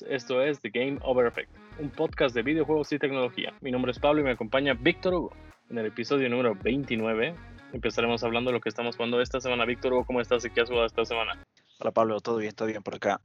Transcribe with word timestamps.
esto 0.00 0.42
es 0.42 0.60
The 0.60 0.70
Game 0.70 0.98
Over 1.02 1.26
Effect, 1.26 1.50
un 1.78 1.90
podcast 1.90 2.34
de 2.34 2.42
videojuegos 2.42 2.90
y 2.92 2.98
tecnología. 2.98 3.52
Mi 3.60 3.70
nombre 3.70 3.92
es 3.92 3.98
Pablo 3.98 4.22
y 4.22 4.24
me 4.24 4.30
acompaña 4.30 4.72
Víctor 4.72 5.12
Hugo. 5.12 5.32
En 5.68 5.76
el 5.76 5.86
episodio 5.86 6.30
número 6.30 6.54
29 6.54 7.34
empezaremos 7.74 8.24
hablando 8.24 8.50
de 8.50 8.54
lo 8.54 8.60
que 8.60 8.70
estamos 8.70 8.96
jugando 8.96 9.20
esta 9.20 9.40
semana. 9.40 9.66
Víctor 9.66 9.92
Hugo, 9.92 10.06
¿cómo 10.06 10.22
estás 10.22 10.44
y 10.46 10.50
qué 10.50 10.62
has 10.62 10.68
jugado 10.68 10.86
esta 10.86 11.04
semana? 11.04 11.44
Hola 11.78 11.90
Pablo, 11.90 12.20
todo 12.20 12.38
bien, 12.38 12.54
todo 12.54 12.68
bien 12.68 12.82
por 12.82 12.94
acá. 12.94 13.20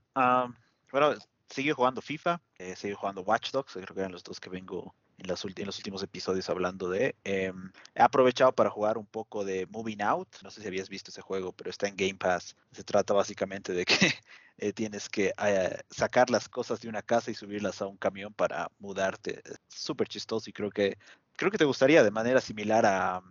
bueno, 0.92 1.14
sigue 1.50 1.72
jugando 1.72 2.02
FIFA, 2.02 2.42
eh, 2.58 2.76
sigue 2.76 2.96
jugando 2.96 3.22
Watch 3.22 3.52
Dogs, 3.52 3.74
creo 3.74 3.88
que 3.88 4.00
eran 4.00 4.12
los 4.12 4.24
dos 4.24 4.42
que 4.42 4.50
vengo 4.50 4.94
en, 5.18 5.28
los 5.28 5.44
últimos 5.44 6.04
episodios 6.04 6.50
hablando 6.50 6.90
de. 6.90 7.16
Em, 7.24 7.72
he 7.96 8.02
aprovechado 8.02 8.54
para 8.54 8.70
jugar 8.70 8.98
un 8.98 9.06
poco 9.06 9.44
de 9.46 9.66
Moving 9.68 10.02
Out. 10.02 10.28
No 10.44 10.52
sé 10.52 10.62
si 10.62 10.68
habías 10.68 10.90
visto 10.90 11.12
ese 11.12 11.22
juego, 11.22 11.52
pero 11.54 11.70
está 11.70 11.88
en 11.88 11.96
Game 11.96 12.16
Pass. 12.16 12.56
Se 12.72 12.84
trata 12.84 13.14
básicamente 13.14 13.74
de 13.74 13.86
que 13.86 13.96
eh, 14.58 14.74
tienes 14.74 15.10
que 15.10 15.34
eh, 15.44 15.78
sacar 15.90 16.30
las 16.30 16.50
cosas 16.50 16.82
de 16.82 16.90
una 16.90 17.02
casa 17.02 17.32
y 17.32 17.36
subirlas 17.36 17.82
a 17.82 17.88
un 17.88 17.98
camión 17.98 18.34
para 18.34 18.72
mudarte. 18.80 19.42
Es 19.46 19.60
súper 19.70 20.08
chistoso 20.08 20.50
y 20.50 20.54
creo 20.54 20.70
que, 20.70 20.98
creo 21.36 21.52
que 21.52 21.58
te 21.58 21.66
gustaría 21.66 22.04
de 22.04 22.12
manera 22.12 22.42
similar 22.42 22.86
a, 22.86 23.22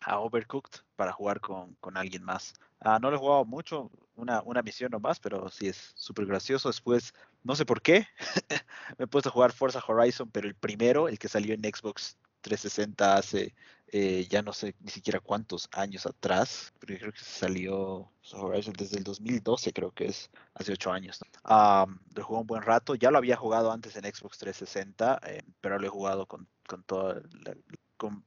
a 0.00 0.18
Overcooked 0.20 0.80
para 0.96 1.12
jugar 1.12 1.40
con, 1.40 1.74
con 1.80 1.96
alguien 1.96 2.22
más. 2.22 2.54
Ah, 2.84 2.98
no 3.00 3.10
lo 3.10 3.16
he 3.16 3.18
jugado 3.18 3.44
mucho, 3.46 3.90
una, 4.14 4.42
una 4.42 4.62
misión 4.62 4.90
nomás, 4.90 5.18
pero 5.18 5.48
sí 5.48 5.68
es 5.68 5.92
súper 5.96 6.26
gracioso. 6.26 6.68
Después, 6.68 7.14
no 7.42 7.56
sé 7.56 7.64
por 7.64 7.80
qué, 7.80 8.06
me 8.98 9.04
he 9.04 9.08
puesto 9.08 9.30
a 9.30 9.32
jugar 9.32 9.52
Forza 9.52 9.82
Horizon, 9.86 10.30
pero 10.30 10.46
el 10.46 10.54
primero, 10.54 11.08
el 11.08 11.18
que 11.18 11.28
salió 11.28 11.54
en 11.54 11.62
Xbox 11.62 12.18
360 12.42 13.16
hace 13.16 13.54
eh, 13.96 14.26
ya 14.28 14.42
no 14.42 14.52
sé 14.52 14.74
ni 14.80 14.90
siquiera 14.90 15.20
cuántos 15.20 15.68
años 15.72 16.04
atrás, 16.04 16.72
porque 16.80 16.98
creo 16.98 17.12
que 17.12 17.20
salió 17.20 18.10
Horizon 18.32 18.74
desde 18.76 18.98
el 18.98 19.04
2012, 19.04 19.72
creo 19.72 19.92
que 19.92 20.06
es 20.06 20.30
hace 20.54 20.72
ocho 20.72 20.92
años. 20.92 21.20
lo 21.44 22.24
jugué 22.24 22.40
un 22.40 22.46
buen 22.46 22.62
rato, 22.62 22.96
ya 22.96 23.10
lo 23.10 23.18
había 23.18 23.36
jugado 23.36 23.70
antes 23.72 23.96
en 23.96 24.04
Xbox 24.04 24.38
360, 24.38 25.20
eh, 25.26 25.42
pero 25.60 25.78
lo 25.78 25.86
he 25.86 25.90
jugado 25.90 26.26
con, 26.26 26.48
con 26.66 26.82
toda 26.82 27.22
la, 27.44 27.54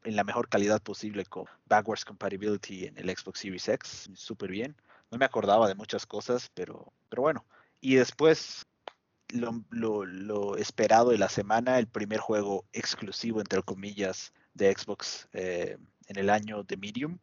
en 0.04 0.16
la 0.16 0.24
mejor 0.24 0.50
calidad 0.50 0.82
posible 0.82 1.26
con 1.26 1.46
backwards 1.66 2.06
compatibility 2.06 2.86
en 2.86 2.98
el 2.98 3.16
Xbox 3.16 3.40
Series 3.40 3.68
X, 3.68 4.10
súper 4.14 4.52
bien. 4.52 4.76
No 5.12 5.18
me 5.18 5.26
acordaba 5.26 5.68
de 5.68 5.76
muchas 5.76 6.06
cosas, 6.06 6.50
pero, 6.54 6.92
pero 7.10 7.22
bueno. 7.22 7.46
Y 7.80 7.96
después, 7.96 8.66
lo, 9.30 9.64
lo, 10.06 10.56
esperado 10.58 11.12
de 11.12 11.18
la 11.18 11.30
semana, 11.30 11.80
el 11.80 11.88
primer 11.88 12.20
juego 12.20 12.66
exclusivo, 12.74 13.40
entre 13.40 13.62
comillas, 13.62 14.34
de 14.54 14.74
Xbox 14.74 15.28
eh, 15.34 15.78
en 16.08 16.18
el 16.18 16.30
año 16.30 16.64
de 16.64 16.78
Medium. 16.78 17.20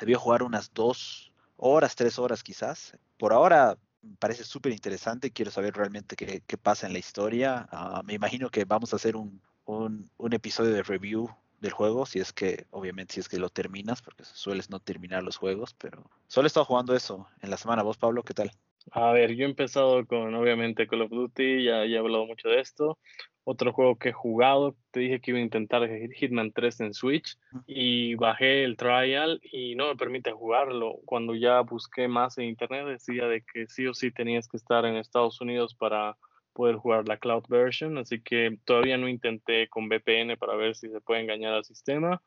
Debió 0.00 0.18
jugar 0.18 0.42
unas 0.42 0.72
dos 0.72 1.32
horas, 1.56 1.94
tres 1.94 2.18
horas 2.18 2.42
quizás. 2.42 2.96
Por 3.18 3.32
ahora 3.32 3.76
me 4.02 4.16
parece 4.16 4.44
súper 4.44 4.72
interesante, 4.72 5.32
quiero 5.32 5.50
saber 5.50 5.74
realmente 5.74 6.16
qué, 6.16 6.42
qué, 6.46 6.56
pasa 6.56 6.86
en 6.86 6.92
la 6.92 7.00
historia. 7.00 7.68
Ah, 7.70 8.02
me 8.04 8.14
imagino 8.14 8.48
que 8.48 8.64
vamos 8.64 8.92
a 8.92 8.96
hacer 8.96 9.16
un, 9.16 9.42
un, 9.64 10.10
un 10.16 10.32
episodio 10.32 10.72
de 10.72 10.82
review 10.82 11.28
del 11.60 11.72
juego, 11.72 12.06
si 12.06 12.20
es 12.20 12.32
que, 12.32 12.66
obviamente, 12.70 13.14
si 13.14 13.20
es 13.20 13.28
que 13.28 13.38
lo 13.38 13.50
terminas, 13.50 14.02
porque 14.02 14.24
sueles 14.24 14.70
no 14.70 14.80
terminar 14.80 15.22
los 15.22 15.36
juegos, 15.36 15.74
pero 15.74 16.04
solo 16.26 16.46
he 16.46 16.48
estado 16.48 16.66
jugando 16.66 16.94
eso 16.94 17.26
en 17.40 17.50
la 17.50 17.56
semana. 17.56 17.82
¿Vos, 17.82 17.98
Pablo, 17.98 18.22
qué 18.22 18.34
tal? 18.34 18.50
A 18.92 19.12
ver, 19.12 19.34
yo 19.34 19.44
he 19.44 19.48
empezado 19.48 20.06
con, 20.06 20.34
obviamente, 20.34 20.86
Call 20.86 21.02
of 21.02 21.10
Duty, 21.10 21.64
ya, 21.64 21.84
ya 21.84 21.96
he 21.96 21.98
hablado 21.98 22.26
mucho 22.26 22.48
de 22.48 22.60
esto. 22.60 22.98
Otro 23.44 23.72
juego 23.72 23.96
que 23.96 24.10
he 24.10 24.12
jugado, 24.12 24.76
te 24.90 25.00
dije 25.00 25.20
que 25.20 25.30
iba 25.30 25.40
a 25.40 25.42
intentar 25.42 25.88
Hitman 25.88 26.52
3 26.52 26.80
en 26.80 26.94
Switch 26.94 27.38
y 27.66 28.14
bajé 28.14 28.62
el 28.64 28.76
trial 28.76 29.40
y 29.42 29.74
no 29.74 29.88
me 29.88 29.96
permite 29.96 30.32
jugarlo. 30.32 30.96
Cuando 31.06 31.34
ya 31.34 31.60
busqué 31.60 32.08
más 32.08 32.36
en 32.36 32.44
internet 32.44 32.86
decía 32.86 33.26
de 33.26 33.42
que 33.42 33.66
sí 33.66 33.86
o 33.86 33.94
sí 33.94 34.10
tenías 34.10 34.48
que 34.48 34.58
estar 34.58 34.84
en 34.84 34.96
Estados 34.96 35.40
Unidos 35.40 35.74
para 35.74 36.18
poder 36.58 36.74
jugar 36.74 37.06
la 37.06 37.18
cloud 37.18 37.44
version, 37.48 37.98
así 37.98 38.20
que 38.20 38.58
todavía 38.64 38.98
no 38.98 39.08
intenté 39.08 39.68
con 39.68 39.88
VPN 39.88 40.36
para 40.36 40.56
ver 40.56 40.74
si 40.74 40.88
se 40.90 41.00
puede 41.00 41.20
engañar 41.20 41.54
al 41.54 41.64
sistema. 41.64 42.20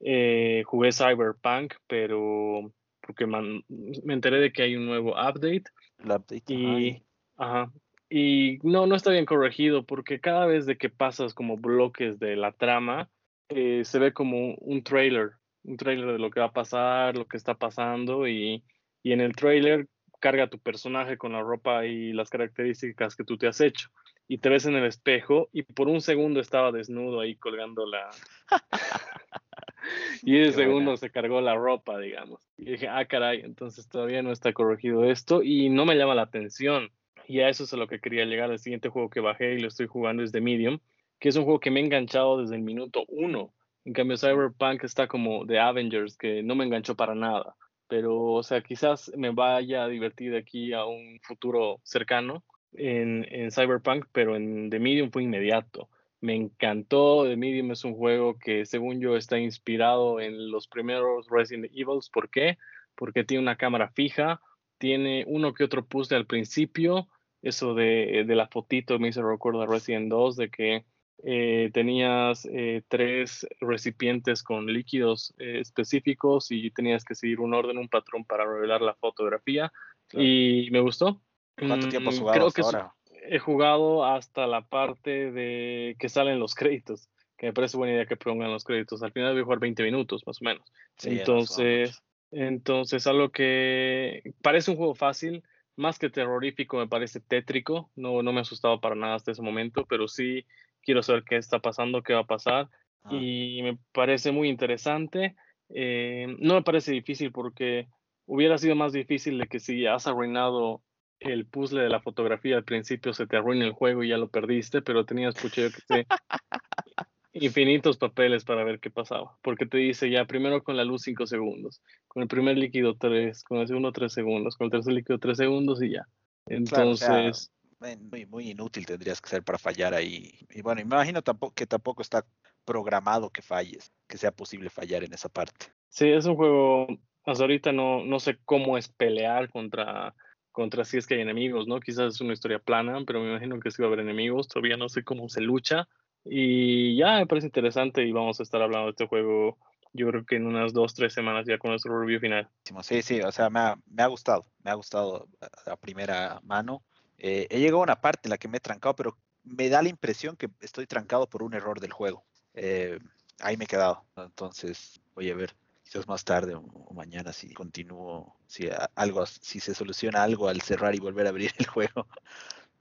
Eh, 0.00 0.64
jugué 0.66 0.92
Cyberpunk, 0.92 1.72
pero 1.86 2.74
porque 3.00 3.26
me 3.26 4.12
enteré 4.12 4.38
de 4.38 4.52
que 4.52 4.64
hay 4.64 4.76
un 4.76 4.84
nuevo 4.84 5.12
update. 5.12 5.64
El 5.98 6.10
update. 6.10 6.42
Y, 6.48 7.02
ajá, 7.38 7.72
y 8.10 8.58
no, 8.62 8.86
no 8.86 8.94
está 8.94 9.12
bien 9.12 9.24
corregido 9.24 9.86
porque 9.86 10.20
cada 10.20 10.44
vez 10.44 10.66
de 10.66 10.76
que 10.76 10.90
pasas 10.90 11.32
como 11.32 11.56
bloques 11.56 12.18
de 12.18 12.36
la 12.36 12.52
trama, 12.52 13.08
eh, 13.48 13.86
se 13.86 13.98
ve 13.98 14.12
como 14.12 14.56
un 14.56 14.82
trailer, 14.82 15.30
un 15.64 15.78
trailer 15.78 16.12
de 16.12 16.18
lo 16.18 16.30
que 16.30 16.40
va 16.40 16.46
a 16.46 16.52
pasar, 16.52 17.16
lo 17.16 17.24
que 17.24 17.38
está 17.38 17.54
pasando 17.54 18.28
y, 18.28 18.62
y 19.02 19.12
en 19.12 19.22
el 19.22 19.34
trailer 19.34 19.88
carga 20.20 20.48
tu 20.48 20.58
personaje 20.58 21.16
con 21.16 21.32
la 21.32 21.40
ropa 21.40 21.86
y 21.86 22.12
las 22.12 22.30
características 22.30 23.16
que 23.16 23.24
tú 23.24 23.36
te 23.36 23.48
has 23.48 23.60
hecho. 23.60 23.88
Y 24.28 24.38
te 24.38 24.48
ves 24.48 24.66
en 24.66 24.76
el 24.76 24.84
espejo 24.84 25.48
y 25.52 25.62
por 25.62 25.88
un 25.88 26.00
segundo 26.00 26.38
estaba 26.38 26.70
desnudo 26.70 27.20
ahí 27.20 27.34
colgando 27.34 27.84
la... 27.84 28.10
y 30.22 30.38
ese 30.38 30.52
segundo 30.52 30.96
se 30.96 31.10
cargó 31.10 31.40
la 31.40 31.56
ropa, 31.56 31.98
digamos. 31.98 32.40
Y 32.56 32.72
dije, 32.72 32.86
ah, 32.86 33.04
caray, 33.06 33.40
entonces 33.40 33.88
todavía 33.88 34.22
no 34.22 34.30
está 34.30 34.52
corregido 34.52 35.04
esto 35.04 35.42
y 35.42 35.68
no 35.68 35.84
me 35.84 35.96
llama 35.96 36.14
la 36.14 36.22
atención. 36.22 36.90
Y 37.26 37.40
a 37.40 37.48
eso 37.48 37.64
es 37.64 37.72
a 37.72 37.76
lo 37.76 37.88
que 37.88 37.98
quería 37.98 38.24
llegar. 38.24 38.52
El 38.52 38.60
siguiente 38.60 38.88
juego 38.88 39.10
que 39.10 39.20
bajé 39.20 39.54
y 39.54 39.60
lo 39.60 39.68
estoy 39.68 39.88
jugando 39.88 40.22
es 40.22 40.30
The 40.30 40.40
Medium, 40.40 40.78
que 41.18 41.30
es 41.30 41.36
un 41.36 41.44
juego 41.44 41.58
que 41.58 41.72
me 41.72 41.80
ha 41.80 41.84
enganchado 41.84 42.40
desde 42.40 42.54
el 42.54 42.62
minuto 42.62 43.04
uno. 43.08 43.52
En 43.84 43.94
cambio, 43.94 44.16
Cyberpunk 44.16 44.84
está 44.84 45.08
como 45.08 45.44
The 45.46 45.58
Avengers, 45.58 46.16
que 46.16 46.42
no 46.44 46.54
me 46.54 46.64
enganchó 46.64 46.94
para 46.94 47.14
nada 47.14 47.56
pero, 47.90 48.22
o 48.22 48.42
sea, 48.44 48.62
quizás 48.62 49.10
me 49.16 49.30
vaya 49.30 49.82
a 49.82 49.88
divertir 49.88 50.36
aquí 50.36 50.72
a 50.72 50.86
un 50.86 51.18
futuro 51.24 51.80
cercano 51.82 52.44
en, 52.72 53.26
en 53.30 53.50
Cyberpunk, 53.50 54.06
pero 54.12 54.36
en 54.36 54.70
The 54.70 54.78
Medium 54.78 55.10
fue 55.10 55.24
inmediato. 55.24 55.90
Me 56.20 56.36
encantó, 56.36 57.24
The 57.24 57.36
Medium 57.36 57.72
es 57.72 57.84
un 57.84 57.94
juego 57.94 58.38
que 58.38 58.64
según 58.64 59.00
yo 59.00 59.16
está 59.16 59.40
inspirado 59.40 60.20
en 60.20 60.52
los 60.52 60.68
primeros 60.68 61.26
Resident 61.28 61.72
Evil. 61.74 61.98
¿Por 62.12 62.30
qué? 62.30 62.58
Porque 62.94 63.24
tiene 63.24 63.42
una 63.42 63.56
cámara 63.56 63.90
fija, 63.90 64.40
tiene 64.78 65.24
uno 65.26 65.52
que 65.52 65.64
otro 65.64 65.84
puzzle 65.84 66.16
al 66.16 66.26
principio, 66.26 67.08
eso 67.42 67.74
de, 67.74 68.24
de 68.24 68.34
la 68.36 68.46
fotito 68.46 69.00
me 69.00 69.08
hizo 69.08 69.28
recuerdo 69.28 69.62
a 69.62 69.66
Resident 69.66 70.10
2, 70.10 70.36
de 70.36 70.48
que 70.48 70.84
eh, 71.22 71.70
tenías 71.74 72.48
eh, 72.50 72.82
tres 72.88 73.46
recipientes 73.60 74.42
con 74.42 74.66
líquidos 74.66 75.34
eh, 75.38 75.58
específicos 75.60 76.50
y 76.50 76.70
tenías 76.70 77.04
que 77.04 77.14
seguir 77.14 77.40
un 77.40 77.52
orden, 77.52 77.78
un 77.78 77.88
patrón 77.88 78.24
para 78.24 78.46
revelar 78.46 78.80
la 78.80 78.94
fotografía. 78.94 79.72
Y 80.12 80.68
me 80.72 80.80
gustó. 80.80 81.20
¿Cuánto 81.56 81.88
tiempo 81.88 82.10
has 82.10 82.16
mm, 82.16 82.20
jugado 82.20 82.50
Creo 82.50 82.66
ahora? 82.66 82.94
He 83.28 83.38
jugado 83.38 84.04
hasta 84.04 84.46
la 84.46 84.62
parte 84.62 85.30
de 85.30 85.94
que 85.98 86.08
salen 86.08 86.40
los 86.40 86.54
créditos, 86.54 87.08
que 87.36 87.46
me 87.46 87.52
parece 87.52 87.76
buena 87.76 87.94
idea 87.94 88.06
que 88.06 88.16
pongan 88.16 88.50
los 88.50 88.64
créditos. 88.64 89.02
Al 89.02 89.12
final 89.12 89.32
voy 89.32 89.42
a 89.42 89.44
jugar 89.44 89.60
20 89.60 89.82
minutos, 89.82 90.26
más 90.26 90.40
o 90.40 90.44
menos. 90.44 90.64
entonces, 91.04 92.02
entonces, 92.32 93.06
algo 93.06 93.30
que 93.30 94.32
parece 94.42 94.70
un 94.70 94.78
juego 94.78 94.94
fácil, 94.94 95.44
más 95.76 95.98
que 95.98 96.08
terrorífico, 96.08 96.78
me 96.78 96.88
parece 96.88 97.20
tétrico. 97.20 97.90
No, 97.94 98.22
no 98.22 98.32
me 98.32 98.38
ha 98.38 98.42
asustado 98.42 98.80
para 98.80 98.94
nada 98.94 99.16
hasta 99.16 99.32
ese 99.32 99.42
momento, 99.42 99.84
pero 99.86 100.08
sí 100.08 100.46
quiero 100.82 101.02
saber 101.02 101.24
qué 101.24 101.36
está 101.36 101.58
pasando, 101.58 102.02
qué 102.02 102.14
va 102.14 102.20
a 102.20 102.26
pasar. 102.26 102.68
Ah. 103.04 103.10
Y 103.12 103.60
me 103.62 103.78
parece 103.92 104.32
muy 104.32 104.48
interesante. 104.48 105.36
Eh, 105.68 106.26
no 106.38 106.54
me 106.54 106.62
parece 106.62 106.92
difícil 106.92 107.32
porque 107.32 107.88
hubiera 108.26 108.58
sido 108.58 108.74
más 108.74 108.92
difícil 108.92 109.38
de 109.38 109.46
que 109.46 109.60
si 109.60 109.86
has 109.86 110.06
arruinado 110.06 110.82
el 111.20 111.46
puzzle 111.46 111.82
de 111.82 111.88
la 111.88 112.00
fotografía 112.00 112.56
al 112.56 112.64
principio 112.64 113.12
se 113.12 113.26
te 113.26 113.36
arruina 113.36 113.66
el 113.66 113.72
juego 113.72 114.02
y 114.02 114.08
ya 114.08 114.16
lo 114.16 114.28
perdiste, 114.28 114.82
pero 114.82 115.04
tenías, 115.04 115.34
pucha, 115.34 115.62
que 115.62 115.80
sé, 115.86 116.06
infinitos 117.32 117.98
papeles 117.98 118.44
para 118.44 118.64
ver 118.64 118.80
qué 118.80 118.90
pasaba, 118.90 119.36
porque 119.42 119.66
te 119.66 119.78
dice 119.78 120.10
ya 120.10 120.24
primero 120.24 120.62
con 120.62 120.76
la 120.76 120.84
luz 120.84 121.02
5 121.02 121.26
segundos, 121.26 121.82
con 122.08 122.22
el 122.22 122.28
primer 122.28 122.56
líquido 122.56 122.96
3, 122.96 123.44
con 123.44 123.58
el 123.58 123.68
segundo 123.68 123.92
3 123.92 124.12
segundos, 124.12 124.56
con 124.56 124.66
el 124.66 124.70
tercer 124.70 124.94
líquido 124.94 125.18
3 125.18 125.36
segundos 125.36 125.82
y 125.82 125.90
ya. 125.90 126.06
Entonces 126.46 127.52
muy, 127.80 128.26
muy 128.26 128.50
inútil 128.50 128.86
tendrías 128.86 129.20
que 129.20 129.28
ser 129.28 129.42
para 129.42 129.58
fallar 129.58 129.94
ahí. 129.94 130.32
Y 130.50 130.62
bueno, 130.62 130.80
imagino 130.80 131.22
tampoco, 131.22 131.54
que 131.54 131.66
tampoco 131.66 132.02
está 132.02 132.24
programado 132.64 133.30
que 133.30 133.42
falles, 133.42 133.92
que 134.06 134.18
sea 134.18 134.30
posible 134.30 134.70
fallar 134.70 135.02
en 135.04 135.14
esa 135.14 135.28
parte. 135.28 135.66
Sí, 135.88 136.08
es 136.08 136.26
un 136.26 136.36
juego, 136.36 136.86
hasta 137.24 137.44
ahorita 137.44 137.72
no, 137.72 138.04
no 138.04 138.20
sé 138.20 138.38
cómo 138.44 138.78
es 138.78 138.88
pelear 138.88 139.50
contra, 139.50 140.14
contra 140.52 140.84
si 140.84 140.98
es 140.98 141.06
que 141.06 141.14
hay 141.14 141.20
enemigos, 141.22 141.66
¿no? 141.66 141.80
Quizás 141.80 142.14
es 142.14 142.20
una 142.20 142.34
historia 142.34 142.58
plana, 142.58 143.02
pero 143.06 143.20
me 143.20 143.30
imagino 143.30 143.58
que 143.58 143.70
sí 143.70 143.82
va 143.82 143.86
a 143.86 143.92
haber 143.92 144.00
enemigos, 144.00 144.48
todavía 144.48 144.76
no 144.76 144.88
sé 144.88 145.02
cómo 145.02 145.28
se 145.28 145.40
lucha. 145.40 145.88
Y 146.24 146.96
ya 146.96 147.18
me 147.18 147.26
parece 147.26 147.46
interesante 147.46 148.04
y 148.04 148.12
vamos 148.12 148.40
a 148.40 148.42
estar 148.42 148.60
hablando 148.60 148.86
de 148.86 148.90
este 148.90 149.06
juego 149.06 149.56
yo 149.92 150.06
creo 150.08 150.24
que 150.24 150.36
en 150.36 150.46
unas 150.46 150.72
dos, 150.72 150.94
tres 150.94 151.12
semanas 151.12 151.46
ya 151.48 151.58
con 151.58 151.70
nuestro 151.70 151.98
review 151.98 152.20
final. 152.20 152.48
Sí, 152.82 153.02
sí, 153.02 153.20
o 153.20 153.32
sea, 153.32 153.50
me 153.50 153.60
ha, 153.60 153.76
me 153.86 154.02
ha 154.02 154.06
gustado, 154.06 154.46
me 154.62 154.70
ha 154.70 154.74
gustado 154.74 155.26
a 155.66 155.76
primera 155.76 156.40
mano. 156.44 156.84
Eh, 157.22 157.46
he 157.50 157.58
llegado 157.58 157.80
a 157.80 157.84
una 157.84 158.00
parte 158.00 158.28
en 158.28 158.30
la 158.30 158.38
que 158.38 158.48
me 158.48 158.56
he 158.56 158.60
trancado, 158.60 158.96
pero 158.96 159.18
me 159.44 159.68
da 159.68 159.82
la 159.82 159.90
impresión 159.90 160.36
que 160.36 160.50
estoy 160.60 160.86
trancado 160.86 161.28
por 161.28 161.42
un 161.42 161.54
error 161.54 161.78
del 161.78 161.92
juego. 161.92 162.24
Eh, 162.54 162.98
ahí 163.40 163.56
me 163.56 163.64
he 163.64 163.68
quedado. 163.68 164.04
Entonces 164.16 165.00
voy 165.14 165.30
a 165.30 165.34
ver 165.34 165.54
quizás 165.84 166.08
más 166.08 166.24
tarde 166.24 166.54
o, 166.54 166.62
mañana 166.94 167.32
si 167.32 167.52
continúo, 167.52 168.36
si 168.46 168.68
algo, 168.94 169.26
si 169.26 169.60
se 169.60 169.74
soluciona 169.74 170.22
algo 170.22 170.48
al 170.48 170.62
cerrar 170.62 170.94
y 170.94 170.98
volver 170.98 171.26
a 171.26 171.30
abrir 171.30 171.52
el 171.58 171.66
juego. 171.66 172.06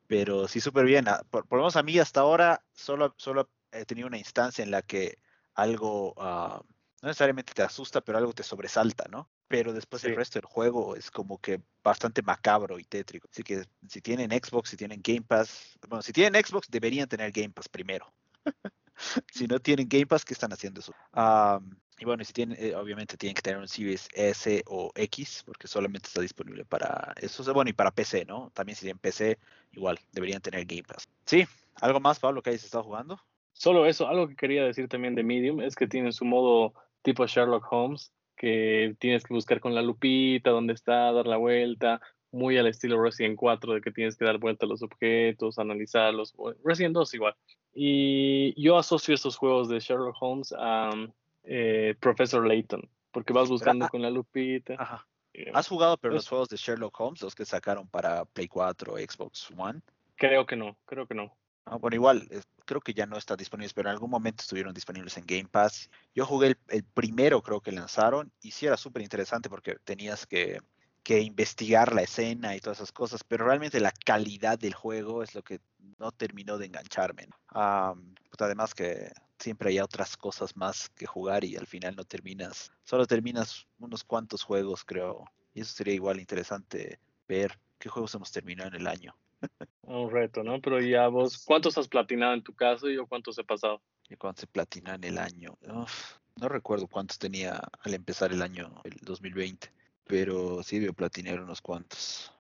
Pero 0.08 0.48
sí, 0.48 0.62
súper 0.62 0.86
bien. 0.86 1.08
Ah, 1.08 1.22
por, 1.30 1.46
lo 1.52 1.58
menos 1.58 1.76
a 1.76 1.84
mí 1.84 2.00
hasta 2.00 2.22
ahora 2.22 2.64
solo, 2.74 3.14
solo 3.18 3.50
he 3.72 3.86
tenido 3.86 4.08
una 4.08 4.18
instancia 4.18 4.64
en 4.64 4.72
la 4.72 4.82
que 4.82 5.20
algo, 5.54 6.14
uh, 6.14 6.64
no 7.02 7.08
necesariamente 7.08 7.54
te 7.54 7.62
asusta, 7.62 8.02
pero 8.02 8.18
algo 8.18 8.34
te 8.34 8.44
sobresalta, 8.44 9.06
¿no? 9.10 9.30
Pero 9.50 9.74
después 9.74 10.04
el 10.06 10.16
resto 10.16 10.40
del 10.40 10.46
juego 10.46 10.96
es 10.96 11.10
como 11.10 11.40
que 11.40 11.60
bastante 11.84 12.22
macabro 12.22 12.78
y 12.78 12.84
tétrico. 12.84 13.28
Así 13.32 13.42
que 13.42 13.64
si 13.88 14.00
tienen 14.00 14.30
Xbox, 14.30 14.70
si 14.70 14.78
tienen 14.78 15.02
Game 15.04 15.24
Pass, 15.24 15.76
bueno, 15.88 16.04
si 16.04 16.14
tienen 16.14 16.42
Xbox 16.42 16.70
deberían 16.70 17.10
tener 17.10 17.32
Game 17.32 17.50
Pass 17.50 17.68
primero. 17.68 18.14
si 19.34 19.48
no 19.48 19.60
tienen 19.60 19.90
Game 19.90 20.06
Pass, 20.06 20.24
¿qué 20.24 20.36
están 20.36 20.54
haciendo 20.54 20.82
eso? 20.82 20.94
y 21.98 22.06
bueno, 22.06 22.24
si 22.24 22.32
tienen, 22.32 22.58
eh, 22.62 22.76
obviamente 22.76 23.18
tienen 23.18 23.34
que 23.34 23.42
tener 23.42 23.60
un 23.60 23.68
Series 23.68 24.08
S 24.14 24.64
o 24.68 24.92
X, 24.94 25.42
porque 25.46 25.68
solamente 25.68 26.08
está 26.08 26.22
disponible 26.22 26.64
para 26.64 27.14
eso. 27.20 27.44
Bueno, 27.52 27.72
y 27.72 27.74
para 27.74 27.92
PC, 27.92 28.26
¿no? 28.26 28.52
También 28.54 28.76
si 28.76 28.82
tienen 28.82 29.00
PC, 29.00 29.40
igual, 29.74 30.00
deberían 30.12 30.42
tener 30.42 30.64
Game 30.66 30.84
Pass. 30.84 31.08
Sí, 31.26 31.48
¿algo 31.82 32.00
más, 32.00 32.20
Pablo, 32.20 32.44
que 32.44 32.52
hayas 32.52 32.64
estado 32.64 32.84
jugando? 32.84 33.20
Solo 33.54 33.88
eso, 33.88 34.08
algo 34.08 34.28
que 34.28 34.36
quería 34.36 34.64
decir 34.64 34.88
también 34.88 35.16
de 35.16 35.24
Medium 35.24 35.60
es 35.60 35.76
que 35.76 35.88
tiene 35.88 36.12
su 36.14 36.24
modo 36.24 36.76
tipo 37.02 37.26
Sherlock 37.26 37.66
Holmes, 37.72 38.14
que 38.40 38.96
tienes 39.00 39.26
que 39.26 39.34
buscar 39.34 39.60
con 39.60 39.76
la 39.76 39.82
lupita 39.82 40.52
dónde 40.52 40.74
está, 40.74 41.12
dar 41.12 41.28
la 41.28 41.36
vuelta, 41.36 42.00
muy 42.32 42.58
al 42.58 42.68
estilo 42.68 43.02
Resident 43.02 43.36
4, 43.36 43.74
de 43.74 43.82
que 43.82 43.92
tienes 43.92 44.16
que 44.16 44.24
dar 44.24 44.38
vuelta 44.38 44.66
a 44.66 44.70
los 44.70 44.82
objetos, 44.82 45.60
analizarlos. 45.60 46.34
Resident 46.64 46.94
2 46.94 47.14
igual. 47.16 47.36
Y 47.74 48.60
yo 48.60 48.78
asocio 48.78 49.14
estos 49.14 49.36
juegos 49.36 49.68
de 49.68 49.80
Sherlock 49.80 50.16
Holmes 50.22 50.54
a 50.58 50.90
eh, 51.44 51.96
Professor 52.00 52.48
Layton, 52.48 52.90
porque 53.12 53.34
vas 53.34 53.50
buscando 53.50 53.90
con 53.90 54.02
la 54.02 54.10
lupita. 54.10 54.76
Ajá. 54.80 55.06
¿Has 55.54 55.68
jugado 55.68 55.98
pero 55.98 56.14
los 56.14 56.28
juegos 56.28 56.48
de 56.48 56.58
Sherlock 56.58 56.98
Holmes, 57.00 57.22
los 57.22 57.36
que 57.36 57.46
sacaron 57.46 57.88
para 57.90 58.24
Play 58.24 58.48
4 58.48 58.94
o 58.94 58.98
Xbox 58.98 59.52
One? 59.56 59.82
Creo 60.16 60.46
que 60.46 60.56
no, 60.56 60.78
creo 60.86 61.08
que 61.08 61.14
no. 61.14 61.36
Ah, 61.72 61.78
bueno, 61.78 61.96
igual, 61.96 62.28
creo 62.66 62.82
que 62.82 62.96
ya 62.96 63.06
no 63.06 63.16
está 63.16 63.36
disponible, 63.36 63.72
pero 63.76 63.90
en 63.90 63.94
algún 63.94 64.10
momento 64.10 64.42
estuvieron 64.42 64.74
disponibles 64.74 65.16
en 65.18 65.26
Game 65.28 65.48
Pass. 65.48 65.90
Yo 66.16 66.26
jugué 66.26 66.58
el, 66.70 66.84
primero, 66.84 67.44
creo 67.44 67.62
que 67.62 67.72
lanzaron, 67.72 68.32
y 68.42 68.50
sí 68.52 68.66
era 68.66 68.76
súper 68.76 69.04
interesante 69.04 69.50
porque 69.50 69.76
tenías 69.84 70.26
que 70.26 70.60
que 71.04 71.22
investigar 71.22 71.94
la 71.94 72.02
escena 72.02 72.56
y 72.56 72.60
todas 72.60 72.80
esas 72.80 72.92
cosas, 72.92 73.24
pero 73.24 73.46
realmente 73.46 73.80
la 73.80 73.92
calidad 73.92 74.60
del 74.60 74.74
juego 74.74 75.24
es 75.24 75.34
lo 75.34 75.42
que 75.42 75.60
no 75.98 76.12
terminó 76.12 76.58
de 76.58 76.68
engancharme. 76.68 77.30
Pues 77.52 78.42
además 78.42 78.76
que 78.76 79.12
siempre 79.40 79.70
hay 79.70 79.80
otras 79.80 80.18
cosas 80.18 80.56
más 80.56 80.90
que 80.90 81.08
jugar 81.08 81.46
y 81.46 81.56
al 81.56 81.66
final 81.66 81.96
no 81.96 82.04
terminas, 82.04 82.72
solo 82.84 83.08
terminas 83.08 83.66
unos 83.80 84.04
cuantos 84.04 84.44
juegos, 84.44 84.84
creo. 84.84 85.26
Y 85.56 85.62
eso 85.62 85.74
sería 85.74 85.94
igual 85.94 86.20
interesante 86.20 87.00
ver 87.28 87.58
qué 87.80 87.90
juegos 87.90 88.14
hemos 88.14 88.32
terminado 88.32 88.70
en 88.70 88.76
el 88.76 88.86
año. 88.86 89.16
Un 89.84 90.12
reto, 90.12 90.44
¿no? 90.44 90.62
Pero 90.62 90.80
ya 90.82 91.08
vos, 91.08 91.44
¿cuántos 91.46 91.78
has 91.78 91.88
platinado 91.88 92.34
en 92.34 92.44
tu 92.44 92.54
caso 92.54 92.90
y 92.90 92.96
yo 92.96 93.08
cuántos 93.08 93.38
he 93.38 93.44
pasado? 93.44 93.82
¿Y 94.10 94.16
cuántos 94.16 94.44
he 94.44 94.48
platinado 94.48 94.96
en 94.96 95.04
el 95.04 95.18
año? 95.18 95.58
no 96.36 96.48
recuerdo 96.48 96.88
cuántos 96.88 97.20
tenía 97.20 97.60
al 97.82 97.94
empezar 97.94 98.32
el 98.32 98.42
año, 98.42 98.82
el 98.86 98.96
2020 99.02 99.74
pero 100.10 100.64
sí 100.64 100.80
veo 100.80 100.92
platinear 100.92 101.40
unos 101.40 101.62
cuantos. 101.62 102.34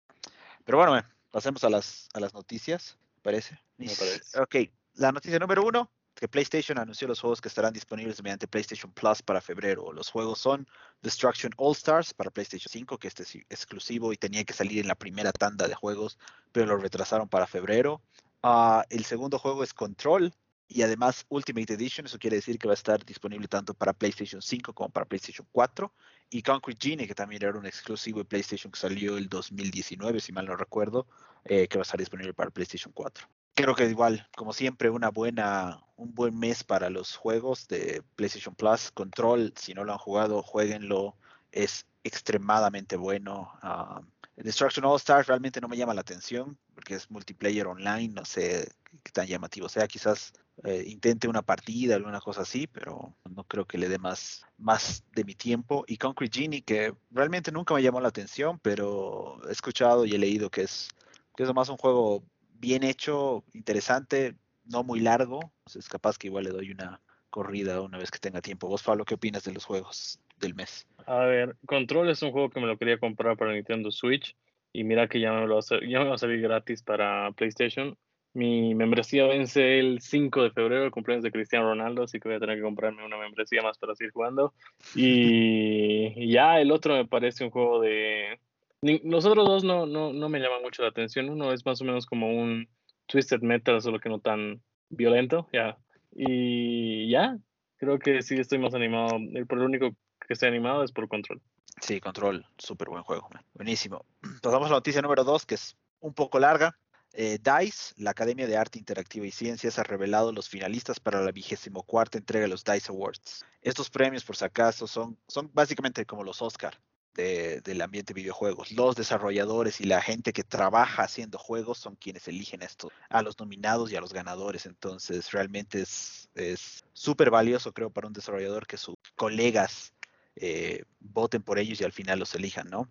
Pero 0.65 0.79
bueno, 0.79 1.05
pasemos 1.29 1.63
a 1.63 1.69
las, 1.69 2.09
a 2.15 2.19
las 2.19 2.33
noticias, 2.33 2.97
¿parece? 3.21 3.59
Me 3.77 3.85
parece. 3.85 4.39
Ok, 4.39 4.55
la 4.95 5.11
noticia 5.11 5.37
número 5.37 5.63
uno, 5.63 5.91
que 6.19 6.27
PlayStation 6.27 6.77
anunció 6.77 7.07
los 7.07 7.21
juegos 7.21 7.39
que 7.39 7.48
estarán 7.48 7.71
disponibles 7.71 8.21
mediante 8.21 8.45
PlayStation 8.45 8.92
Plus 8.92 9.21
para 9.21 9.39
febrero. 9.39 9.94
Los 9.94 10.10
juegos 10.10 10.39
son 10.39 10.68
Destruction 11.01 11.54
All 11.56 11.71
Stars 11.71 12.13
para 12.13 12.30
PlayStation 12.30 12.69
5, 12.69 12.98
que 12.98 13.07
este 13.07 13.24
es 13.24 13.36
exclusivo 13.50 14.12
y 14.12 14.18
tenía 14.18 14.44
que 14.44 14.51
salir 14.51 14.80
en 14.80 14.89
la 14.89 14.95
primera 14.95 15.31
tanda 15.31 15.66
de 15.68 15.75
juegos, 15.75 16.19
pero 16.51 16.66
lo 16.66 16.77
retrasaron 16.77 17.30
para 17.30 17.48
febrero. 17.48 18.01
Ah, 18.44 18.86
el 18.89 19.06
segundo 19.06 19.39
juego 19.39 19.63
es 19.63 19.74
Control, 19.74 20.33
y 20.68 20.81
además 20.81 21.25
Ultimate 21.30 21.74
Edition, 21.74 22.06
eso 22.06 22.19
quiere 22.19 22.36
decir 22.36 22.60
que 22.60 22.68
va 22.68 22.74
a 22.74 22.75
estar 22.75 23.04
disponible 23.04 23.48
tanto 23.48 23.74
para 23.74 23.94
PlayStation 23.94 24.42
5 24.42 24.74
como 24.74 24.89
para 24.89 25.06
PlayStation 25.06 25.48
4. 25.51 25.92
Y 26.30 26.44
Concrete 26.44 26.89
Genie, 26.89 27.07
que 27.07 27.16
también 27.16 27.44
era 27.44 27.57
un 27.57 27.66
exclusivo 27.66 28.19
de 28.19 28.25
PlayStation 28.25 28.71
que 28.71 28.80
salió 28.80 29.18
el 29.18 29.30
2019, 29.30 30.19
si 30.19 30.31
mal 30.31 30.45
no 30.45 30.56
recuerdo, 30.56 31.07
eh, 31.45 31.68
que 31.68 31.77
va 31.77 31.81
a 31.81 31.83
estar 31.83 32.00
disponible 32.00 32.33
para 32.36 32.51
PlayStation 32.51 32.94
4. 32.94 33.27
Creo 33.61 33.75
que 33.75 33.89
igual, 33.89 34.25
como 34.38 34.53
siempre, 34.53 34.89
una 34.89 35.09
buena, 35.09 35.83
un 35.97 36.15
buen 36.15 36.39
mes 36.39 36.63
para 36.63 36.89
los 36.89 37.17
juegos 37.17 37.67
de 37.67 38.01
PlayStation 38.15 38.56
Plus. 38.56 38.89
Control, 38.91 39.53
si 39.57 39.73
no 39.73 39.83
lo 39.83 39.91
han 39.91 39.97
jugado, 39.97 40.41
jueguenlo. 40.41 41.17
Es 41.51 41.85
extremadamente 42.06 42.95
bueno. 42.95 43.51
Uh, 43.61 44.01
Destruction 44.38 44.85
All 44.85 44.95
Stars 44.95 45.27
realmente 45.27 45.59
no 45.59 45.67
me 45.67 45.75
llama 45.75 45.94
la 45.94 46.00
atención 46.00 46.57
porque 46.73 46.95
es 46.95 47.11
multiplayer 47.11 47.67
online, 47.67 48.13
no 48.13 48.23
sé 48.23 48.71
qué 49.03 49.11
tan 49.11 49.27
llamativo 49.27 49.67
sea. 49.67 49.89
Quizás 49.89 50.31
eh, 50.63 50.85
intente 50.88 51.27
una 51.27 51.41
partida, 51.41 51.95
alguna 51.95 52.21
cosa 52.21 52.44
así, 52.44 52.65
pero 52.65 53.13
no 53.29 53.44
creo 53.44 53.65
que 53.65 53.77
le 53.77 53.89
dé 53.89 53.97
más, 53.97 54.45
más 54.57 55.03
de 55.13 55.25
mi 55.25 55.35
tiempo. 55.35 55.83
Y 55.85 55.97
Concrete 55.97 56.39
Genie, 56.39 56.61
que 56.61 56.95
realmente 57.11 57.51
nunca 57.51 57.73
me 57.73 57.83
llamó 57.83 58.00
la 58.00 58.07
atención, 58.07 58.57
pero 58.59 59.38
he 59.50 59.51
escuchado 59.51 60.06
y 60.06 60.15
he 60.15 60.17
leído 60.17 60.50
que 60.50 60.61
es, 60.61 60.88
que 61.35 61.44
es 61.44 61.53
más 61.53 61.67
un 61.67 61.77
juego 61.77 62.23
bien 62.59 62.83
hecho, 62.83 63.44
interesante, 63.53 64.35
no 64.65 64.83
muy 64.83 65.00
largo. 65.00 65.39
Entonces, 65.65 65.89
capaz 65.89 66.17
que 66.17 66.27
igual 66.27 66.45
le 66.45 66.51
doy 66.51 66.71
una 66.71 67.01
corrida 67.29 67.81
una 67.81 67.97
vez 67.97 68.11
que 68.11 68.19
tenga 68.19 68.41
tiempo. 68.41 68.67
Vos, 68.67 68.83
Pablo, 68.83 69.06
¿qué 69.06 69.15
opinas 69.15 69.44
de 69.44 69.53
los 69.53 69.65
juegos 69.65 70.19
del 70.38 70.56
mes? 70.56 70.88
A 71.06 71.25
ver, 71.25 71.56
Control 71.65 72.09
es 72.09 72.21
un 72.21 72.31
juego 72.31 72.50
que 72.50 72.59
me 72.59 72.67
lo 72.67 72.77
quería 72.77 73.00
comprar 73.00 73.38
para 73.38 73.53
Nintendo 73.53 73.91
Switch. 73.91 74.35
Y 74.71 74.83
mira 74.83 75.07
que 75.07 75.19
ya 75.19 75.31
me, 75.31 75.47
lo 75.47 75.59
ya 75.61 76.00
me 76.00 76.09
va 76.09 76.15
a 76.15 76.19
salir 76.19 76.41
gratis 76.41 76.83
para 76.83 77.31
PlayStation 77.31 77.97
mi 78.33 78.75
membresía 78.75 79.25
vence 79.25 79.79
el 79.79 80.01
5 80.01 80.44
de 80.44 80.51
febrero, 80.51 80.85
el 80.85 80.91
cumpleaños 80.91 81.23
de 81.23 81.31
Cristiano 81.31 81.65
Ronaldo, 81.65 82.03
así 82.03 82.19
que 82.19 82.29
voy 82.29 82.38
a 82.38 82.39
tener 82.39 82.57
que 82.57 82.63
comprarme 82.63 83.06
una 83.06 83.17
membresía 83.17 83.61
más 83.61 83.77
para 83.77 83.95
seguir 83.95 84.13
jugando. 84.13 84.53
Y, 84.95 86.31
ya 86.31 86.59
el 86.59 86.71
otro 86.71 86.95
me 86.95 87.06
parece 87.06 87.44
un 87.44 87.51
juego 87.51 87.81
de... 87.81 88.39
Los 88.81 89.25
otros 89.25 89.45
dos 89.45 89.63
no, 89.63 89.85
no, 89.85 90.13
no 90.13 90.29
me 90.29 90.39
llaman 90.39 90.61
mucho 90.61 90.83
la 90.83 90.89
atención. 90.89 91.29
Uno 91.29 91.51
es 91.51 91.65
más 91.65 91.81
o 91.81 91.85
menos 91.85 92.05
como 92.05 92.31
un 92.31 92.69
Twisted 93.07 93.41
Metal, 93.41 93.81
solo 93.81 93.99
que 93.99 94.09
no 94.09 94.19
tan 94.19 94.61
violento, 94.89 95.47
ya. 95.51 95.77
Y 96.11 97.09
ya, 97.09 97.37
creo 97.77 97.99
que 97.99 98.21
sí 98.21 98.35
estoy 98.35 98.59
más 98.59 98.73
animado. 98.73 99.17
El, 99.33 99.45
por 99.47 99.57
lo 99.57 99.65
único 99.65 99.89
que 100.25 100.33
estoy 100.33 100.49
animado 100.49 100.83
es 100.83 100.91
por 100.91 101.07
Control. 101.09 101.41
Sí, 101.81 101.99
Control, 101.99 102.45
súper 102.57 102.89
buen 102.89 103.03
juego. 103.03 103.29
Buenísimo. 103.53 104.05
Pasamos 104.42 104.68
a 104.68 104.71
la 104.71 104.77
noticia 104.77 105.01
número 105.01 105.23
2, 105.23 105.45
que 105.45 105.56
es 105.56 105.75
un 105.99 106.13
poco 106.13 106.39
larga, 106.39 106.77
eh, 107.13 107.37
DICE, 107.39 107.95
la 107.97 108.11
Academia 108.11 108.47
de 108.47 108.56
Arte 108.56 108.80
Interactiva 108.80 109.25
y 109.25 109.31
Ciencias, 109.31 109.77
ha 109.77 109.83
revelado 109.83 110.31
los 110.31 110.47
finalistas 110.47 110.99
para 110.99 111.21
la 111.21 111.31
vigésimo 111.31 111.83
cuarta 111.83 112.18
entrega 112.18 112.44
de 112.44 112.49
los 112.49 112.63
DICE 112.63 112.92
Awards. 112.92 113.45
Estos 113.61 113.89
premios, 113.89 114.23
por 114.23 114.37
si 114.37 114.45
acaso, 114.45 114.87
son, 114.87 115.18
son 115.27 115.49
básicamente 115.54 116.06
como 116.06 116.23
los 116.23 116.42
Oscar 116.42 116.80
del 117.19 117.81
ambiente 117.81 118.14
de 118.14 118.21
videojuegos. 118.21 118.71
Los 118.71 118.95
desarrolladores 118.95 119.81
y 119.81 119.85
la 119.85 120.02
gente 120.02 120.33
que 120.33 120.44
trabaja 120.44 121.04
haciendo 121.04 121.38
juegos 121.38 121.78
son 121.78 121.95
quienes 121.95 122.28
eligen 122.28 122.61
esto, 122.61 122.92
a 123.09 123.21
los 123.21 123.40
nominados 123.40 123.92
y 123.92 123.95
a 123.95 124.02
los 124.02 124.14
ganadores. 124.14 124.66
Entonces, 124.66 125.31
realmente 125.31 125.81
es 125.81 126.83
súper 126.94 127.30
valioso, 127.30 127.73
creo, 127.73 127.90
para 127.90 128.07
un 128.07 128.14
desarrollador 128.14 128.68
que 128.68 128.78
sus 128.78 128.95
colegas 129.16 129.94
eh, 130.35 130.83
voten 130.99 131.44
por 131.44 131.59
ellos 131.59 131.81
y 131.81 131.83
al 131.83 131.92
final 131.92 132.19
los 132.19 132.33
elijan, 132.35 132.69
¿no? 132.69 132.90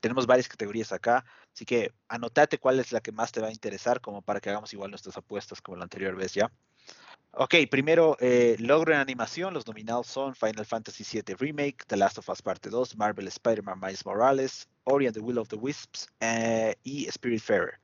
tenemos 0.00 0.26
varias 0.26 0.48
categorías 0.48 0.92
acá, 0.92 1.24
así 1.52 1.64
que 1.64 1.92
anotate 2.08 2.58
cuál 2.58 2.78
es 2.80 2.92
la 2.92 3.00
que 3.00 3.12
más 3.12 3.32
te 3.32 3.40
va 3.40 3.48
a 3.48 3.52
interesar, 3.52 4.00
como 4.00 4.22
para 4.22 4.40
que 4.40 4.50
hagamos 4.50 4.72
igual 4.72 4.90
nuestras 4.90 5.16
apuestas 5.16 5.60
como 5.60 5.76
la 5.76 5.84
anterior 5.84 6.14
vez 6.14 6.34
ya. 6.34 6.50
Ok, 7.32 7.54
primero, 7.70 8.16
eh, 8.20 8.56
logro 8.58 8.92
en 8.94 9.00
animación. 9.00 9.54
Los 9.54 9.66
nominados 9.66 10.06
son 10.06 10.34
Final 10.34 10.64
Fantasy 10.64 11.04
VII 11.04 11.34
Remake, 11.34 11.84
The 11.86 11.96
Last 11.96 12.18
of 12.18 12.28
Us 12.28 12.42
Parte 12.42 12.70
2, 12.70 12.96
Marvel 12.96 13.28
Spider-Man 13.28 13.78
Miles 13.80 14.04
Morales, 14.04 14.66
Ori 14.84 15.06
and 15.06 15.14
the 15.14 15.20
Will 15.20 15.38
of 15.38 15.48
the 15.48 15.56
Wisps 15.56 16.08
eh, 16.20 16.74
y 16.82 17.06
Spiritfarer. 17.10 17.78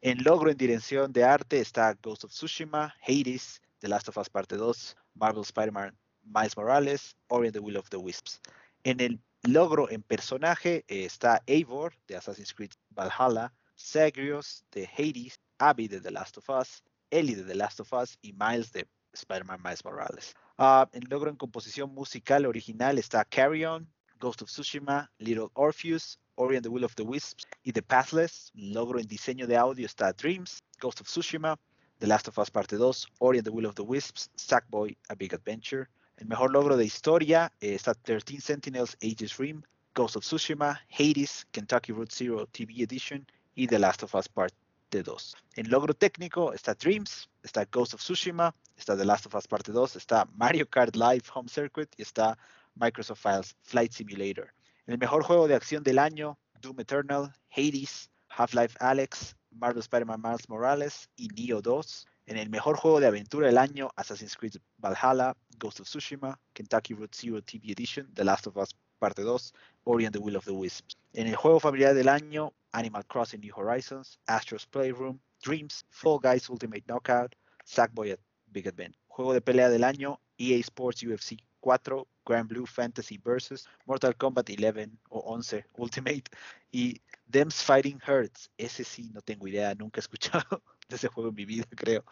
En 0.00 0.22
logro 0.22 0.50
en 0.50 0.56
dirección 0.56 1.12
de 1.12 1.24
arte 1.24 1.58
está 1.60 1.94
Ghost 2.02 2.24
of 2.24 2.30
Tsushima, 2.30 2.94
Hades, 3.02 3.60
The 3.80 3.88
Last 3.88 4.08
of 4.08 4.16
Us 4.18 4.28
Parte 4.28 4.56
2, 4.56 4.96
Marvel 5.14 5.42
Spider-Man 5.42 5.96
Miles 6.22 6.56
Morales, 6.56 7.16
Ori 7.28 7.48
and 7.48 7.54
the 7.54 7.60
Will 7.60 7.76
of 7.76 7.88
the 7.88 7.96
Wisps. 7.96 8.40
En 8.84 9.00
el 9.00 9.18
logro 9.42 9.90
en 9.90 10.02
personaje 10.02 10.84
eh, 10.88 11.04
está 11.04 11.42
Eivor 11.46 11.94
de 12.06 12.16
Assassin's 12.16 12.52
Creed 12.52 12.72
Valhalla, 12.90 13.52
Zagreus 13.76 14.64
de 14.72 14.86
Hades, 14.86 15.40
Abby 15.58 15.88
de 15.88 16.00
The 16.00 16.10
Last 16.10 16.36
of 16.36 16.48
Us, 16.50 16.82
Ellie 17.10 17.36
de 17.36 17.44
The 17.44 17.54
Last 17.54 17.80
of 17.80 17.92
Us 17.92 18.18
y 18.22 18.32
Miles 18.32 18.72
de 18.72 18.86
Spider-Man 19.12 19.60
Miles 19.62 19.84
Morales. 19.84 20.34
Ah, 20.58 20.88
en 20.92 21.08
logro 21.08 21.30
en 21.30 21.36
composición 21.36 21.94
musical 21.94 22.46
original 22.46 22.98
está 22.98 23.24
Carry 23.24 23.64
On, 23.64 23.88
Ghost 24.18 24.42
of 24.42 24.48
Tsushima, 24.48 25.10
Little 25.18 25.48
Orpheus, 25.54 26.18
Ori 26.34 26.56
and 26.56 26.64
the 26.64 26.70
Will 26.70 26.84
of 26.84 26.94
the 26.94 27.02
Wisps 27.02 27.46
y 27.64 27.72
The 27.72 27.82
Pathless. 27.82 28.50
Logro 28.54 28.98
en 28.98 29.06
diseño 29.06 29.46
de 29.46 29.56
audio 29.56 29.86
está 29.86 30.12
Dreams, 30.12 30.62
Ghost 30.80 31.00
of 31.00 31.08
Tsushima, 31.08 31.58
The 31.98 32.06
Last 32.06 32.28
of 32.28 32.38
Us 32.38 32.50
Parte 32.50 32.76
2, 32.76 33.06
Ori 33.18 33.38
and 33.38 33.44
the 33.44 33.50
Will 33.50 33.66
of 33.66 33.74
the 33.74 33.82
Wisps, 33.82 34.30
Sackboy, 34.36 34.96
A 35.08 35.14
Big 35.14 35.34
Adventure. 35.34 35.88
El 36.16 36.26
mejor 36.26 36.50
logro 36.50 36.76
de 36.76 36.84
historia 36.84 37.52
eh, 37.60 37.74
está 37.74 37.94
13 37.94 38.40
Sentinels 38.40 38.96
Aegis 39.00 39.36
Rim, 39.38 39.62
Ghost 39.94 40.16
of 40.16 40.24
Tsushima, 40.24 40.80
Hades, 40.88 41.46
Kentucky 41.52 41.92
Route 41.92 42.14
Zero 42.14 42.46
TV 42.46 42.82
Edition 42.82 43.26
y 43.54 43.66
The 43.66 43.78
Last 43.78 44.02
of 44.02 44.14
Us 44.14 44.28
Part 44.28 44.54
parte 44.88 45.02
2. 45.02 45.36
En 45.56 45.70
logro 45.70 45.92
técnico 45.92 46.54
está 46.54 46.72
Dreams, 46.74 47.28
está 47.42 47.66
Ghost 47.66 47.92
of 47.92 48.00
Tsushima, 48.00 48.54
está 48.74 48.96
The 48.96 49.04
Last 49.04 49.26
of 49.26 49.34
Us 49.34 49.46
parte 49.46 49.70
2, 49.70 49.96
está 49.96 50.26
Mario 50.34 50.66
Kart 50.66 50.96
Live 50.96 51.24
Home 51.34 51.48
Circuit 51.48 51.90
y 51.98 52.02
está 52.02 52.38
Microsoft 52.74 53.20
Files 53.20 53.56
Flight 53.60 53.92
Simulator. 53.92 54.50
En 54.86 54.94
el 54.94 54.98
mejor 54.98 55.24
juego 55.24 55.46
de 55.46 55.54
acción 55.54 55.82
del 55.82 55.98
año, 55.98 56.38
Doom 56.62 56.80
Eternal, 56.80 57.34
Hades, 57.54 58.10
Half-Life 58.30 58.78
Alex, 58.80 59.36
Marvel 59.50 59.80
Spider-Man 59.80 60.22
Miles 60.22 60.48
Morales 60.48 61.10
y 61.16 61.28
Neo 61.28 61.60
2. 61.60 62.06
En 62.26 62.38
el 62.38 62.48
mejor 62.48 62.76
juego 62.78 62.98
de 62.98 63.08
aventura 63.08 63.48
del 63.48 63.58
año, 63.58 63.90
Assassin's 63.94 64.36
Creed 64.36 64.54
Valhalla, 64.78 65.36
Ghost 65.58 65.80
of 65.80 65.86
Tsushima, 65.86 66.38
Kentucky 66.54 66.94
Road 66.94 67.10
Zero 67.14 67.42
TV 67.42 67.72
Edition, 67.72 68.08
The 68.14 68.24
Last 68.24 68.46
of 68.46 68.56
Us 68.56 68.74
Parte 68.98 69.22
2, 69.22 69.52
Ori 69.84 70.06
and 70.06 70.14
the 70.14 70.18
Will 70.18 70.36
of 70.36 70.46
the 70.46 70.52
Wisps. 70.52 70.96
En 71.12 71.26
el 71.26 71.36
juego 71.36 71.60
familiar 71.60 71.94
del 71.94 72.08
año, 72.08 72.54
Animal 72.72 73.04
Crossing 73.06 73.40
New 73.40 73.52
Horizons, 73.54 74.18
Astro's 74.26 74.66
Playroom, 74.66 75.20
Dreams, 75.42 75.84
Fall 75.90 76.18
Guys 76.18 76.48
Ultimate 76.50 76.84
Knockout, 76.86 77.34
Sackboy 77.64 78.16
Big 78.46 78.68
Adventure. 78.68 78.98
Juego 79.08 79.32
de 79.32 79.40
pelea 79.40 79.68
del 79.68 79.84
año, 79.84 80.20
EA 80.38 80.58
Sports 80.60 81.02
UFC 81.02 81.36
4, 81.60 82.06
Grand 82.24 82.48
Blue 82.48 82.66
Fantasy 82.66 83.18
vs. 83.18 83.66
Mortal 83.84 84.16
Kombat 84.16 84.48
11 84.50 84.90
o 85.10 85.18
11 85.20 85.66
Ultimate 85.76 86.24
y 86.70 87.00
Them's 87.30 87.62
Fighting 87.62 88.00
Hurts. 88.06 88.50
Ese 88.56 88.84
sí, 88.84 89.10
no 89.12 89.20
tengo 89.20 89.48
idea, 89.48 89.74
nunca 89.74 89.98
he 89.98 90.02
escuchado 90.02 90.62
de 90.88 90.96
ese 90.96 91.08
juego 91.08 91.30
en 91.30 91.34
mi 91.34 91.44
vida, 91.44 91.64
creo. 91.76 92.04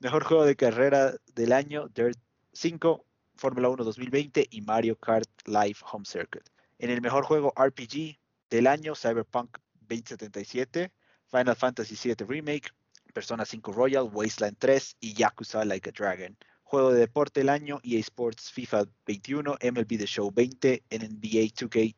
Mejor 0.00 0.24
juego 0.24 0.44
de 0.44 0.56
carrera 0.56 1.14
del 1.34 1.52
año, 1.52 1.88
Dirt 1.88 2.18
5, 2.52 3.04
Fórmula 3.36 3.68
1 3.70 3.84
2020 3.84 4.48
y 4.50 4.60
Mario 4.60 4.96
Kart 4.96 5.28
Live 5.46 5.78
Home 5.92 6.04
Circuit. 6.04 6.48
En 6.78 6.90
el 6.90 7.00
mejor 7.00 7.24
juego 7.24 7.52
RPG 7.56 8.18
del 8.50 8.66
año, 8.66 8.94
Cyberpunk 8.94 9.58
2077, 9.90 10.92
Final 11.30 11.56
Fantasy 11.56 11.96
VII 11.96 12.24
Remake, 12.26 12.70
Persona 13.12 13.44
5 13.44 13.72
Royal, 13.72 14.08
Wasteland 14.12 14.56
3 14.58 14.96
y 15.00 15.14
Yakuza 15.14 15.64
Like 15.64 15.90
a 15.90 15.92
Dragon. 15.92 16.36
Juego 16.62 16.92
de 16.92 17.00
deporte 17.00 17.40
del 17.40 17.48
año, 17.48 17.80
EA 17.82 17.98
Sports 17.98 18.52
FIFA 18.52 18.84
21, 19.06 19.58
MLB 19.60 19.98
The 19.98 20.06
Show 20.06 20.30
20, 20.30 20.84
NBA 20.90 21.52
2K 21.54 21.94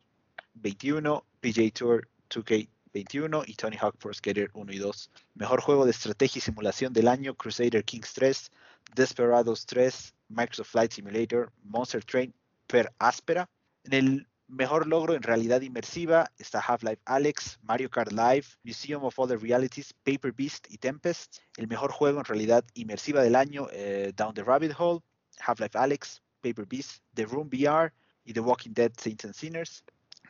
21, 0.54 1.24
PJ 1.40 1.72
Tour 1.72 2.08
2K 2.30 2.68
21 2.92 3.42
y 3.46 3.54
Tony 3.54 3.76
Hawk 3.76 3.96
Pro 3.98 4.12
Skater 4.12 4.50
1 4.54 4.72
y 4.72 4.78
2. 4.78 5.10
Mejor 5.34 5.60
juego 5.60 5.84
de 5.84 5.90
estrategia 5.90 6.38
y 6.38 6.42
simulación 6.42 6.92
del 6.92 7.08
año, 7.08 7.34
Crusader 7.34 7.84
Kings 7.84 8.12
3, 8.14 8.50
Desperados 8.94 9.66
3, 9.66 10.14
Microsoft 10.28 10.70
Flight 10.70 10.92
Simulator, 10.92 11.52
Monster 11.64 12.04
Train 12.04 12.34
per 12.66 12.92
Áspera. 12.98 13.48
En 13.84 13.92
el 13.94 14.26
mejor 14.52 14.86
logro 14.86 15.14
en 15.14 15.22
realidad 15.22 15.62
inmersiva 15.62 16.30
está 16.38 16.60
Half-Life 16.60 17.00
Alex, 17.06 17.58
Mario 17.62 17.90
Kart 17.90 18.12
Live, 18.12 18.46
Museum 18.64 19.02
of 19.04 19.18
Other 19.18 19.40
Realities, 19.40 19.94
Paper 20.04 20.32
Beast 20.32 20.66
y 20.70 20.78
Tempest. 20.78 21.38
El 21.56 21.68
mejor 21.68 21.90
juego 21.90 22.18
en 22.18 22.24
realidad 22.24 22.64
inmersiva 22.74 23.22
del 23.22 23.34
año, 23.34 23.68
eh, 23.72 24.12
Down 24.14 24.34
the 24.34 24.44
Rabbit 24.44 24.72
Hole, 24.78 25.00
Half-Life 25.38 25.76
Alex, 25.76 26.22
Paper 26.42 26.66
Beast, 26.66 27.02
The 27.14 27.24
Room 27.24 27.48
VR 27.48 27.92
y 28.24 28.32
The 28.32 28.40
Walking 28.40 28.72
Dead 28.74 28.92
Saints 28.96 29.24
and 29.24 29.34
Sinners. 29.34 29.84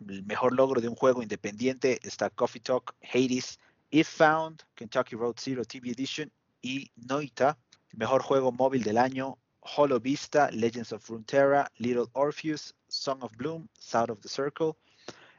El 0.08 0.24
mejor 0.24 0.54
logro 0.54 0.80
de 0.80 0.88
un 0.88 0.94
juego 0.94 1.22
independiente 1.22 1.98
está 2.02 2.30
Coffee 2.30 2.60
Talk, 2.60 2.94
Hades, 3.02 3.58
If 3.90 4.08
Found, 4.18 4.62
Kentucky 4.74 5.16
Road 5.16 5.34
Zero 5.38 5.64
TV 5.64 5.90
Edition 5.90 6.30
y 6.60 6.90
Noita. 6.96 7.58
El 7.90 7.98
mejor 7.98 8.22
juego 8.22 8.52
móvil 8.52 8.82
del 8.84 8.98
año, 8.98 9.38
Hollow 9.60 10.00
Vista, 10.00 10.50
Legends 10.50 10.92
of 10.92 11.08
Runeterra, 11.08 11.70
Little 11.76 12.06
Orpheus, 12.12 12.74
Song 12.92 13.22
of 13.22 13.32
Bloom, 13.38 13.68
South 13.78 14.10
of 14.10 14.20
the 14.20 14.28
Circle. 14.28 14.76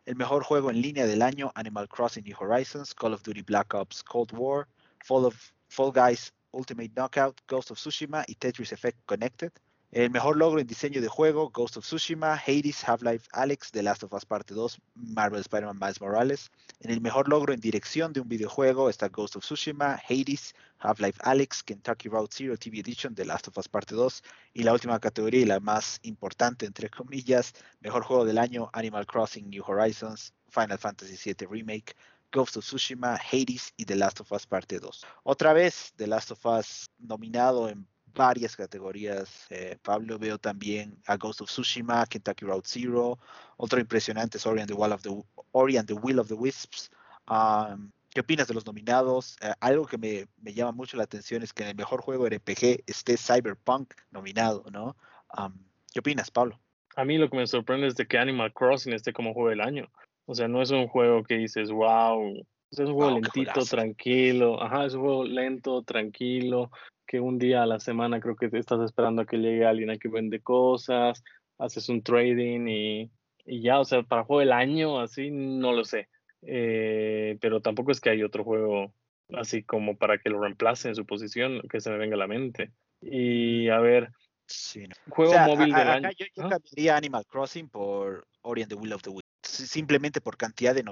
El 0.05 0.15
mejor 0.15 0.43
juego 0.43 0.72
en 0.72 0.81
línea 0.81 1.05
del 1.05 1.22
año, 1.22 1.51
Animal 1.53 1.88
Crossing 1.88 2.24
New 2.24 2.36
Horizons, 2.36 2.95
Call 2.95 3.13
of 3.13 3.22
Duty 3.22 3.43
Black 3.43 3.75
Ops 3.75 4.01
Cold 4.03 4.31
War, 4.31 4.67
Fall, 5.05 5.25
of, 5.25 5.53
Fall 5.69 5.91
Guys 5.91 6.33
Ultimate 6.51 6.91
Knockout, 6.95 7.39
Ghost 7.48 7.69
of 7.69 7.77
Tsushima 7.77 8.25
y 8.27 8.33
Tetris 8.33 8.72
Effect 8.72 8.98
Connected. 9.05 9.51
El 9.94 10.10
mejor 10.10 10.38
logro 10.38 10.60
en 10.60 10.66
diseño 10.66 11.02
de 11.02 11.08
juego, 11.08 11.52
Ghost 11.52 11.78
of 11.78 11.86
Tsushima, 11.86 12.34
Hades, 12.34 12.84
Half-Life 12.84 13.28
Alex, 13.32 13.70
The 13.70 13.84
Last 13.84 14.02
of 14.02 14.12
Us 14.12 14.26
Parte 14.26 14.56
2, 14.56 14.80
Marvel 14.96 15.42
Spider-Man 15.42 15.78
Miles 15.80 16.02
Morales. 16.02 16.50
En 16.80 16.90
el 16.90 17.00
mejor 17.00 17.30
logro 17.30 17.54
en 17.54 17.60
dirección 17.60 18.12
de 18.12 18.20
un 18.20 18.28
videojuego 18.28 18.90
está 18.90 19.10
Ghost 19.10 19.36
of 19.36 19.44
Tsushima, 19.44 20.02
Hades, 20.10 20.56
Half-Life 20.80 21.20
Alex, 21.22 21.62
Kentucky 21.62 22.10
Road 22.10 22.30
Zero 22.32 22.58
TV 22.58 22.80
Edition, 22.80 23.14
The 23.14 23.24
Last 23.24 23.50
of 23.50 23.58
Us 23.60 23.70
Parte 23.70 23.94
2. 23.94 24.24
Y 24.56 24.64
la 24.64 24.74
última 24.74 25.00
categoría 25.00 25.42
y 25.42 25.46
la 25.46 25.60
más 25.60 26.00
importante, 26.02 26.66
entre 26.66 26.90
comillas, 26.90 27.54
mejor 27.80 28.02
juego 28.02 28.26
del 28.26 28.40
año, 28.40 28.72
Animal 28.74 29.06
Crossing 29.06 29.48
New 29.48 29.64
Horizons, 29.64 30.34
Final 30.50 30.80
Fantasy 30.80 31.18
VII 31.24 31.46
Remake, 31.46 31.96
Ghost 32.32 32.58
of 32.58 32.66
Tsushima, 32.66 33.16
Hades 33.16 33.72
y 33.78 33.86
The 33.86 33.96
Last 33.96 34.22
of 34.22 34.32
Us 34.32 34.48
Parte 34.48 34.80
2. 34.80 35.06
Otra 35.22 35.54
vez, 35.54 35.94
The 35.98 36.08
Last 36.08 36.32
of 36.32 36.44
Us 36.48 36.90
nominado 36.98 37.70
en 37.70 37.88
varias 38.13 38.55
categorías. 38.55 39.48
Eh, 39.50 39.77
Pablo, 39.82 40.20
veo 40.20 40.38
también 40.38 40.98
a 41.08 41.17
Ghost 41.17 41.41
of 41.41 41.50
Tsushima, 41.50 42.05
Kentucky 42.05 42.46
Route 42.46 42.67
Zero. 42.67 43.20
Otro 43.58 43.79
impresionante 43.79 44.38
es 44.38 44.46
Ori 44.46 44.62
and 44.62 44.70
the, 44.70 44.75
Will 44.75 44.91
of 44.91 45.01
the, 45.01 45.24
Ori 45.51 45.77
and 45.77 45.88
the 45.88 45.93
Will 45.93 46.20
of 46.20 46.27
the 46.27 46.34
Wisps. 46.34 46.91
Um, 47.27 47.91
¿Qué 48.10 48.22
opinas 48.22 48.48
de 48.48 48.53
los 48.53 48.65
nominados? 48.65 49.38
Eh, 49.41 49.53
algo 49.60 49.88
que 49.88 49.98
me, 49.98 50.27
me, 50.41 50.53
llama 50.53 50.72
mucho 50.72 50.98
la 50.98 51.03
atención 51.03 51.41
es 51.41 51.51
que 51.51 51.63
en 51.63 51.70
el 51.70 51.75
mejor 51.75 52.01
juego 52.01 52.27
RPG 52.27 52.84
esté 52.86 53.17
Cyberpunk 53.17 53.93
nominado, 54.12 54.63
¿no? 54.72 54.96
Um, 55.36 55.53
¿Qué 55.91 56.00
opinas, 56.00 56.29
Pablo? 56.29 56.60
A 56.96 57.05
mí 57.05 57.17
lo 57.17 57.29
que 57.29 57.38
me 57.38 57.48
sorprende 57.48 57.88
es 57.88 57.96
de 57.96 58.05
que 58.05 58.20
Animal 58.20 58.53
Crossing 58.53 58.93
esté 58.93 59.13
como 59.13 59.34
juego 59.34 59.50
del 59.50 59.62
año. 59.62 59.89
O 60.25 60.36
sea, 60.36 60.48
no 60.48 60.62
es 60.62 60.70
un 60.70 60.88
juego 60.88 61.24
que 61.24 61.36
dices, 61.36 61.72
wow, 61.72 62.46
es 62.70 62.79
un 62.79 62.93
juego 62.93 63.20
lentito, 63.20 63.65
tranquilo. 63.65 64.62
Ajá, 64.62 64.86
es 64.86 64.93
un 64.93 65.01
juego 65.01 65.24
lento, 65.24 65.82
tranquilo 65.82 66.70
que 67.05 67.19
un 67.19 67.38
día 67.38 67.63
a 67.63 67.67
la 67.67 67.79
semana 67.79 68.19
creo 68.19 68.36
que 68.36 68.50
estás 68.53 68.81
esperando 68.81 69.22
a 69.22 69.25
que 69.25 69.38
llegue 69.38 69.65
alguien 69.65 69.89
a 69.89 69.98
que 69.98 70.07
vende 70.07 70.41
cosas, 70.41 71.24
haces 71.57 71.89
un 71.89 72.03
trading 72.03 72.67
y, 72.67 73.12
y 73.45 73.62
ya, 73.62 73.79
o 73.79 73.86
sea, 73.86 74.03
para 74.03 74.24
juego 74.24 74.39
del 74.39 74.51
año, 74.51 75.00
así, 75.00 75.29
no 75.31 75.74
lo 75.74 75.83
sé. 75.83 76.10
Eh, 76.41 77.38
pero 77.41 77.62
tampoco 77.62 77.91
es 77.91 78.01
que 78.01 78.10
hay 78.10 78.24
otro 78.24 78.43
juego 78.43 78.93
así 79.33 79.63
como 79.63 79.98
para 79.98 80.17
que 80.17 80.29
lo 80.29 80.41
reemplace 80.41 80.89
en 80.89 80.95
su 80.95 81.05
posición, 81.05 81.62
que 81.69 81.81
se 81.81 81.89
me 81.89 81.98
venga 81.98 82.15
a 82.15 82.19
la 82.19 82.27
mente. 82.27 82.72
Y 83.01 83.69
a 83.69 83.79
ver, 83.79 84.10
sí, 84.45 84.88
no. 84.88 84.95
juego 85.10 85.33
móvil 85.39 85.74
del 85.74 85.89
año. 85.89 86.10
Yo, 86.17 86.25
yo 86.36 86.50
cambiaría 86.50 86.98
Animal 86.98 87.25
Crossing 87.25 87.69
por 87.69 88.27
Ori 88.41 88.62
and 88.62 88.69
the 88.69 88.75
Will 88.75 88.93
of 88.93 89.01
the 89.01 89.10
Wisps, 89.10 89.23
simplemente 89.53 90.22
por 90.22 90.38
cantidad 90.38 90.74
de, 90.74 90.83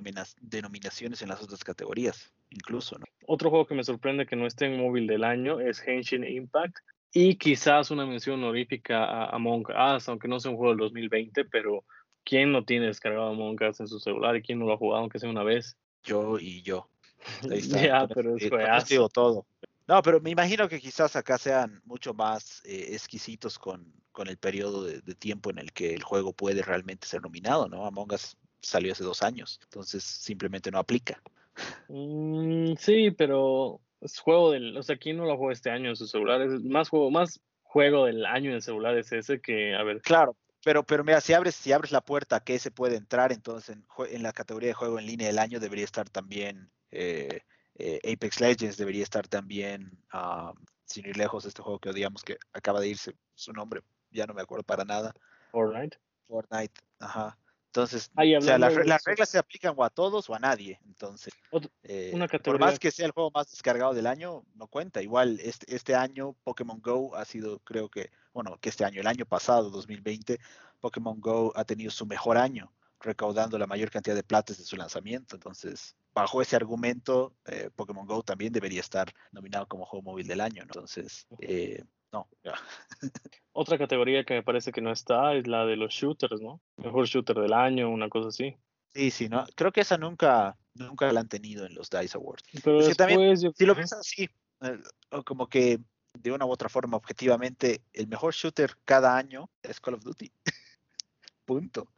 de 0.42 0.62
nominaciones 0.62 1.22
en 1.22 1.30
las 1.30 1.42
otras 1.42 1.64
categorías, 1.64 2.32
incluso, 2.50 2.98
¿no? 2.98 3.06
Otro 3.28 3.50
juego 3.50 3.66
que 3.66 3.76
me 3.76 3.84
sorprende 3.84 4.26
que 4.26 4.36
no 4.36 4.46
esté 4.46 4.66
en 4.66 4.78
móvil 4.78 5.08
del 5.08 5.24
año 5.24 5.60
es 5.60 5.82
Henshin 5.86 6.24
Impact 6.24 6.78
y 7.14 7.36
quizás 7.36 7.92
una 7.92 8.06
mención 8.06 8.42
honorífica 8.42 9.04
a 9.04 9.36
Among 9.36 9.66
Us, 9.96 10.08
aunque 10.08 10.28
no 10.28 10.40
sea 10.40 10.52
un 10.52 10.58
juego 10.58 10.72
del 10.72 10.80
2020, 10.80 11.46
pero 11.46 11.84
¿quién 12.24 12.52
no 12.52 12.64
tiene 12.64 12.88
descargado 12.88 13.30
Among 13.30 13.62
Us 13.64 13.80
en 13.80 13.88
su 13.88 14.00
celular 14.00 14.36
y 14.36 14.42
quién 14.42 14.60
no 14.60 14.66
lo 14.66 14.74
ha 14.74 14.78
jugado 14.78 15.02
aunque 15.02 15.20
sea 15.20 15.30
una 15.30 15.44
vez? 15.44 15.78
Yo 16.04 16.40
y 16.40 16.62
yo. 16.62 16.88
Ahí 17.52 17.60
está. 17.60 17.82
ya, 17.82 18.08
pero 18.08 18.36
es 18.38 18.88
digo 18.88 19.10
todo. 19.10 19.46
No, 19.88 20.02
pero 20.02 20.22
me 20.22 20.30
imagino 20.30 20.70
que 20.70 20.80
quizás 20.80 21.16
acá 21.16 21.38
sean 21.38 21.82
mucho 21.86 22.14
más 22.14 22.62
eh, 22.66 22.90
exquisitos 22.92 23.60
con, 23.60 23.92
con, 24.12 24.30
el 24.30 24.38
periodo 24.38 24.86
de, 24.86 25.02
de, 25.02 25.16
tiempo 25.16 25.50
en 25.50 25.58
el 25.58 25.74
que 25.74 25.94
el 25.94 26.04
juego 26.04 26.32
puede 26.32 26.62
realmente 26.62 27.08
ser 27.08 27.22
nominado, 27.22 27.68
¿no? 27.68 27.86
Among 27.86 28.14
Us 28.14 28.38
salió 28.62 28.92
hace 28.92 29.04
dos 29.04 29.24
años, 29.24 29.60
entonces 29.64 30.04
simplemente 30.04 30.72
no 30.72 30.80
aplica. 30.80 31.22
Mm, 31.90 32.74
sí, 32.78 33.12
pero 33.12 33.82
es 34.00 34.20
juego 34.20 34.52
del, 34.52 34.78
o 34.78 34.84
sea, 34.84 34.98
¿quién 34.98 35.18
no 35.18 35.26
lo 35.26 35.38
juega 35.38 35.54
este 35.54 35.70
año 35.70 35.90
en 35.90 35.96
su 35.96 36.08
celular? 36.08 36.42
Es 36.42 36.64
más 36.64 36.90
juego, 36.90 37.12
más 37.12 37.40
juego 37.64 38.06
del 38.06 38.26
año 38.26 38.50
en 38.50 38.56
el 38.56 38.62
celular 38.62 38.98
es 38.98 39.12
ese 39.12 39.42
que, 39.42 39.76
a 39.76 39.84
ver. 39.84 40.02
Claro, 40.02 40.36
pero, 40.64 40.84
pero 40.84 41.04
mira, 41.04 41.22
si 41.22 41.34
abres, 41.34 41.56
si 41.56 41.72
abres 41.72 41.92
la 41.92 42.02
puerta 42.02 42.38
a 42.38 42.44
que 42.44 42.60
se 42.60 42.72
puede 42.72 42.96
entrar, 42.96 43.32
entonces 43.32 43.76
en, 43.76 43.86
en, 44.10 44.24
la 44.24 44.34
categoría 44.34 44.70
de 44.70 44.74
juego 44.74 45.00
en 45.00 45.06
línea 45.06 45.28
del 45.28 45.40
año 45.40 45.60
debería 45.60 45.86
estar 45.86 46.10
también 46.10 46.72
eh, 46.92 47.42
eh, 47.76 48.00
Apex 48.14 48.40
Legends, 48.42 48.78
debería 48.78 49.04
estar 49.04 49.28
también, 49.28 49.98
uh, 50.14 50.54
sin 50.86 51.08
ir 51.08 51.18
lejos, 51.18 51.46
este 51.46 51.62
juego 51.62 51.80
que 51.80 51.90
odiamos 51.90 52.24
que 52.24 52.38
acaba 52.54 52.80
de 52.80 52.90
irse 52.90 53.16
su 53.34 53.54
nombre, 53.54 53.82
ya 54.12 54.28
no 54.28 54.34
me 54.34 54.42
acuerdo 54.42 54.64
para 54.64 54.86
nada. 54.86 55.14
Fortnite. 55.52 55.98
Fortnite, 56.28 56.80
ajá. 57.00 57.38
Entonces, 57.72 58.12
o 58.14 58.42
sea, 58.42 58.58
las, 58.58 58.86
las 58.86 59.04
reglas 59.06 59.30
se 59.30 59.38
aplican 59.38 59.74
o 59.78 59.86
a 59.86 59.90
todos 59.90 60.30
o 60.30 60.36
a 60.36 60.40
nadie. 60.40 60.78
Entonces, 60.88 61.34
eh, 61.84 62.12
una 62.14 62.28
por 62.28 62.60
más 62.60 62.78
que 62.78 62.92
sea 62.92 63.06
el 63.06 63.14
juego 63.14 63.32
más 63.34 63.50
descargado 63.50 63.94
del 63.94 64.08
año, 64.08 64.44
no 64.56 64.68
cuenta. 64.68 65.02
Igual 65.02 65.40
este, 65.42 65.74
este 65.74 65.96
año 65.96 66.36
Pokémon 66.44 66.82
Go 66.82 67.16
ha 67.16 67.24
sido, 67.24 67.60
creo 67.60 67.88
que, 67.88 68.12
bueno, 68.34 68.58
que 68.60 68.68
este 68.68 68.84
año, 68.84 69.00
el 69.00 69.08
año 69.08 69.26
pasado, 69.26 69.70
2020, 69.70 70.38
Pokémon 70.82 71.22
Go 71.22 71.54
ha 71.56 71.64
tenido 71.64 71.92
su 71.92 72.06
mejor 72.06 72.38
año, 72.38 72.74
recaudando 73.00 73.58
la 73.58 73.68
mayor 73.68 73.90
cantidad 73.90 74.16
de 74.16 74.24
plata 74.24 74.52
desde 74.52 74.66
su 74.66 74.76
lanzamiento. 74.76 75.38
Entonces, 75.38 75.96
bajo 76.14 76.42
ese 76.42 76.58
argumento, 76.58 77.34
eh, 77.46 77.70
Pokémon 77.74 78.06
Go 78.06 78.22
también 78.22 78.52
debería 78.52 78.82
estar 78.82 79.14
nominado 79.32 79.66
como 79.66 79.86
juego 79.86 80.04
móvil 80.04 80.28
del 80.28 80.42
año. 80.42 80.64
¿no? 80.64 80.74
Entonces, 80.74 81.26
eh, 81.40 81.86
no, 82.12 82.28
ya. 82.44 82.54
Otra 83.54 83.78
categoría 83.78 84.24
que 84.24 84.36
me 84.36 84.44
parece 84.44 84.72
que 84.72 84.82
no 84.82 84.92
está 84.92 85.34
es 85.34 85.48
la 85.48 85.66
de 85.66 85.76
los 85.76 85.92
shooters, 85.94 86.42
¿no? 86.42 86.62
Mejor 86.78 87.06
shooter 87.08 87.38
del 87.38 87.54
año, 87.54 87.90
una 87.90 88.10
cosa 88.10 88.30
así. 88.30 88.56
Sí, 88.94 89.12
sí, 89.12 89.30
no. 89.30 89.46
Creo 89.56 89.72
que 89.72 89.82
esa 89.82 89.98
nunca, 89.98 90.58
Nunca 90.74 91.12
la 91.12 91.20
han 91.20 91.28
tenido 91.28 91.66
en 91.66 91.76
los 91.76 91.90
DICE 91.90 92.18
Awards. 92.18 92.44
Pero 92.64 92.80
Es 92.80 92.88
que 92.90 92.96
también, 92.96 93.20
después 93.20 93.42
yo- 93.42 93.52
Si 93.58 93.66
lo 93.66 93.76
ves 93.76 93.92
así, 93.92 94.30
eh, 94.62 94.80
o 95.12 95.22
como 95.24 95.48
que 95.48 95.80
de 96.14 96.32
una 96.32 96.46
u 96.46 96.50
otra 96.50 96.70
forma, 96.70 96.96
objetivamente, 96.96 97.82
el 97.92 98.08
mejor 98.08 98.34
shooter 98.34 98.78
cada 98.86 99.18
año 99.18 99.50
es 99.64 99.82
Call 99.82 99.96
of 99.96 100.04
Duty. 100.04 100.32
Punto. 101.46 101.92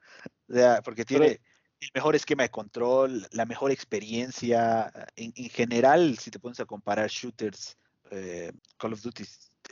O 0.49 0.53
sea, 0.53 0.81
porque 0.81 1.05
Pero- 1.05 1.19
tiene 1.25 1.39
el 1.81 1.89
mejor 1.93 2.15
esquema 2.15 2.43
de 2.43 2.49
control, 2.49 3.27
la 3.31 3.45
mejor 3.45 3.71
experiencia. 3.71 4.91
En, 5.15 5.33
en 5.35 5.49
general, 5.49 6.17
si 6.17 6.31
te 6.31 6.39
pones 6.39 6.59
a 6.59 6.65
comparar 6.65 7.09
shooters, 7.09 7.77
eh, 8.09 8.51
Call 8.77 8.93
of 8.93 9.01
Duty 9.01 9.23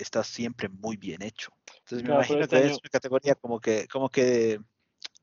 está 0.01 0.24
siempre 0.24 0.70
muy 0.70 0.98
bien 0.98 1.22
hecho. 1.22 1.51
Entonces 1.79 2.03
me 2.03 2.08
Claro, 2.08 2.22
imagino 2.22 2.41
este 2.41 2.55
que 2.58 2.63
año- 2.63 2.74
es 2.74 2.79
una 2.81 2.89
categoría 2.89 3.36
como 3.36 3.60
que, 3.60 3.88
como 3.88 4.10
que 4.10 4.60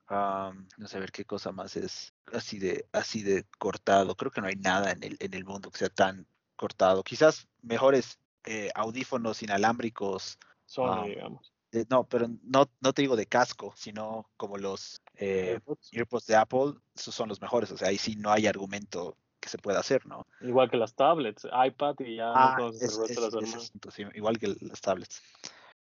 am, 0.06 0.66
no 0.78 0.88
sé 0.88 0.96
a 0.96 1.00
ver 1.00 1.12
qué 1.12 1.24
cosa 1.24 1.52
más 1.52 1.76
es 1.76 2.14
así 2.32 2.58
de, 2.58 2.86
así 2.92 3.22
de 3.22 3.44
cortado. 3.58 4.14
Creo 4.16 4.30
que 4.30 4.40
no 4.40 4.46
hay 4.46 4.56
nada 4.56 4.92
en 4.92 5.02
el, 5.02 5.16
en 5.20 5.34
el 5.34 5.44
mundo 5.44 5.70
que 5.70 5.78
sea 5.78 5.88
tan 5.90 6.26
cortado. 6.56 7.02
Quizás 7.02 7.46
mejores 7.62 8.18
eh, 8.44 8.70
audífonos 8.74 9.42
inalámbricos. 9.42 10.38
Sony, 10.66 10.90
Ah, 10.92 11.04
digamos. 11.04 11.52
de- 11.72 11.86
no, 11.90 12.04
pero 12.08 12.28
no, 12.42 12.70
no 12.80 12.92
te 12.92 13.02
digo 13.02 13.16
de 13.16 13.26
casco, 13.26 13.74
sino 13.76 14.30
como 14.36 14.56
los 14.58 15.02
eh, 15.14 15.50
AirPods. 15.52 15.90
AirPods 15.92 16.26
de 16.26 16.36
Apple, 16.36 16.74
esos 16.94 17.14
son 17.14 17.28
los 17.28 17.40
mejores. 17.40 17.70
O 17.72 17.76
sea, 17.78 17.88
ahí 17.88 17.98
sí 17.98 18.16
no 18.16 18.30
hay 18.32 18.46
argumento 18.46 19.16
que 19.48 19.52
se 19.52 19.58
pueda 19.58 19.80
hacer, 19.80 20.06
¿no? 20.06 20.26
Igual 20.42 20.70
que 20.70 20.76
las 20.76 20.94
tablets, 20.94 21.46
iPad 21.66 21.94
y 22.00 22.16
ya 22.16 22.32
Ah, 22.34 22.56
es- 22.70 22.82
es- 22.82 23.18
las 23.20 23.34
asunto, 23.34 23.90
sí, 23.90 24.04
igual 24.14 24.38
que 24.38 24.48
las 24.60 24.80
tablets. 24.80 25.22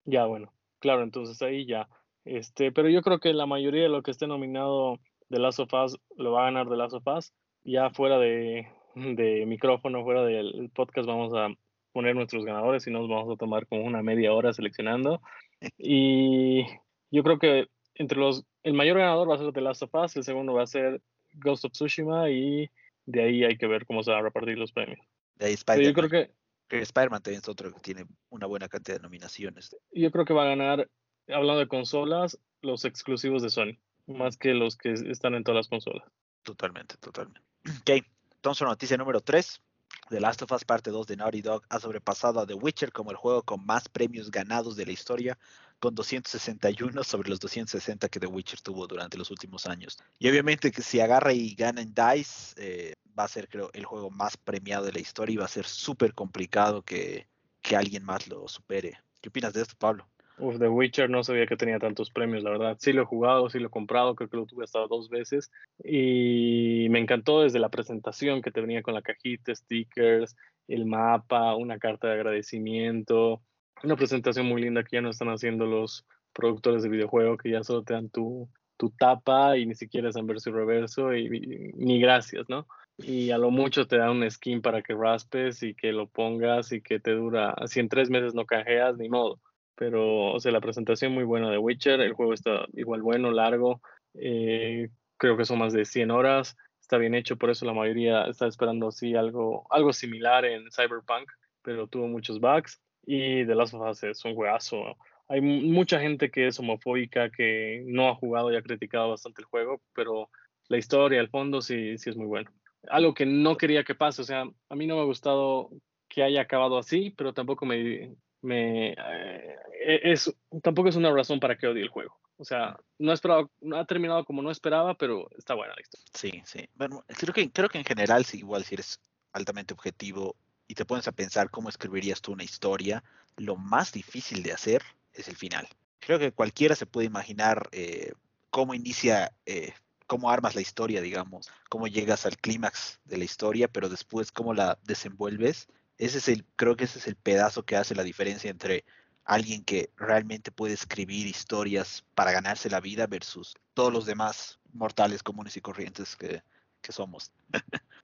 Ya, 0.06 0.26
bueno, 0.26 0.52
claro, 0.80 1.04
entonces 1.04 1.42
ahí 1.42 1.66
ya. 1.66 1.88
Este, 2.26 2.72
pero 2.72 2.90
yo 2.90 3.02
creo 3.02 3.20
que 3.20 3.34
la 3.34 3.46
mayoría 3.46 3.84
de 3.84 3.90
lo 3.90 4.02
que 4.02 4.12
esté 4.12 4.28
nominado 4.28 5.00
de 5.30 5.40
Last 5.40 5.60
of 5.60 5.74
Us 5.74 5.98
lo 6.16 6.32
va 6.32 6.42
a 6.42 6.46
ganar 6.46 6.70
de 6.70 6.78
Last 6.78 6.94
of 6.94 7.08
Us. 7.08 7.34
Ya 7.64 7.90
fuera 7.90 8.18
de, 8.18 8.68
de 8.96 9.46
micrófono, 9.46 10.04
fuera 10.04 10.24
del 10.24 10.72
podcast, 10.74 11.08
vamos 11.08 11.34
a 11.36 11.50
poner 11.92 12.16
nuestros 12.16 12.46
ganadores 12.46 12.88
y 12.88 12.92
nos 12.92 13.10
vamos 13.10 13.34
a 13.34 13.38
tomar 13.38 13.68
como 13.68 13.84
una 13.84 14.02
media 14.02 14.34
hora 14.34 14.54
seleccionando. 14.54 15.22
Y 15.78 16.66
yo 17.12 17.24
creo 17.24 17.38
que 17.40 17.68
entre 17.96 18.18
los, 18.18 18.46
el 18.64 18.74
mayor 18.74 18.98
ganador 18.98 19.30
va 19.30 19.36
a 19.36 19.38
ser 19.40 19.52
The 19.52 19.62
Last 19.62 19.84
of 19.84 19.94
Us, 19.94 20.16
el 20.16 20.24
segundo 20.24 20.54
va 20.54 20.64
a 20.64 20.68
ser 20.68 21.02
Ghost 21.34 21.66
of 21.66 21.74
Tsushima 21.74 22.30
y 22.30 22.70
de 23.10 23.24
ahí 23.24 23.44
hay 23.44 23.58
que 23.58 23.68
ver 23.68 23.86
cómo 23.86 24.04
se 24.04 24.12
van 24.12 24.20
a 24.20 24.24
repartir 24.24 24.58
los 24.58 24.72
premios. 24.72 25.00
De 25.36 25.46
ahí 25.48 25.84
yo 25.84 25.94
creo 25.94 26.10
que 26.10 26.32
que 26.70 26.80
Spider-Man 26.80 27.22
también 27.22 27.42
es 27.42 27.50
otro 27.50 27.74
que 27.74 27.80
tiene 27.80 28.06
una 28.30 28.46
buena 28.46 28.70
cantidad 28.70 28.98
de 28.98 29.04
nominaciones. 29.04 29.76
yo 29.92 30.12
creo 30.12 30.24
que 30.24 30.34
va 30.34 30.44
a 30.44 30.50
ganar, 30.50 30.88
hablando 31.28 31.60
de 31.60 31.68
consolas, 31.68 32.40
los 32.62 32.86
exclusivos 32.86 33.42
de 33.42 33.50
Sony, 33.50 33.80
más 34.06 34.38
que 34.38 34.54
los 34.54 34.78
que 34.78 34.94
están 34.94 35.34
en 35.34 35.44
todas 35.44 35.58
las 35.58 35.68
consolas. 35.68 36.08
Totalmente, 36.44 36.96
totalmente. 36.98 37.42
Ok, 37.82 38.06
entonces 38.36 38.66
noticia 38.66 38.96
número 38.96 39.20
3. 39.20 39.62
The 40.10 40.20
Last 40.20 40.42
of 40.44 40.52
Us 40.52 40.64
Parte 40.64 40.92
2 40.92 41.08
de 41.08 41.18
Naughty 41.18 41.42
Dog 41.42 41.64
ha 41.70 41.80
sobrepasado 41.80 42.40
a 42.40 42.48
The 42.48 42.54
Witcher 42.54 42.92
como 42.92 43.12
el 43.12 43.18
juego 43.18 43.44
con 43.44 43.66
más 43.66 43.90
premios 43.90 44.32
ganados 44.32 44.76
de 44.76 44.86
la 44.86 44.92
historia, 44.92 45.38
con 45.80 45.96
261 45.96 47.04
sobre 47.04 47.30
los 47.30 47.40
260 47.40 48.10
que 48.10 48.20
The 48.20 48.28
Witcher 48.28 48.60
tuvo 48.62 48.88
durante 48.88 49.18
los 49.18 49.32
últimos 49.32 49.66
años. 49.66 49.98
Y 50.20 50.30
obviamente 50.30 50.72
que 50.72 50.82
si 50.82 51.00
agarra 51.00 51.34
y 51.34 51.56
gana 51.56 51.82
en 51.82 51.94
DICE, 51.94 52.56
eh, 52.58 52.94
va 53.18 53.24
a 53.24 53.28
ser 53.28 53.48
creo 53.50 53.70
el 53.74 53.86
juego 53.86 54.10
más 54.10 54.38
premiado 54.38 54.86
de 54.86 54.94
la 54.94 55.00
historia 55.00 55.34
y 55.34 55.38
va 55.38 55.46
a 55.46 55.50
ser 55.50 55.66
súper 55.66 56.14
complicado 56.14 56.82
que, 56.84 57.28
que 57.62 57.76
alguien 57.76 58.04
más 58.04 58.28
lo 58.28 58.48
supere. 58.48 59.00
¿Qué 59.22 59.30
opinas 59.30 59.54
de 59.54 59.62
esto, 59.62 59.76
Pablo? 59.78 60.08
Uf, 60.38 60.58
The 60.58 60.70
Witcher 60.70 61.10
no 61.10 61.24
sabía 61.24 61.46
que 61.48 61.58
tenía 61.58 61.80
tantos 61.80 62.12
premios, 62.12 62.44
la 62.44 62.52
verdad. 62.52 62.78
Sí 62.80 62.94
lo 62.94 63.02
he 63.02 63.06
jugado, 63.06 63.50
sí 63.50 63.60
lo 63.60 63.68
he 63.68 63.72
comprado, 63.72 64.16
creo 64.16 64.30
que 64.30 64.38
lo 64.38 64.46
tuve 64.46 64.64
hasta 64.64 64.80
dos 64.88 65.10
veces. 65.10 65.52
Y 65.84 66.88
me 66.90 67.00
encantó 67.00 67.42
desde 67.42 67.60
la 67.60 67.70
presentación 67.70 68.42
que 68.42 68.52
te 68.52 68.62
venía 68.62 68.82
con 68.82 68.94
la 68.94 69.02
cajita, 69.02 69.54
stickers, 69.54 70.38
el 70.70 70.86
mapa, 70.86 71.56
una 71.56 71.78
carta 71.78 72.08
de 72.08 72.14
agradecimiento. 72.14 73.42
Una 73.84 73.96
presentación 73.96 74.46
muy 74.46 74.62
linda 74.62 74.84
que 74.84 74.98
ya 74.98 75.02
no 75.02 75.10
están 75.10 75.30
haciendo 75.30 75.66
los 75.66 76.06
productores 76.34 76.84
de 76.84 76.90
videojuego, 76.90 77.38
que 77.38 77.52
ya 77.52 77.64
solo 77.64 77.84
te 77.84 77.94
dan 77.94 78.10
tu, 78.10 78.50
tu 78.78 78.90
tapa 78.92 79.58
y 79.58 79.66
ni 79.66 79.76
siquiera 79.76 80.10
es 80.10 80.16
en 80.16 80.28
verso 80.28 80.52
reverso 80.52 81.14
y, 81.16 81.74
ni 81.76 82.00
gracias, 82.00 82.50
¿no? 82.50 82.68
Y 82.98 83.32
a 83.32 83.38
lo 83.38 83.52
mucho 83.52 83.88
te 83.88 83.98
dan 83.98 84.10
un 84.10 84.30
skin 84.30 84.62
para 84.62 84.82
que 84.82 84.94
raspes 84.94 85.64
y 85.64 85.74
que 85.74 85.94
lo 85.94 86.08
pongas 86.08 86.72
y 86.72 86.82
que 86.82 87.00
te 87.00 87.12
dura, 87.12 87.56
si 87.66 87.80
en 87.80 87.90
tres 87.90 88.10
meses 88.10 88.34
no 88.34 88.46
canjeas, 88.46 88.98
ni 88.98 89.08
modo 89.08 89.40
pero 89.80 90.34
o 90.34 90.40
sea, 90.42 90.52
la 90.52 90.60
presentación 90.60 91.14
muy 91.14 91.24
buena 91.24 91.50
de 91.50 91.58
Witcher, 91.58 92.02
el 92.02 92.12
juego 92.12 92.34
está 92.34 92.66
igual 92.74 93.02
bueno, 93.02 93.32
largo, 93.32 93.82
eh, 94.14 94.90
creo 95.16 95.38
que 95.38 95.46
son 95.46 95.60
más 95.60 95.72
de 95.72 95.86
100 95.86 96.12
horas, 96.12 96.58
está 96.82 96.98
bien 96.98 97.16
hecho, 97.16 97.38
por 97.38 97.50
eso 97.50 97.66
la 97.66 97.74
mayoría 97.74 98.26
está 98.26 98.46
esperando 98.46 98.90
así 98.90 99.16
algo, 99.16 99.66
algo 99.70 99.94
similar 99.94 100.44
en 100.44 100.70
Cyberpunk, 100.70 101.32
pero 101.62 101.88
tuvo 101.88 102.10
muchos 102.10 102.42
bugs 102.42 102.82
y 103.12 103.44
The 103.44 103.56
Last 103.56 103.74
of 103.74 103.90
Us 103.90 104.04
es 104.04 104.24
un 104.24 104.36
juegazo. 104.36 104.96
Hay 105.28 105.42
mu- 105.42 105.62
mucha 105.74 106.00
gente 106.00 106.30
que 106.30 106.46
es 106.46 106.60
homofóbica, 106.60 107.32
que 107.32 107.82
no 107.88 108.08
ha 108.08 108.14
jugado 108.16 108.54
y 108.54 108.56
ha 108.56 108.62
criticado 108.62 109.10
bastante 109.10 109.42
el 109.42 109.46
juego, 109.48 109.82
pero 109.96 110.30
la 110.68 110.78
historia, 110.78 111.20
el 111.20 111.30
fondo 111.30 111.60
sí, 111.62 111.98
sí 111.98 112.12
es 112.12 112.16
muy 112.16 112.28
bueno. 112.28 112.52
Algo 112.88 113.16
que 113.16 113.26
no 113.26 113.58
quería 113.58 113.84
que 113.84 113.96
pase, 113.96 114.22
o 114.22 114.26
sea, 114.26 114.44
a 114.70 114.76
mí 114.76 114.86
no 114.86 114.96
me 114.96 115.02
ha 115.02 115.06
gustado 115.06 115.72
que 116.08 116.22
haya 116.22 116.42
acabado 116.42 116.78
así, 116.78 117.10
pero 117.18 117.34
tampoco 117.34 117.66
me, 117.66 118.16
me 118.44 118.90
eh, 118.92 119.56
es 120.04 120.32
tampoco 120.62 120.90
es 120.90 120.96
una 120.96 121.12
razón 121.12 121.40
para 121.40 121.58
que 121.58 121.66
odie 121.68 121.82
el 121.82 121.90
juego. 121.90 122.16
O 122.38 122.46
sea, 122.46 122.78
no 123.00 123.12
ha 123.12 123.86
terminado 123.86 124.24
como 124.24 124.44
no 124.44 124.52
esperaba, 124.52 124.94
pero 124.94 125.28
está 125.36 125.56
buena 125.56 125.74
la 125.76 125.82
historia. 125.82 126.06
Sí, 126.14 126.42
sí. 126.46 126.70
Bueno, 126.76 127.04
creo 127.08 127.34
que, 127.34 127.50
creo 127.52 127.70
que 127.70 127.80
en 127.80 127.86
general, 127.86 128.24
sí, 128.24 128.38
igual 128.38 128.64
si 128.64 128.76
eres 128.76 129.02
altamente 129.34 129.74
objetivo 129.74 130.36
y 130.70 130.76
te 130.76 130.86
pones 130.86 131.08
a 131.08 131.12
pensar 131.12 131.50
cómo 131.50 131.68
escribirías 131.68 132.22
tú 132.22 132.32
una 132.32 132.44
historia, 132.44 133.04
lo 133.38 133.58
más 133.58 133.92
difícil 133.92 134.44
de 134.44 134.54
hacer 134.54 134.84
es 135.14 135.28
el 135.28 135.36
final. 135.36 135.68
Creo 136.00 136.20
que 136.20 136.32
cualquiera 136.32 136.76
se 136.76 136.86
puede 136.86 137.08
imaginar 137.08 137.68
eh, 137.72 138.14
cómo 138.52 138.76
inicia, 138.76 139.34
eh, 139.48 139.74
cómo 140.06 140.30
armas 140.30 140.54
la 140.54 140.62
historia, 140.62 141.02
digamos, 141.02 141.50
cómo 141.70 141.88
llegas 141.88 142.28
al 142.28 142.38
clímax 142.38 143.00
de 143.04 143.18
la 143.18 143.24
historia, 143.24 143.68
pero 143.68 143.90
después 143.90 144.32
cómo 144.32 144.54
la 144.54 144.78
desenvuelves. 144.84 145.68
Ese 145.98 146.20
es 146.20 146.28
el, 146.28 146.46
creo 146.56 146.76
que 146.76 146.84
ese 146.84 147.00
es 147.00 147.08
el 147.08 147.16
pedazo 147.16 147.66
que 147.66 147.76
hace 147.76 147.96
la 147.96 148.04
diferencia 148.04 148.52
entre 148.52 148.86
alguien 149.26 149.64
que 149.64 149.90
realmente 149.98 150.52
puede 150.52 150.76
escribir 150.76 151.26
historias 151.26 152.06
para 152.14 152.32
ganarse 152.32 152.70
la 152.70 152.80
vida 152.80 153.08
versus 153.08 153.56
todos 153.74 153.92
los 153.92 154.06
demás 154.06 154.60
mortales 154.72 155.24
comunes 155.24 155.58
y 155.58 155.62
corrientes 155.62 156.16
que, 156.16 156.44
que 156.82 156.92
somos. 156.92 157.32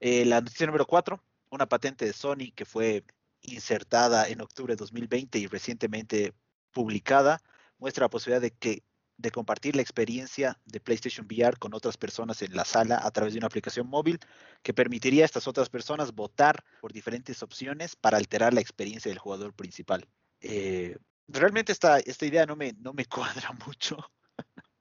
Eh, 0.00 0.24
la 0.24 0.40
noticia 0.40 0.66
número 0.66 0.86
4, 0.86 1.22
una 1.50 1.66
patente 1.66 2.04
de 2.04 2.12
Sony 2.12 2.52
que 2.54 2.64
fue 2.64 3.04
insertada 3.42 4.28
en 4.28 4.40
octubre 4.40 4.74
de 4.74 4.78
2020 4.78 5.38
y 5.38 5.46
recientemente 5.46 6.34
publicada, 6.72 7.40
muestra 7.78 8.04
la 8.04 8.10
posibilidad 8.10 8.40
de 8.40 8.52
que 8.52 8.82
de 9.20 9.30
compartir 9.30 9.76
la 9.76 9.82
experiencia 9.82 10.58
de 10.64 10.80
PlayStation 10.80 11.26
VR 11.26 11.58
con 11.58 11.74
otras 11.74 11.98
personas 11.98 12.40
en 12.40 12.54
la 12.54 12.64
sala 12.64 13.00
a 13.02 13.10
través 13.10 13.34
de 13.34 13.38
una 13.38 13.48
aplicación 13.48 13.86
móvil 13.86 14.18
que 14.62 14.72
permitiría 14.72 15.24
a 15.24 15.26
estas 15.26 15.46
otras 15.46 15.68
personas 15.68 16.14
votar 16.14 16.64
por 16.80 16.92
diferentes 16.92 17.42
opciones 17.42 17.96
para 17.96 18.16
alterar 18.16 18.54
la 18.54 18.62
experiencia 18.62 19.10
del 19.10 19.18
jugador 19.18 19.52
principal. 19.52 20.08
Eh, 20.40 20.96
realmente 21.28 21.70
esta, 21.70 21.98
esta 21.98 22.24
idea 22.24 22.46
no 22.46 22.56
me, 22.56 22.72
no 22.78 22.94
me 22.94 23.04
cuadra 23.06 23.52
mucho, 23.66 23.98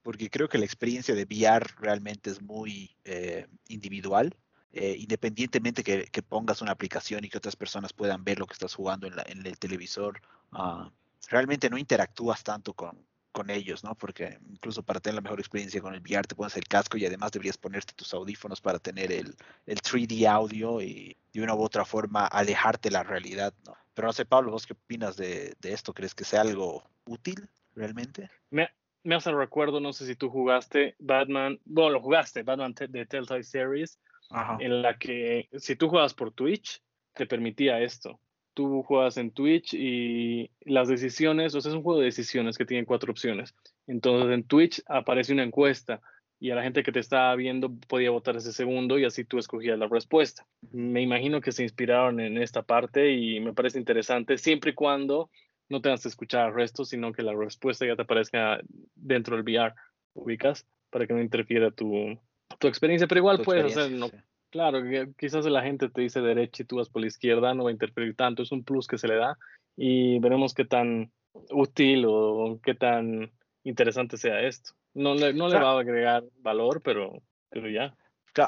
porque 0.02 0.30
creo 0.30 0.48
que 0.48 0.58
la 0.58 0.66
experiencia 0.66 1.14
de 1.14 1.24
VR 1.24 1.66
realmente 1.78 2.30
es 2.30 2.42
muy 2.42 2.96
eh, 3.04 3.46
individual. 3.68 4.34
Eh, 4.72 4.98
independientemente 5.00 5.84
que, 5.84 6.06
que, 6.06 6.22
pongas 6.22 6.62
una 6.62 6.72
aplicación 6.72 7.26
y 7.26 7.30
que 7.30 7.40
otras 7.40 7.56
personas 7.56 7.92
puedan 7.92 8.24
ver 8.24 8.38
lo 8.38 8.46
que 8.46 8.54
estás 8.54 8.76
jugando 8.76 9.08
en, 9.08 9.16
la, 9.16 9.24
el 9.24 9.58
televisor, 9.58 10.22
uh, 10.52 10.88
realmente 11.28 11.72
no 11.72 11.78
interactúas 11.80 12.44
tanto 12.44 12.74
con, 12.74 13.08
ellos, 13.48 13.86
¿no? 13.86 13.96
Porque 13.96 14.38
incluso 14.50 14.84
para 14.84 15.00
tener 15.00 15.16
la 15.16 15.22
mejor 15.22 15.40
experiencia 15.40 15.80
con 15.80 15.94
el 15.94 16.02
VR 16.02 16.28
te 16.28 16.36
pones 16.36 16.58
el 16.58 16.68
casco 16.68 16.98
y 16.98 17.06
además 17.06 17.32
deberías 17.32 17.58
ponerte 17.58 17.94
tus 17.94 18.14
audífonos 18.14 18.60
para 18.60 18.80
tener 18.80 19.14
el, 19.14 19.34
el 19.66 19.78
3D 19.78 20.28
audio 20.28 20.82
y 20.82 21.16
de 21.32 21.42
una 21.42 21.56
u 21.56 21.62
otra 21.62 21.86
forma 21.86 22.28
alejarte 22.28 22.90
de 22.90 22.94
la 22.94 23.04
realidad, 23.04 23.54
¿no? 23.66 23.78
Pero 23.94 24.08
no 24.08 24.14
sé, 24.14 24.26
Pablo, 24.26 24.52
¿vos 24.52 24.68
qué 24.68 24.74
opinas 24.74 25.16
de, 25.16 25.56
de 25.62 25.72
esto? 25.72 25.94
¿Crees 25.94 26.14
que 26.14 26.26
sea 26.26 26.42
algo 26.42 26.84
útil 27.06 27.48
realmente? 27.76 28.30
Me, 28.50 28.68
me 29.04 29.16
hace 29.16 29.32
recuerdo, 29.32 29.80
no 29.80 29.94
sé 29.94 30.06
si 30.06 30.16
tú 30.18 30.30
jugaste 30.30 30.96
Batman, 31.00 31.60
bueno, 31.64 31.92
lo 31.92 32.02
jugaste, 32.02 32.44
Batman 32.44 32.74
de 32.74 33.06
Telltale 33.06 33.44
Series, 33.44 34.00
Ajá. 34.32 34.58
en 34.60 34.82
la 34.82 34.98
que 34.98 35.50
si 35.58 35.76
tú 35.76 35.90
juegas 35.90 36.14
por 36.14 36.32
Twitch, 36.32 36.82
te 37.14 37.26
permitía 37.26 37.82
esto 37.82 38.20
tú 38.60 38.84
juegas 38.84 39.16
en 39.16 39.32
Twitch 39.32 39.74
y 39.74 40.52
las 40.66 40.90
decisiones, 40.90 41.56
o 41.56 41.62
sea, 41.62 41.70
es 41.70 41.76
un 41.78 41.82
juego 41.82 42.00
de 42.00 42.08
decisiones 42.08 42.58
que 42.58 42.66
tiene 42.66 42.86
cuatro 42.86 43.10
opciones. 43.10 43.56
Entonces 43.88 44.34
en 44.34 44.44
Twitch 44.44 44.84
aparece 44.86 45.32
una 45.32 45.44
encuesta 45.44 46.02
y 46.42 46.52
a 46.52 46.56
la 46.56 46.64
gente 46.64 46.84
que 46.84 46.92
te 46.92 47.00
estaba 47.00 47.34
viendo 47.36 47.74
podía 47.88 48.12
votar 48.12 48.36
ese 48.36 48.52
segundo 48.52 49.00
y 49.00 49.06
así 49.06 49.24
tú 49.24 49.38
escogías 49.38 49.80
la 49.80 49.88
respuesta. 49.88 50.46
Me 50.72 51.02
imagino 51.02 51.40
que 51.40 51.54
se 51.54 51.64
inspiraron 51.64 52.20
en 52.20 52.38
esta 52.38 52.62
parte 52.62 53.14
y 53.14 53.40
me 53.40 53.54
parece 53.54 53.80
interesante, 53.80 54.38
siempre 54.38 54.72
y 54.72 54.76
cuando 54.76 55.30
no 55.70 55.80
tengas 55.80 56.04
que 56.04 56.10
escuchar 56.10 56.48
al 56.48 56.54
resto, 56.54 56.84
sino 56.84 57.14
que 57.14 57.24
la 57.24 57.34
respuesta 57.34 57.86
ya 57.86 57.96
te 57.96 58.02
aparezca 58.02 58.60
dentro 58.94 59.38
del 59.38 59.46
VR, 59.46 59.74
ubicas, 60.16 60.68
para 60.90 61.08
que 61.08 61.14
no 61.14 61.22
interfiera 61.22 61.72
tu, 61.72 62.20
tu 62.58 62.68
experiencia, 62.68 63.08
pero 63.08 63.20
igual 63.20 63.42
puedes 63.42 63.78
hacer, 63.78 63.92
no, 63.92 64.10
claro, 64.50 64.82
quizás 65.18 65.46
la 65.46 65.62
gente 65.62 65.90
te 65.90 66.02
dice 66.02 66.22
derecha 66.22 66.64
y 66.64 66.66
tú 66.66 66.78
vas 66.78 66.90
por 66.90 67.02
la 67.02 67.08
izquierda, 67.08 67.54
no 67.54 67.66
va 67.66 67.70
a 67.70 67.74
interferir 67.74 68.16
tanto, 68.16 68.44
es 68.44 68.52
un 68.52 68.64
plus 68.64 68.88
que 68.88 68.98
se 68.98 69.08
le 69.08 69.16
da 69.16 69.38
y 69.76 70.20
veremos 70.20 70.54
qué 70.54 70.66
tan 70.66 71.12
útil 71.52 72.06
o 72.08 72.60
qué 72.64 72.76
tan 72.76 73.32
interesante 73.64 74.18
sea 74.18 74.42
esto. 74.42 74.72
No 74.94 75.14
le, 75.14 75.34
no 75.34 75.48
le 75.48 75.60
va 75.60 75.72
a 75.72 75.80
agregar 75.80 76.24
valor, 76.40 76.82
pero, 76.82 77.22
pero 77.50 77.70
ya. 77.70 77.96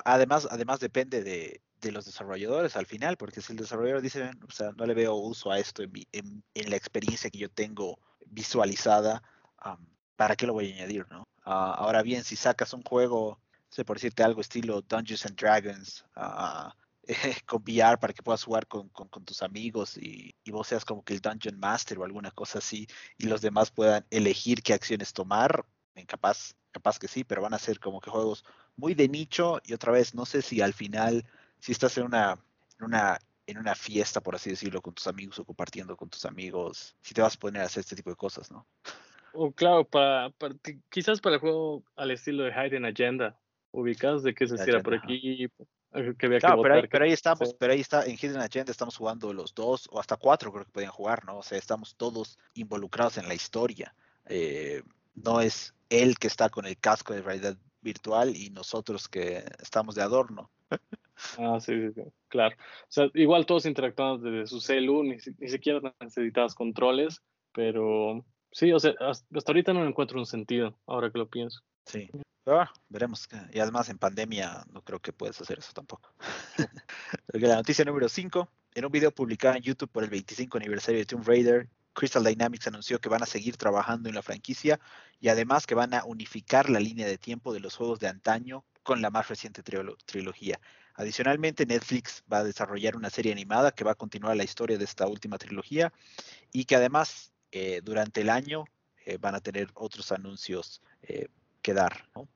además, 0.04 0.48
además 0.50 0.80
depende 0.80 1.24
de, 1.24 1.62
de, 1.80 1.92
los 1.92 2.06
desarrolladores 2.06 2.76
al 2.76 2.88
final, 2.88 3.16
porque 3.16 3.42
si 3.42 3.54
el 3.54 3.60
desarrollador 3.60 4.02
dice, 4.02 4.32
o 4.48 4.52
sea, 4.52 4.72
no 4.76 4.86
le 4.86 4.94
veo 4.94 5.16
uso 5.16 5.52
a 5.52 5.60
esto 5.60 5.84
en, 5.84 5.92
en, 6.12 6.70
la 6.70 6.76
experiencia 6.76 7.30
que 7.30 7.38
yo 7.38 7.50
tengo 7.50 8.00
visualizada, 8.26 9.22
¿para 10.16 10.36
qué 10.36 10.48
lo 10.48 10.54
voy 10.54 10.72
a 10.72 10.76
añadir, 10.76 11.06
no? 11.10 11.28
Ah, 11.44 11.74
ahora 11.78 12.02
bien, 12.02 12.24
si 12.24 12.36
sacas 12.36 12.74
un 12.74 12.84
juego, 12.84 13.40
sé 13.72 13.86
por 13.86 13.98
decirte 13.98 14.24
algo 14.24 14.42
estilo 14.42 14.82
Dungeons 14.82 15.26
and 15.26 15.36
Dragons, 15.36 16.06
uh, 16.16 16.70
con 17.46 17.64
VR 17.64 17.98
para 17.98 18.14
que 18.14 18.22
puedas 18.22 18.44
jugar 18.44 18.68
con, 18.68 18.90
con, 18.90 19.26
tus 19.26 19.42
amigos 19.42 19.98
y, 19.98 20.36
y, 20.44 20.52
vos 20.52 20.68
seas 20.68 20.86
como 20.86 21.04
que 21.04 21.14
el 21.14 21.22
Dungeon 21.22 21.60
Master 21.60 21.98
o 21.98 22.04
alguna 22.04 22.32
cosa 22.32 22.60
así 22.60 22.88
y 23.18 23.26
los 23.26 23.42
demás 23.42 23.72
puedan 23.72 24.06
elegir 24.12 24.62
qué 24.62 24.74
acciones 24.74 25.14
tomar, 25.14 25.66
capaz, 26.06 26.54
capaz 26.72 27.00
que 27.00 27.08
sí, 27.08 27.24
pero 27.24 27.42
van 27.42 27.54
a 27.54 27.60
ser 27.60 27.80
como 27.80 28.00
que 28.00 28.12
juegos 28.12 28.44
muy 28.76 28.94
de 28.94 29.08
nicho 29.08 29.60
y 29.66 29.74
otra 29.74 29.92
vez, 29.92 30.14
no 30.14 30.26
sé 30.26 30.42
si 30.42 30.62
al 30.62 30.74
final, 30.74 31.26
si 31.60 31.72
estás 31.72 31.98
en 31.98 32.06
una, 32.06 32.38
en 32.80 32.86
una, 32.86 33.20
en 33.48 33.58
una 33.58 33.76
fiesta, 33.76 34.22
por 34.22 34.36
así 34.36 34.50
decirlo, 34.52 34.82
con 34.82 34.94
tus 34.94 35.08
amigos 35.08 35.40
o 35.40 35.46
compartiendo 35.46 35.98
con 35.98 36.10
tus 36.10 36.26
amigos, 36.26 36.96
si 37.02 37.14
te 37.14 37.22
vas 37.22 37.36
a 37.36 37.40
poner 37.40 37.62
a 37.62 37.66
hacer 37.66 37.82
este 37.82 37.96
tipo 37.96 38.10
de 38.10 38.16
cosas, 38.16 38.52
¿no? 38.52 38.68
O 39.34 39.52
claro, 39.52 39.86
para, 39.86 40.32
quizás 40.90 41.22
para 41.22 41.36
el 41.36 41.42
juego 41.42 41.84
al 41.96 42.12
estilo 42.12 42.44
de 42.44 42.52
Hidden 42.52 42.86
Agenda, 42.86 43.40
ubicados 43.72 44.24
de 44.24 44.34
qué 44.34 44.48
se 44.48 44.56
hiciera 44.56 44.82
por 44.82 44.96
aquí, 44.96 45.48
claro, 46.40 46.62
pero, 46.90 47.04
ahí, 47.04 47.12
estamos, 47.12 47.54
pero 47.60 47.74
ahí 47.74 47.82
está, 47.82 48.06
en 48.06 48.16
Hidden 48.16 48.38
Agenda 48.38 48.72
estamos 48.72 48.96
jugando 48.96 49.34
los 49.34 49.54
dos 49.54 49.88
o 49.92 50.00
hasta 50.00 50.16
cuatro 50.18 50.52
creo 50.52 50.66
que 50.66 50.72
podían 50.72 50.92
jugar, 50.92 51.26
¿no? 51.26 51.40
O 51.40 51.44
sea, 51.44 51.58
estamos 51.58 51.96
todos 51.96 52.38
involucrados 52.54 53.18
en 53.18 53.28
la 53.28 53.34
historia. 53.34 53.94
Eh, 54.26 54.84
no 55.16 55.42
es 55.42 55.74
él 55.90 56.18
que 56.18 56.28
está 56.28 56.50
con 56.50 56.66
el 56.66 56.78
casco 56.78 57.14
de 57.14 57.22
realidad 57.22 57.58
virtual 57.82 58.36
y 58.36 58.50
nosotros 58.50 59.10
que 59.10 59.44
estamos 59.62 59.96
de 59.96 60.02
adorno. 60.02 60.50
Ah, 61.38 61.60
sí, 61.60 61.92
sí, 61.94 62.02
claro. 62.30 62.56
O 62.56 62.86
sea, 62.88 63.08
igual 63.14 63.46
todos 63.46 63.68
interactuamos 63.68 64.24
desde 64.24 64.48
su 64.48 64.60
celu, 64.60 65.04
ni, 65.04 65.18
ni 65.38 65.50
siquiera 65.50 65.80
necesitas 66.00 66.56
controles, 66.56 67.22
pero 67.54 68.26
sí, 68.52 68.74
o 68.74 68.80
sea, 68.80 68.96
hasta 69.00 69.52
ahorita 69.52 69.72
no 69.72 69.86
encuentro 69.86 70.18
un 70.18 70.26
sentido, 70.26 70.80
ahora 70.88 71.12
que 71.12 71.20
lo 71.20 71.30
pienso. 71.30 71.62
Sí. 71.86 72.10
Veremos. 72.90 73.30
Y 73.54 73.60
además 73.60 73.90
en 73.90 73.98
pandemia 73.98 74.66
no 74.72 74.84
creo 74.84 75.00
que 75.00 75.14
puedas 75.14 75.40
hacer 75.40 75.60
eso 75.60 75.74
tampoco. 75.74 76.14
la 77.34 77.56
noticia 77.56 77.86
número 77.86 78.10
5. 78.10 78.50
En 78.74 78.86
un 78.86 78.92
video 78.92 79.12
publicado 79.12 79.56
en 79.56 79.64
YouTube 79.64 79.92
por 79.92 80.04
el 80.04 80.10
25 80.10 80.58
aniversario 80.58 81.00
de 81.00 81.06
Tomb 81.06 81.28
Raider, 81.28 81.70
Crystal 81.94 82.24
Dynamics 82.24 82.68
anunció 82.68 83.00
que 83.00 83.10
van 83.10 83.22
a 83.22 83.26
seguir 83.26 83.58
trabajando 83.58 84.10
en 84.10 84.16
la 84.16 84.22
franquicia 84.22 84.80
y 85.20 85.28
además 85.28 85.68
que 85.68 85.76
van 85.76 85.94
a 85.94 86.06
unificar 86.06 86.70
la 86.70 86.80
línea 86.80 87.06
de 87.06 87.18
tiempo 87.18 87.54
de 87.54 87.60
los 87.60 87.76
juegos 87.76 88.00
de 88.00 88.08
antaño 88.08 88.64
con 88.84 89.02
la 89.02 89.10
más 89.10 89.28
reciente 89.28 89.62
trilogía. 89.62 90.60
Adicionalmente, 90.96 91.66
Netflix 91.66 92.24
va 92.32 92.40
a 92.40 92.44
desarrollar 92.44 92.96
una 92.96 93.10
serie 93.10 93.32
animada 93.32 93.72
que 93.72 93.84
va 93.84 93.92
a 93.92 93.96
continuar 93.96 94.36
la 94.36 94.44
historia 94.44 94.78
de 94.78 94.86
esta 94.86 95.08
última 95.08 95.38
trilogía 95.38 95.92
y 96.52 96.66
que 96.66 96.76
además 96.76 97.34
eh, 97.52 97.82
durante 97.84 98.22
el 98.22 98.30
año 98.30 98.66
eh, 99.06 99.18
van 99.18 99.36
a 99.36 99.42
tener 99.42 99.70
otros 99.74 100.12
anuncios 100.12 100.82
eh, 101.02 101.28
que 101.62 101.74
dar. 101.74 102.08
¿no? 102.16 102.28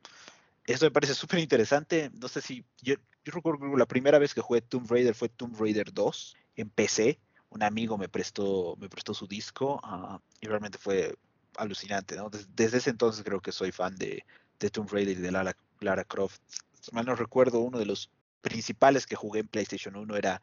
Eso 0.66 0.86
me 0.86 0.92
parece 0.92 1.14
súper 1.14 1.40
interesante. 1.40 2.12
No 2.20 2.28
sé 2.28 2.42
si 2.42 2.66
yo, 2.82 2.96
recuerdo 3.26 3.60
que 3.72 3.78
la 3.78 3.86
primera 3.86 4.20
vez 4.20 4.34
que 4.34 4.42
jugué 4.42 4.62
Tomb 4.62 4.90
Raider 4.90 5.14
fue 5.14 5.30
Tomb 5.30 5.60
Raider 5.60 5.94
2 5.94 6.36
en 6.58 6.70
PC. 6.70 7.20
Un 7.50 7.64
amigo 7.64 7.98
me 7.98 8.10
prestó, 8.10 8.76
me 8.80 8.90
prestó 8.90 9.14
su 9.14 9.28
disco 9.28 9.80
ah, 9.84 10.20
y 10.42 10.48
realmente 10.48 10.78
fue 10.78 11.16
alucinante. 11.58 12.16
¿no? 12.16 12.30
Desde, 12.30 12.78
ese 12.78 12.90
entonces 12.90 13.24
creo 13.24 13.42
que 13.42 13.52
soy 13.52 13.72
fan 13.72 13.96
de, 13.96 14.26
de 14.60 14.70
Tomb 14.70 14.90
Raider 14.92 15.18
y 15.18 15.22
de 15.22 15.32
Lara, 15.32 15.56
Lara 15.80 16.04
Croft. 16.04 16.42
Si 16.82 16.94
mal 16.94 17.06
no 17.06 17.16
recuerdo, 17.16 17.60
uno 17.60 17.78
de 17.78 17.86
los 17.86 18.10
principales 18.42 19.08
que 19.08 19.16
jugué 19.16 19.40
en 19.40 19.48
PlayStation 19.48 19.96
1 19.96 20.16
era, 20.16 20.42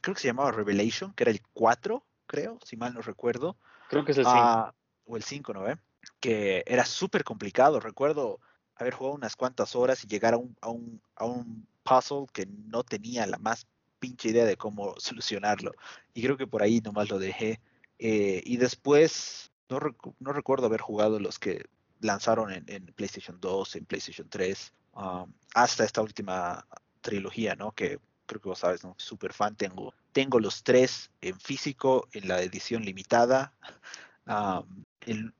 creo 0.00 0.14
que 0.14 0.20
se 0.20 0.28
llamaba 0.28 0.52
Revelation, 0.52 1.12
que 1.12 1.24
era 1.24 1.32
el 1.32 1.42
4, 1.54 2.04
creo, 2.26 2.58
si 2.64 2.76
mal 2.76 2.94
no 2.94 3.00
recuerdo. 3.00 3.56
Creo 3.88 4.04
que 4.04 4.12
es 4.12 4.18
el 4.18 4.24
5. 4.24 4.38
Ah, 4.38 4.74
o 5.06 5.16
el 5.16 5.24
5, 5.24 5.52
¿no? 5.52 5.62
ve? 5.62 5.76
Que 6.22 6.62
era 6.66 6.86
súper 6.86 7.24
complicado. 7.24 7.80
Recuerdo 7.80 8.40
haber 8.76 8.94
jugado 8.94 9.16
unas 9.16 9.36
cuantas 9.36 9.74
horas 9.74 10.04
y 10.04 10.06
llegar 10.06 10.34
a 10.34 10.36
un, 10.38 10.56
a 10.62 10.70
un, 10.70 11.02
a 11.16 11.26
un 11.26 11.66
puzzle 11.82 12.26
que 12.32 12.46
no 12.46 12.84
tenía 12.84 13.26
la 13.26 13.38
más 13.38 13.66
pinche 13.98 14.28
idea 14.28 14.44
de 14.44 14.56
cómo 14.56 14.94
solucionarlo. 14.98 15.72
Y 16.14 16.22
creo 16.22 16.36
que 16.36 16.46
por 16.46 16.62
ahí 16.62 16.80
nomás 16.80 17.10
lo 17.10 17.18
dejé. 17.18 17.60
Eh, 17.98 18.40
y 18.44 18.56
después, 18.56 19.50
no, 19.68 19.80
no, 20.20 20.32
recuerdo 20.32 20.66
haber 20.66 20.80
jugado 20.80 21.18
los 21.18 21.40
que 21.40 21.66
lanzaron 22.00 22.52
en, 22.52 22.64
en 22.68 22.86
PlayStation 22.86 23.38
2, 23.40 23.76
en 23.76 23.84
PlayStation 23.84 24.28
3, 24.28 24.72
um, 24.94 25.32
hasta 25.54 25.84
esta 25.84 26.02
última 26.02 26.64
trilogía, 27.00 27.56
¿no? 27.56 27.72
Que 27.72 27.98
creo 28.26 28.40
que 28.40 28.48
vos 28.48 28.60
sabes, 28.60 28.84
¿no? 28.84 28.94
Súper 28.96 29.32
fan. 29.32 29.56
Tengo, 29.56 29.92
tengo 30.12 30.38
los 30.38 30.62
tres 30.62 31.10
en 31.20 31.38
físico, 31.40 32.08
en 32.12 32.28
la 32.28 32.40
edición 32.42 32.84
limitada. 32.84 33.52
Um, 34.24 34.84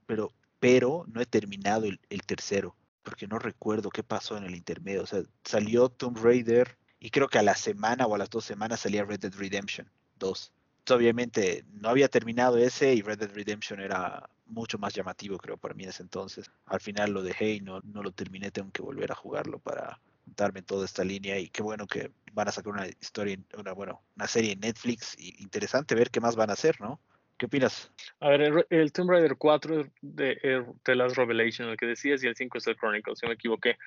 pero 0.06 0.32
pero 0.62 1.04
no 1.08 1.20
he 1.20 1.26
terminado 1.26 1.86
el, 1.86 2.22
tercero, 2.24 2.76
porque 3.02 3.26
no 3.26 3.40
recuerdo 3.40 3.90
qué 3.90 4.04
pasó 4.04 4.36
en 4.36 4.44
el 4.44 4.54
intermedio. 4.54 5.02
O 5.02 5.06
sea, 5.06 5.24
salió 5.42 5.88
Tomb 5.88 6.16
Raider 6.22 6.78
y 7.00 7.10
creo 7.10 7.26
que 7.26 7.40
a 7.40 7.42
la 7.42 7.56
semana 7.56 8.06
o 8.06 8.14
a 8.14 8.18
las 8.18 8.30
dos 8.30 8.44
semanas 8.44 8.78
salía 8.78 9.04
Red 9.04 9.18
Dead 9.18 9.34
Redemption 9.34 9.90
2. 10.20 10.52
obviamente 10.90 11.64
no 11.72 11.88
había 11.88 12.08
terminado 12.08 12.58
ese 12.58 12.94
y 12.94 13.02
Red 13.02 13.18
Dead 13.18 13.34
Redemption 13.34 13.80
era 13.80 14.30
mucho 14.46 14.78
más 14.78 14.94
llamativo, 14.94 15.36
creo, 15.36 15.56
para 15.56 15.74
mí 15.74 15.82
en 15.82 15.88
ese 15.88 16.04
entonces. 16.04 16.48
Al 16.66 16.80
final 16.80 17.10
lo 17.10 17.24
dejé 17.24 17.54
y 17.54 17.60
no, 17.60 17.80
no 17.80 18.04
lo 18.04 18.12
terminé, 18.12 18.52
tengo 18.52 18.70
que 18.70 18.82
volver 18.82 19.10
a 19.10 19.16
jugarlo 19.16 19.58
para 19.58 19.98
darme 20.24 20.62
toda 20.62 20.84
esta 20.84 21.02
línea 21.02 21.40
y 21.40 21.48
qué 21.48 21.64
bueno 21.64 21.88
que 21.88 22.12
van 22.34 22.46
a 22.46 22.52
sacar 22.52 22.72
una 22.72 22.86
historia, 22.86 23.36
una, 23.58 23.72
bueno, 23.72 24.00
una 24.14 24.28
serie 24.28 24.52
en 24.52 24.60
Netflix 24.60 25.16
y 25.18 25.42
interesante 25.42 25.96
ver 25.96 26.12
qué 26.12 26.20
más 26.20 26.36
van 26.36 26.50
a 26.50 26.52
hacer, 26.52 26.80
¿no? 26.80 27.00
¿Qué 27.42 27.46
opinas? 27.46 27.90
A 28.20 28.28
ver, 28.28 28.66
el, 28.70 28.92
Tomb 28.92 29.10
Raider 29.10 29.34
4 29.36 29.90
de, 30.00 30.38
eh, 30.44 30.64
de 30.84 30.94
las 30.94 31.16
Revelation, 31.16 31.70
el 31.70 31.76
que 31.76 31.86
decías, 31.86 32.22
y 32.22 32.28
el 32.28 32.36
5 32.36 32.58
es 32.58 32.68
el 32.68 32.76
Chronicles, 32.76 33.18
si 33.18 33.26
me 33.26 33.32
equivoqué. 33.32 33.78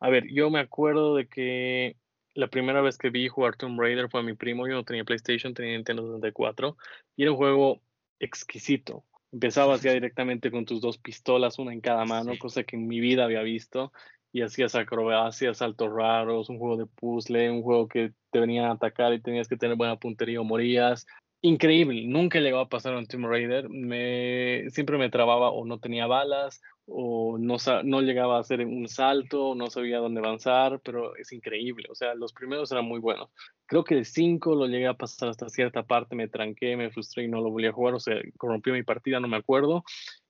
A 0.00 0.10
ver, 0.10 0.24
yo 0.32 0.50
me 0.50 0.58
acuerdo 0.58 1.14
de 1.14 1.28
que 1.28 1.94
la 2.34 2.48
primera 2.48 2.80
vez 2.80 2.98
que 2.98 3.10
vi 3.10 3.28
jugar 3.28 3.54
Tomb 3.54 3.80
Raider 3.80 4.10
fue 4.10 4.18
a 4.18 4.24
mi 4.24 4.34
primo, 4.34 4.66
yo 4.66 4.74
no 4.74 4.82
tenía 4.82 5.04
PlayStation, 5.04 5.54
tenía 5.54 5.76
Nintendo 5.76 6.02
64, 6.02 6.76
y 7.14 7.22
era 7.22 7.30
un 7.30 7.36
juego 7.36 7.82
exquisito. 8.18 9.04
Empezabas 9.30 9.80
ya 9.80 9.92
directamente 9.92 10.50
con 10.50 10.64
tus 10.64 10.80
dos 10.80 10.98
pistolas, 10.98 11.60
una 11.60 11.72
en 11.72 11.80
cada 11.80 12.04
mano, 12.04 12.32
cosa 12.36 12.64
que 12.64 12.74
en 12.74 12.88
mi 12.88 12.98
vida 12.98 13.22
había 13.22 13.42
visto, 13.42 13.92
y 14.32 14.42
hacías 14.42 14.74
acrobacias, 14.74 15.58
saltos 15.58 15.92
raros, 15.92 16.48
un 16.48 16.58
juego 16.58 16.78
de 16.78 16.86
puzzle, 16.86 17.48
un 17.48 17.62
juego 17.62 17.86
que 17.86 18.10
te 18.32 18.40
venían 18.40 18.64
a 18.64 18.72
atacar 18.72 19.12
y 19.14 19.20
tenías 19.20 19.46
que 19.46 19.56
tener 19.56 19.76
buena 19.76 20.00
puntería 20.00 20.40
o 20.40 20.44
morías 20.44 21.06
increíble. 21.44 22.06
Nunca 22.06 22.40
llegó 22.40 22.58
a 22.58 22.68
pasar 22.70 22.94
un 22.96 23.06
Tomb 23.06 23.26
Raider. 23.26 23.68
Me, 23.68 24.70
siempre 24.70 24.96
me 24.96 25.10
trababa 25.10 25.50
o 25.50 25.66
no 25.66 25.78
tenía 25.78 26.06
balas 26.06 26.62
o 26.86 27.36
no, 27.38 28.00
llegaba 28.00 28.38
a 28.38 28.40
hacer 28.40 28.64
un 28.64 28.88
salto, 28.88 29.54
no 29.54 29.68
sabía 29.68 29.98
dónde 29.98 30.20
avanzar, 30.20 30.80
pero 30.82 31.14
es 31.16 31.32
increíble. 31.32 31.86
O 31.90 31.94
sea, 31.94 32.14
los 32.14 32.32
primeros 32.32 32.72
eran 32.72 32.86
muy 32.86 32.98
buenos. 32.98 33.28
Creo 33.66 33.84
que 33.84 33.94
el 33.94 34.06
5 34.06 34.54
lo 34.54 34.66
llegué 34.66 34.86
a 34.86 34.94
pasar 34.94 35.28
hasta 35.28 35.50
cierta 35.50 35.82
parte, 35.82 36.16
me 36.16 36.28
tranqué, 36.28 36.76
me 36.76 36.90
frustré 36.90 37.24
y 37.24 37.28
no 37.28 37.42
lo 37.42 37.50
volví 37.50 37.66
a 37.66 37.72
jugar. 37.72 37.94
O 37.94 38.00
sea, 38.00 38.16
corrompió 38.38 38.72
mi 38.72 38.82
partida, 38.82 39.20
no 39.20 39.28
me 39.28 39.36
acuerdo. 39.36 39.84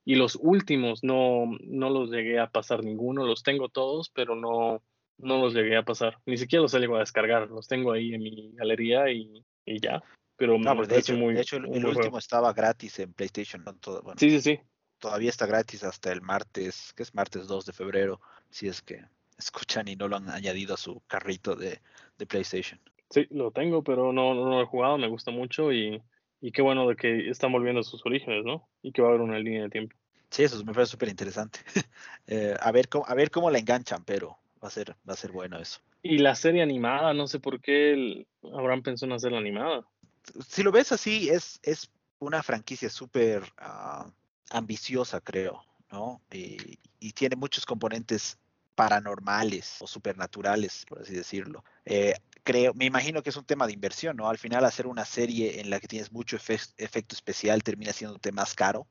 Y 0.04 0.16
los 0.16 0.36
últimos 0.40 1.04
no, 1.04 1.46
no 1.60 1.90
los 1.90 2.10
llegué 2.10 2.40
a 2.40 2.50
pasar 2.50 2.82
ninguno. 2.82 3.24
Los 3.24 3.44
tengo 3.44 3.68
todos, 3.68 4.10
pero 4.10 4.34
no, 4.34 4.82
no 5.18 5.38
los 5.38 5.54
llegué 5.54 5.76
a 5.76 5.84
pasar. 5.84 6.18
Ni 6.26 6.38
siquiera 6.38 6.62
los 6.62 6.74
he 6.74 6.80
llegado 6.80 6.96
a 6.96 7.00
descargar. 7.00 7.48
Los 7.50 7.68
tengo 7.68 7.92
ahí 7.92 8.14
en 8.14 8.22
mi 8.22 8.52
galería 8.54 9.10
y 9.12 9.44
ya. 9.80 10.02
Pero 10.36 10.58
pues, 10.60 10.88
de, 10.88 10.98
hecho, 10.98 11.14
de 11.14 11.40
hecho, 11.40 11.56
el, 11.56 11.86
último 11.86 12.18
estaba 12.18 12.52
gratis 12.52 12.98
en 12.98 13.12
PlayStation. 13.12 13.64
sí, 14.16 14.30
sí, 14.30 14.40
sí. 14.40 14.60
Todavía 14.98 15.30
está 15.30 15.46
gratis 15.46 15.84
hasta 15.84 16.12
el 16.12 16.22
martes, 16.22 16.92
que 16.96 17.02
es 17.02 17.14
martes 17.14 17.46
2 17.46 17.66
de 17.66 17.72
febrero, 17.72 18.20
si 18.50 18.68
es 18.68 18.82
que 18.82 19.04
escuchan 19.38 19.86
y 19.88 19.96
no 19.96 20.08
lo 20.08 20.16
han 20.16 20.28
añadido 20.30 20.74
a 20.74 20.78
su 20.78 21.02
carrito 21.06 21.54
de, 21.54 21.80
PlayStation. 22.26 22.80
Sí, 23.10 23.26
lo 23.30 23.50
tengo, 23.50 23.84
pero 23.84 24.12
no, 24.12 24.34
no, 24.34 24.48
lo 24.48 24.62
he 24.62 24.66
jugado, 24.66 24.98
me 24.98 25.08
gusta 25.08 25.30
mucho 25.30 25.72
y, 25.72 26.02
y 26.40 26.52
qué 26.52 26.62
bueno 26.62 26.88
de 26.88 26.96
que 26.96 27.28
están 27.28 27.52
volviendo 27.52 27.80
a 27.80 27.84
sus 27.84 28.04
orígenes, 28.06 28.44
¿no? 28.44 28.66
Y 28.82 28.92
que 28.92 29.02
va 29.02 29.08
a 29.08 29.10
haber 29.10 29.20
una 29.20 29.38
línea 29.38 29.64
de 29.64 29.68
tiempo. 29.68 29.94
Sí, 30.30 30.42
eso 30.42 30.64
me 30.64 30.72
parece 30.72 30.92
súper 30.92 31.08
interesante. 31.08 31.60
Eh, 32.26 32.56
a, 32.58 32.72
ver 32.72 32.88
cómo, 32.88 33.04
a 33.06 33.12
ver 33.12 33.30
cómo 33.30 33.50
la 33.50 33.58
enganchan, 33.58 34.02
pero 34.02 34.38
va 34.62 34.68
a 34.68 34.70
ser, 34.70 34.96
va 35.06 35.12
a 35.12 35.16
ser 35.16 35.30
bueno 35.30 35.58
eso. 35.58 35.80
Y 36.02 36.16
la 36.16 36.34
serie 36.34 36.62
animada, 36.62 37.12
no 37.12 37.26
sé 37.26 37.38
por 37.38 37.60
qué 37.60 38.26
habrán 38.50 38.82
pensado 38.82 39.12
en 39.12 39.16
hacerla 39.16 39.36
animada 39.36 39.84
si 40.48 40.62
lo 40.62 40.72
ves 40.72 40.92
así, 40.92 41.28
es, 41.28 41.60
es 41.62 41.90
una 42.18 42.42
franquicia 42.42 42.90
súper 42.90 43.42
ah, 43.58 44.10
ambiciosa, 44.50 45.20
creo, 45.20 45.62
¿no? 45.90 46.20
Y, 46.32 46.78
tiene 47.12 47.36
muchos 47.36 47.66
componentes 47.66 48.38
paranormales 48.74 49.76
o 49.80 49.86
supernaturales, 49.86 50.86
por 50.88 51.02
así 51.02 51.12
decirlo. 51.12 51.62
Eh, 51.84 52.14
creo, 52.42 52.72
me 52.72 52.86
imagino 52.86 53.22
que 53.22 53.28
es 53.28 53.36
un 53.36 53.44
tema 53.44 53.66
de 53.66 53.74
inversión, 53.74 54.16
¿no? 54.16 54.30
Al 54.30 54.38
final 54.38 54.64
hacer 54.64 54.86
una 54.86 55.04
serie 55.04 55.60
en 55.60 55.68
la 55.68 55.80
que 55.80 55.86
tienes 55.86 56.12
mucho 56.12 56.36
efecto 56.36 57.14
especial 57.14 57.62
termina 57.62 57.92
siendo 57.92 58.18
más 58.32 58.54
caro 58.54 58.86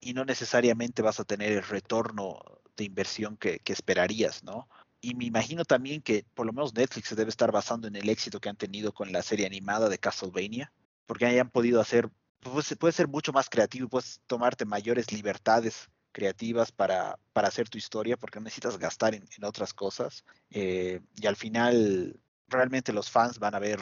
y 0.00 0.14
no 0.14 0.24
necesariamente 0.24 1.02
vas 1.02 1.20
a 1.20 1.24
tener 1.24 1.52
el 1.52 1.62
retorno 1.62 2.40
de 2.76 2.84
inversión 2.84 3.36
que, 3.36 3.60
esperarías, 3.66 4.42
¿no? 4.44 4.68
Y 5.00 5.14
me 5.14 5.26
imagino 5.26 5.64
también 5.64 6.02
que 6.02 6.24
por 6.34 6.46
lo 6.46 6.52
menos 6.52 6.74
Netflix 6.74 7.08
se 7.08 7.14
debe 7.14 7.30
estar 7.30 7.52
basando 7.52 7.86
en 7.88 7.96
el 7.96 8.08
éxito 8.08 8.40
que 8.40 8.48
han 8.48 8.56
tenido 8.56 8.92
con 8.92 9.12
la 9.12 9.22
serie 9.22 9.46
animada 9.46 9.88
de 9.88 9.98
Castlevania, 9.98 10.72
porque 11.06 11.26
hayan 11.26 11.50
podido 11.50 11.80
hacer, 11.80 12.10
pues, 12.40 12.74
puede 12.78 12.92
ser 12.92 13.08
mucho 13.08 13.32
más 13.32 13.48
creativo 13.48 13.86
y 13.86 13.88
puedes 13.88 14.20
tomarte 14.26 14.64
mayores 14.64 15.12
libertades 15.12 15.88
creativas 16.12 16.72
para, 16.72 17.18
para 17.32 17.48
hacer 17.48 17.68
tu 17.68 17.78
historia, 17.78 18.16
porque 18.16 18.40
no 18.40 18.44
necesitas 18.44 18.78
gastar 18.78 19.14
en, 19.14 19.24
otras 19.44 19.72
cosas. 19.72 20.24
Eh, 20.50 21.00
y 21.14 21.26
al 21.26 21.36
final, 21.36 22.18
realmente 22.48 22.92
los 22.92 23.10
fans 23.10 23.38
van 23.38 23.54
a 23.54 23.58
ver 23.58 23.78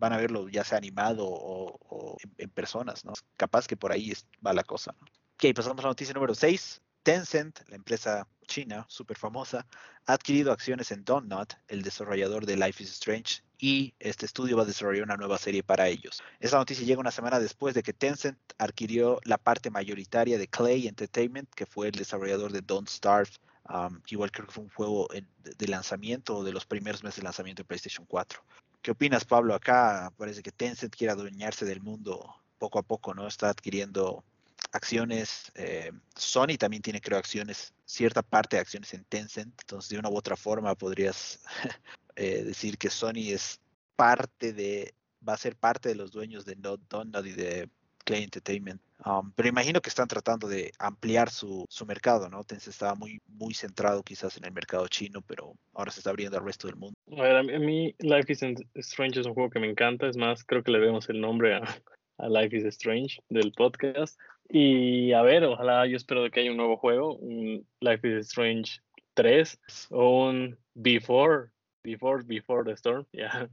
van 0.00 0.14
a 0.14 0.16
verlo 0.16 0.48
ya 0.48 0.64
sea 0.64 0.78
animado 0.78 1.26
o, 1.28 2.16
en, 2.38 2.50
personas, 2.50 3.04
¿no? 3.04 3.12
Capaz 3.36 3.68
que 3.68 3.76
por 3.76 3.92
ahí 3.92 4.12
va 4.44 4.52
la 4.52 4.64
cosa. 4.64 4.94
Ok, 5.34 5.54
pasamos 5.54 5.78
a 5.78 5.82
la 5.82 5.88
noticia 5.90 6.14
número 6.14 6.34
6. 6.34 6.80
Tencent, 7.02 7.60
la 7.68 7.76
empresa 7.76 8.26
china 8.46 8.84
súper 8.88 9.16
famosa, 9.16 9.66
ha 10.06 10.12
adquirido 10.12 10.52
acciones 10.52 10.90
en 10.90 11.04
Donut, 11.04 11.54
el 11.68 11.82
desarrollador 11.82 12.44
de 12.44 12.56
Life 12.56 12.82
is 12.82 12.90
Strange, 12.90 13.42
y 13.58 13.94
este 13.98 14.26
estudio 14.26 14.56
va 14.56 14.64
a 14.64 14.66
desarrollar 14.66 15.04
una 15.04 15.16
nueva 15.16 15.38
serie 15.38 15.62
para 15.62 15.88
ellos. 15.88 16.22
Esta 16.40 16.58
noticia 16.58 16.84
llega 16.84 17.00
una 17.00 17.10
semana 17.10 17.38
después 17.38 17.74
de 17.74 17.82
que 17.82 17.92
Tencent 17.92 18.38
adquirió 18.58 19.20
la 19.24 19.38
parte 19.38 19.70
mayoritaria 19.70 20.38
de 20.38 20.48
Clay 20.48 20.88
Entertainment, 20.88 21.48
que 21.54 21.66
fue 21.66 21.88
el 21.88 21.92
desarrollador 21.92 22.52
de 22.52 22.60
Don't 22.62 22.88
Starve, 22.88 23.30
um, 23.68 24.00
igual 24.08 24.30
creo 24.30 24.46
que 24.46 24.52
fue 24.52 24.64
un 24.64 24.70
juego 24.70 25.08
de 25.42 25.68
lanzamiento 25.68 26.42
de 26.42 26.52
los 26.52 26.66
primeros 26.66 27.04
meses 27.04 27.16
de 27.16 27.24
lanzamiento 27.24 27.62
de 27.62 27.66
PlayStation 27.68 28.06
4. 28.06 28.42
¿Qué 28.82 28.90
opinas, 28.90 29.24
Pablo? 29.24 29.54
Acá 29.54 30.12
parece 30.16 30.42
que 30.42 30.52
Tencent 30.52 30.96
quiere 30.96 31.12
adueñarse 31.12 31.66
del 31.66 31.82
mundo 31.82 32.34
poco 32.58 32.78
a 32.78 32.82
poco, 32.82 33.14
¿no? 33.14 33.26
Está 33.26 33.50
adquiriendo 33.50 34.24
acciones. 34.72 35.50
Eh, 35.54 35.92
Sony 36.14 36.56
también 36.58 36.82
tiene, 36.82 37.00
creo, 37.00 37.18
acciones, 37.18 37.72
cierta 37.84 38.22
parte 38.22 38.56
de 38.56 38.60
acciones 38.60 38.92
en 38.94 39.04
Tencent. 39.04 39.54
Entonces, 39.60 39.90
de 39.90 39.98
una 39.98 40.08
u 40.08 40.16
otra 40.16 40.36
forma, 40.36 40.74
podrías 40.74 41.40
eh, 42.16 42.44
decir 42.44 42.78
que 42.78 42.90
Sony 42.90 43.32
es 43.32 43.60
parte 43.96 44.52
de, 44.52 44.94
va 45.26 45.34
a 45.34 45.38
ser 45.38 45.56
parte 45.56 45.88
de 45.88 45.94
los 45.94 46.10
dueños 46.10 46.44
de 46.44 46.54
Donut 46.54 47.26
y 47.26 47.32
de 47.32 47.68
Clay 48.04 48.22
Entertainment. 48.22 48.80
Um, 49.04 49.32
pero 49.32 49.48
imagino 49.48 49.80
que 49.80 49.88
están 49.88 50.08
tratando 50.08 50.46
de 50.46 50.72
ampliar 50.78 51.30
su, 51.30 51.64
su, 51.70 51.86
mercado, 51.86 52.28
¿no? 52.28 52.44
Tencent 52.44 52.74
estaba 52.74 52.94
muy, 52.94 53.18
muy 53.26 53.54
centrado 53.54 54.02
quizás 54.02 54.36
en 54.36 54.44
el 54.44 54.52
mercado 54.52 54.86
chino, 54.88 55.22
pero 55.22 55.54
ahora 55.72 55.90
se 55.90 56.00
está 56.00 56.10
abriendo 56.10 56.36
al 56.36 56.44
resto 56.44 56.66
del 56.66 56.76
mundo. 56.76 56.94
A 57.16 57.22
ver, 57.22 57.36
a 57.36 57.42
mí 57.42 57.94
Life 57.98 58.32
is 58.32 58.42
Strange 58.74 59.20
es 59.20 59.26
un 59.26 59.32
juego 59.34 59.48
que 59.48 59.58
me 59.58 59.70
encanta, 59.70 60.06
es 60.06 60.16
más, 60.18 60.44
creo 60.44 60.62
que 60.62 60.72
le 60.72 60.80
demos 60.80 61.08
el 61.08 61.20
nombre 61.20 61.54
a 61.54 62.28
Life 62.28 62.56
is 62.56 62.64
Strange 62.64 63.22
del 63.30 63.52
podcast. 63.52 64.18
Y 64.52 65.12
a 65.12 65.22
ver, 65.22 65.44
ojalá 65.44 65.86
yo 65.86 65.96
espero 65.96 66.28
que 66.28 66.40
haya 66.40 66.50
un 66.50 66.56
nuevo 66.56 66.76
juego, 66.76 67.14
un 67.14 67.64
Life 67.80 68.08
is 68.08 68.26
Strange 68.26 68.80
3 69.14 69.60
o 69.90 70.26
un 70.26 70.58
Before, 70.74 71.50
Before, 71.84 72.24
Before 72.24 72.64
the 72.64 72.72
Storm, 72.72 73.06
ya. 73.12 73.48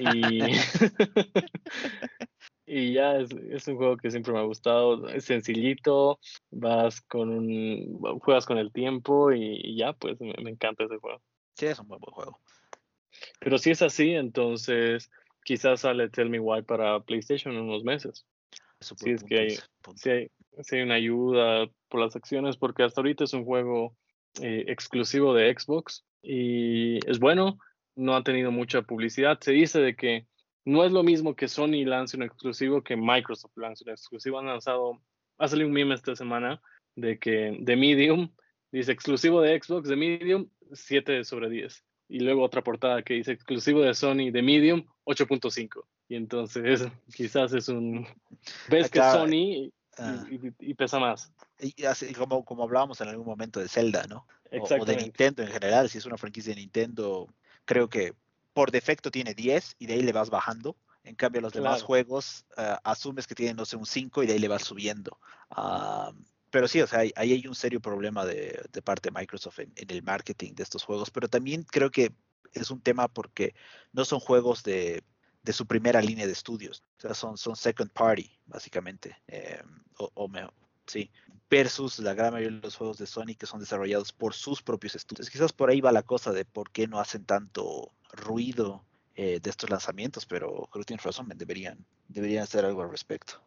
Y, 0.00 0.42
y 2.66 2.94
ya 2.94 3.18
es, 3.18 3.30
es, 3.30 3.68
un 3.68 3.76
juego 3.76 3.96
que 3.96 4.10
siempre 4.10 4.32
me 4.32 4.40
ha 4.40 4.42
gustado, 4.42 5.08
es 5.08 5.24
sencillito, 5.24 6.18
vas 6.50 7.00
con 7.02 7.30
un, 7.30 8.00
juegas 8.20 8.44
con 8.44 8.58
el 8.58 8.72
tiempo 8.72 9.30
y, 9.30 9.76
ya, 9.76 9.92
pues 9.92 10.20
me, 10.20 10.34
me, 10.42 10.50
encanta 10.50 10.84
ese 10.84 10.98
juego. 10.98 11.22
Sí, 11.54 11.66
es 11.66 11.78
un 11.78 11.86
buen 11.86 12.00
juego. 12.00 12.40
Pero 13.38 13.58
si 13.58 13.70
es 13.70 13.82
así, 13.82 14.14
entonces 14.14 15.12
quizás 15.44 15.82
sale 15.82 16.08
Tell 16.08 16.28
Me 16.28 16.40
Why 16.40 16.62
para 16.62 16.98
PlayStation 17.00 17.54
en 17.54 17.60
unos 17.60 17.84
meses. 17.84 18.26
Si 18.84 19.10
es 19.10 19.24
que 19.24 19.38
hay, 19.38 19.58
si 19.96 20.10
hay, 20.10 20.30
hay, 20.70 20.80
una 20.82 20.94
ayuda 20.94 21.68
por 21.88 22.00
las 22.00 22.14
acciones, 22.16 22.56
porque 22.56 22.82
hasta 22.82 23.00
ahorita 23.00 23.24
es 23.24 23.32
un 23.32 23.44
juego 23.44 23.96
eh, 24.40 24.64
exclusivo 24.68 25.34
de 25.34 25.54
Xbox 25.56 26.04
y 26.22 26.98
es 27.08 27.18
bueno, 27.18 27.58
no 27.96 28.16
ha 28.16 28.22
tenido 28.22 28.50
mucha 28.50 28.82
publicidad. 28.82 29.38
Se 29.40 29.52
dice 29.52 29.80
de 29.80 29.96
que 29.96 30.26
no 30.64 30.84
es 30.84 30.92
lo 30.92 31.02
mismo 31.02 31.34
que 31.34 31.48
Sony 31.48 31.84
lance 31.84 32.16
un 32.16 32.22
exclusivo 32.22 32.82
que 32.82 32.96
Microsoft 32.96 33.56
lance 33.56 33.84
un 33.84 33.90
exclusivo. 33.90 34.38
Han 34.38 34.46
lanzado, 34.46 35.00
ha 35.38 35.48
salido 35.48 35.68
un 35.68 35.74
meme 35.74 35.94
esta 35.94 36.16
semana 36.16 36.60
de 36.96 37.18
que 37.18 37.56
de 37.60 37.76
Medium 37.76 38.30
dice 38.72 38.92
exclusivo 38.92 39.40
de 39.40 39.60
Xbox, 39.60 39.88
de 39.88 39.96
Medium 39.96 40.48
7 40.72 41.24
sobre 41.24 41.50
10 41.50 41.84
y 42.08 42.20
luego 42.20 42.42
otra 42.42 42.62
portada 42.62 43.02
que 43.02 43.14
dice 43.14 43.32
exclusivo 43.32 43.80
de 43.80 43.94
Sony 43.94 44.30
de 44.30 44.42
Medium 44.42 44.86
8.5. 45.04 45.84
Y 46.08 46.16
entonces 46.16 46.82
quizás 47.14 47.52
es 47.52 47.68
un... 47.68 48.06
Ves 48.68 48.90
que 48.90 49.00
Sony 49.00 49.72
ah. 49.98 50.24
y, 50.60 50.74
pesa 50.74 50.98
más. 50.98 51.32
Y 51.58 51.84
así 51.84 52.12
como, 52.14 52.44
como 52.44 52.64
hablábamos 52.64 53.00
en 53.00 53.08
algún 53.08 53.26
momento 53.26 53.60
de 53.60 53.68
Zelda, 53.68 54.06
¿no? 54.08 54.26
O, 54.50 54.84
de 54.84 54.96
Nintendo 54.96 55.42
en 55.42 55.48
general, 55.48 55.88
si 55.88 55.98
es 55.98 56.06
una 56.06 56.16
franquicia 56.16 56.54
de 56.54 56.60
Nintendo, 56.60 57.28
creo 57.64 57.88
que 57.88 58.14
por 58.52 58.70
defecto 58.70 59.10
tiene 59.10 59.34
10 59.34 59.76
y 59.78 59.86
de 59.86 59.94
ahí 59.94 60.02
le 60.02 60.12
vas 60.12 60.30
bajando. 60.30 60.76
En 61.02 61.16
cambio, 61.16 61.40
los 61.40 61.52
demás 61.52 61.82
juegos 61.82 62.46
ah, 62.56 62.80
asumes 62.84 63.26
que 63.26 63.34
tienen, 63.34 63.56
no 63.56 63.64
sé, 63.64 63.76
un 63.76 63.84
5 63.84 64.22
y 64.22 64.26
de 64.26 64.34
ahí 64.34 64.38
le 64.38 64.48
vas 64.48 64.62
subiendo. 64.62 65.18
Ah, 65.50 66.12
pero 66.50 66.68
sí, 66.68 66.80
o 66.80 66.86
sea, 66.86 67.00
ahí 67.00 67.12
hay 67.16 67.46
un 67.48 67.54
serio 67.56 67.80
problema 67.80 68.24
de, 68.24 68.62
parte 68.84 69.10
de 69.10 69.18
Microsoft 69.18 69.58
en, 69.58 69.72
el 69.76 70.02
marketing 70.02 70.54
de 70.54 70.62
estos 70.62 70.84
juegos, 70.84 71.10
pero 71.10 71.28
también 71.28 71.64
creo 71.64 71.90
que 71.90 72.12
es 72.52 72.70
un 72.70 72.80
tema 72.80 73.08
porque 73.08 73.54
no 73.92 74.04
son 74.04 74.20
juegos 74.20 74.62
de, 74.62 75.02
su 75.52 75.66
primera 75.66 76.00
línea 76.00 76.26
de 76.26 76.32
estudios, 76.32 76.82
o 76.98 77.00
sea, 77.00 77.14
son, 77.14 77.36
second 77.56 77.90
party, 77.90 78.30
básicamente, 78.46 79.16
eh, 79.28 79.62
o, 79.98 80.30
sí, 80.86 81.10
versus 81.50 81.98
la 81.98 82.14
gran 82.14 82.32
mayoría 82.32 82.58
de 82.58 82.64
los 82.64 82.76
juegos 82.76 82.98
de 82.98 83.06
Sony 83.06 83.36
que 83.38 83.46
son 83.46 83.60
desarrollados 83.60 84.12
por 84.12 84.34
sus 84.34 84.62
propios 84.62 84.94
estudios. 84.94 85.30
Quizás 85.30 85.52
por 85.52 85.70
ahí 85.70 85.80
va 85.80 85.92
la 85.92 86.02
cosa 86.02 86.32
de 86.32 86.44
por 86.44 86.70
qué 86.70 86.86
no 86.86 86.98
hacen 86.98 87.24
tanto 87.24 87.92
ruido 88.12 88.84
eh, 89.16 89.38
de 89.40 89.50
estos 89.50 89.70
lanzamientos, 89.70 90.26
pero 90.26 90.68
creo 90.72 90.82
que 90.82 90.86
tienes 90.86 91.04
razón, 91.04 91.28
deberían, 91.34 91.84
deberían 92.08 92.42
hacer 92.42 92.64
algo 92.64 92.82
al 92.82 92.90
respecto. 92.90 93.40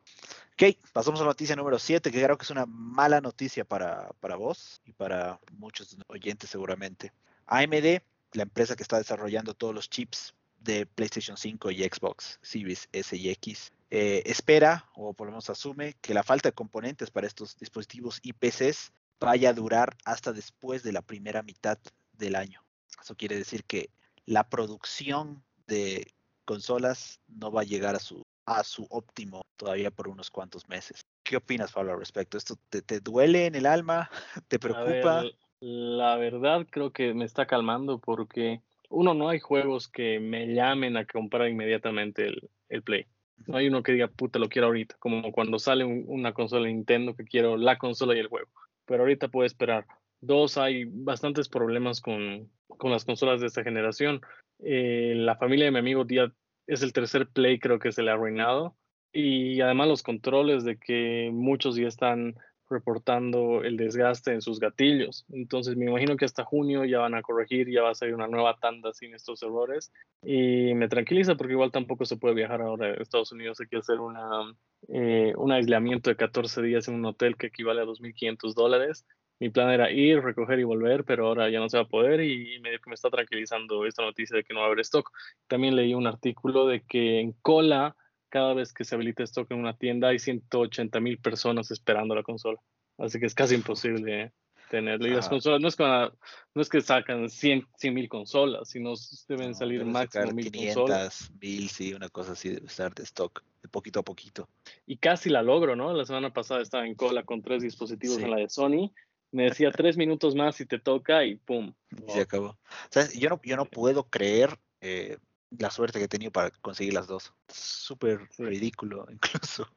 Ok, 0.53 0.77
pasamos 0.93 1.19
a 1.19 1.23
la 1.23 1.29
noticia 1.29 1.55
número 1.55 1.77
7, 1.77 2.11
que 2.11 2.23
creo 2.23 2.37
que 2.37 2.43
es 2.43 2.49
una 2.49 2.65
mala 2.65 3.21
noticia 3.21 3.65
para, 3.65 4.09
para 4.19 4.35
vos 4.35 4.81
y 4.85 4.93
para 4.93 5.39
muchos 5.51 5.97
oyentes 6.07 6.49
seguramente. 6.49 7.11
AMD, 7.45 8.01
la 8.33 8.43
empresa 8.43 8.75
que 8.75 8.83
está 8.83 8.97
desarrollando 8.97 9.53
todos 9.53 9.75
los 9.75 9.89
chips 9.89 10.33
de 10.67 10.85
PlayStation 10.85 11.37
5 11.37 11.71
y 11.71 11.83
Xbox 11.83 12.39
Series 12.41 12.89
S 12.91 13.15
y 13.15 13.29
X, 13.29 13.71
eh, 13.89 14.21
espera, 14.25 14.85
o 14.95 15.13
por 15.13 15.27
lo 15.27 15.31
menos 15.31 15.49
asume, 15.49 15.95
que 16.01 16.13
la 16.13 16.23
falta 16.23 16.49
de 16.49 16.53
componentes 16.53 17.09
para 17.09 17.25
estos 17.25 17.57
dispositivos 17.57 18.19
y 18.21 18.33
PCs 18.33 18.91
vaya 19.19 19.49
a 19.49 19.53
durar 19.53 19.95
hasta 20.03 20.33
después 20.33 20.83
de 20.83 20.91
la 20.91 21.01
primera 21.01 21.41
mitad 21.41 21.79
del 22.11 22.35
año. 22.35 22.61
Eso 23.01 23.15
quiere 23.15 23.37
decir 23.37 23.63
que 23.63 23.89
la 24.25 24.49
producción 24.49 25.41
de 25.67 26.11
consolas 26.43 27.21
no 27.27 27.49
va 27.49 27.61
a 27.61 27.65
llegar 27.65 27.95
a 27.95 27.99
su 27.99 28.23
a 28.45 28.63
su 28.63 28.87
óptimo 28.89 29.41
todavía 29.57 29.91
por 29.91 30.07
unos 30.07 30.31
cuantos 30.31 30.69
meses. 30.69 31.01
¿Qué 31.23 31.35
opinas, 31.35 31.73
Pablo, 31.73 31.91
al 31.91 31.99
respecto? 31.99 32.37
¿Esto 32.37 32.55
te, 32.69 33.01
duele 33.01 33.45
en 33.45 33.55
el 33.55 33.65
alma? 33.65 34.09
¿Te 34.47 34.57
preocupa? 34.57 35.23
la 35.59 36.15
verdad 36.17 36.67
creo 36.69 36.93
que 36.93 37.13
me 37.13 37.25
está 37.25 37.47
calmando 37.47 37.99
porque 37.99 38.61
uno, 38.89 39.13
no 39.13 39.29
hay 39.29 39.39
juegos 39.39 39.87
que 39.87 40.19
me 40.19 40.53
llamen 40.53 40.97
a 40.97 41.05
comprar 41.05 41.49
inmediatamente 41.49 42.27
el, 42.69 42.83
Play. 42.83 43.05
No 43.45 43.57
hay 43.57 43.67
uno 43.67 43.83
que 43.83 43.91
diga, 43.91 44.07
puta, 44.07 44.39
lo 44.39 44.49
quiero 44.49 44.67
ahorita, 44.67 44.95
como 44.99 45.31
cuando 45.31 45.59
sale 45.59 45.85
una 45.85 46.33
consola 46.33 46.67
Nintendo 46.67 47.15
que 47.15 47.23
quiero 47.23 47.57
la 47.57 47.77
consola 47.77 48.15
y 48.15 48.19
el 48.19 48.27
juego. 48.27 48.49
Pero 48.85 49.03
ahorita 49.03 49.27
puedo 49.27 49.45
esperar. 49.45 49.85
Dos, 50.19 50.57
hay 50.57 50.85
bastantes 50.85 51.47
problemas 51.47 52.01
con, 52.01 52.49
con 52.67 52.91
las 52.91 53.05
consolas 53.05 53.41
de 53.41 53.47
esta 53.47 53.63
generación. 53.63 54.21
Eh, 54.59 55.13
la 55.15 55.35
familia 55.35 55.65
de 55.65 55.71
mi 55.71 55.79
amigo 55.79 56.03
día 56.03 56.33
es 56.65 56.81
el 56.81 56.93
tercer 56.93 57.27
play 57.27 57.59
creo 57.59 57.79
que 57.79 57.91
se 57.91 58.03
le 58.03 58.11
ha 58.11 58.15
arruinado. 58.15 58.75
Y 59.11 59.61
además 59.61 59.87
los 59.87 60.03
controles 60.03 60.63
de 60.63 60.77
que 60.77 61.29
muchos 61.31 61.75
ya 61.75 61.87
están 61.87 62.35
reportando 62.69 63.63
el 63.63 63.77
desgaste 63.77 64.33
en 64.33 64.41
sus 64.41 64.59
gatillos. 64.59 65.25
Entonces 65.29 65.75
me 65.75 65.85
imagino 65.85 66.17
que 66.17 66.25
hasta 66.25 66.43
junio 66.43 66.85
ya 66.85 66.99
van 66.99 67.15
a 67.15 67.21
corregir, 67.21 67.69
ya 67.69 67.81
va 67.81 67.91
a 67.91 67.95
salir 67.95 68.15
una 68.15 68.27
nueva 68.27 68.57
tanda 68.57 68.93
sin 68.93 69.13
estos 69.13 69.41
errores. 69.43 69.91
Y 70.23 70.73
me 70.73 70.87
tranquiliza 70.87 71.35
porque 71.35 71.53
igual 71.53 71.71
tampoco 71.71 72.05
se 72.05 72.17
puede 72.17 72.35
viajar 72.35 72.61
ahora 72.61 72.87
a 72.87 72.93
Estados 72.95 73.31
Unidos. 73.31 73.59
Hay 73.59 73.67
que 73.67 73.77
hacer 73.77 73.99
una, 73.99 74.53
eh, 74.89 75.33
un 75.37 75.51
aislamiento 75.51 76.09
de 76.09 76.15
14 76.15 76.61
días 76.61 76.87
en 76.87 76.95
un 76.95 77.05
hotel 77.05 77.37
que 77.37 77.47
equivale 77.47 77.81
a 77.81 77.85
2.500 77.85 78.53
dólares 78.53 79.05
mi 79.39 79.49
plan 79.49 79.69
era 79.69 79.91
ir, 79.91 80.21
recoger 80.21 80.59
y 80.59 80.63
volver, 80.63 81.03
pero 81.03 81.27
ahora 81.27 81.49
ya 81.49 81.59
no 81.59 81.69
se 81.69 81.77
va 81.77 81.83
a 81.83 81.87
poder 81.87 82.21
y 82.21 82.59
que 82.61 82.89
me 82.89 82.95
está 82.95 83.09
tranquilizando 83.09 83.85
esta 83.85 84.03
noticia 84.03 84.37
de 84.37 84.43
que 84.43 84.53
no 84.53 84.61
va 84.61 84.65
a 84.65 84.67
haber 84.67 84.79
stock. 84.79 85.11
También 85.47 85.75
leí 85.75 85.93
un 85.93 86.07
artículo 86.07 86.65
de 86.65 86.81
que 86.81 87.19
en 87.19 87.33
cola, 87.33 87.95
cada 88.29 88.53
vez 88.53 88.73
que 88.73 88.83
se 88.83 88.95
habilita 88.95 89.23
stock 89.23 89.49
en 89.51 89.59
una 89.59 89.77
tienda, 89.77 90.09
hay 90.09 90.19
180 90.19 90.99
mil 90.99 91.19
personas 91.19 91.71
esperando 91.71 92.15
la 92.15 92.23
consola. 92.23 92.59
Así 92.97 93.19
que 93.19 93.25
es 93.25 93.35
casi 93.35 93.55
imposible. 93.55 94.21
¿eh? 94.23 94.31
Y 94.71 95.09
las 95.09 95.29
consolas 95.29 95.61
no 95.61 95.67
es, 95.69 95.75
que, 95.75 95.83
no 95.83 96.61
es 96.61 96.67
que 96.67 96.81
sacan 96.81 97.29
100 97.29 97.65
mil 97.93 98.09
consolas, 98.09 98.69
sino 98.69 98.93
deben 99.27 99.55
salir 99.55 99.85
máximo 99.85 100.31
mil 100.33 100.51
500, 100.51 101.31
mil, 101.39 101.69
sí, 101.69 101.93
una 101.93 102.09
cosa 102.09 102.33
así 102.33 102.49
debe 102.49 102.67
estar 102.67 102.93
de 102.93 103.03
stock, 103.03 103.43
de 103.61 103.69
poquito 103.69 104.01
a 104.01 104.03
poquito. 104.03 104.49
Y 104.85 104.97
casi 104.97 105.29
la 105.29 105.41
logro, 105.41 105.75
¿no? 105.75 105.93
La 105.93 106.05
semana 106.05 106.33
pasada 106.33 106.61
estaba 106.61 106.85
en 106.85 106.95
cola 106.95 107.23
con 107.23 107.41
tres 107.41 107.63
dispositivos 107.63 108.17
en 108.19 108.31
la 108.31 108.37
de 108.37 108.49
Sony. 108.49 108.91
Me 109.31 109.43
decía 109.43 109.71
tres 109.71 109.95
minutos 109.95 110.35
más 110.35 110.59
y 110.59 110.65
te 110.65 110.79
toca 110.79 111.23
y 111.23 111.35
pum. 111.35 111.73
Se 112.09 112.21
acabó. 112.21 112.57
Sea, 112.89 113.07
yo 113.17 113.29
no, 113.29 113.39
yo 113.43 113.55
no 113.55 113.65
puedo 113.65 114.03
creer 114.09 114.57
eh, 114.81 115.17
la 115.51 115.71
suerte 115.71 115.99
que 115.99 116.05
he 116.05 116.09
tenido 116.09 116.31
para 116.31 116.51
conseguir 116.51 116.93
las 116.93 117.07
dos. 117.07 117.33
Súper 117.47 118.27
ridículo, 118.37 119.07
incluso. 119.11 119.67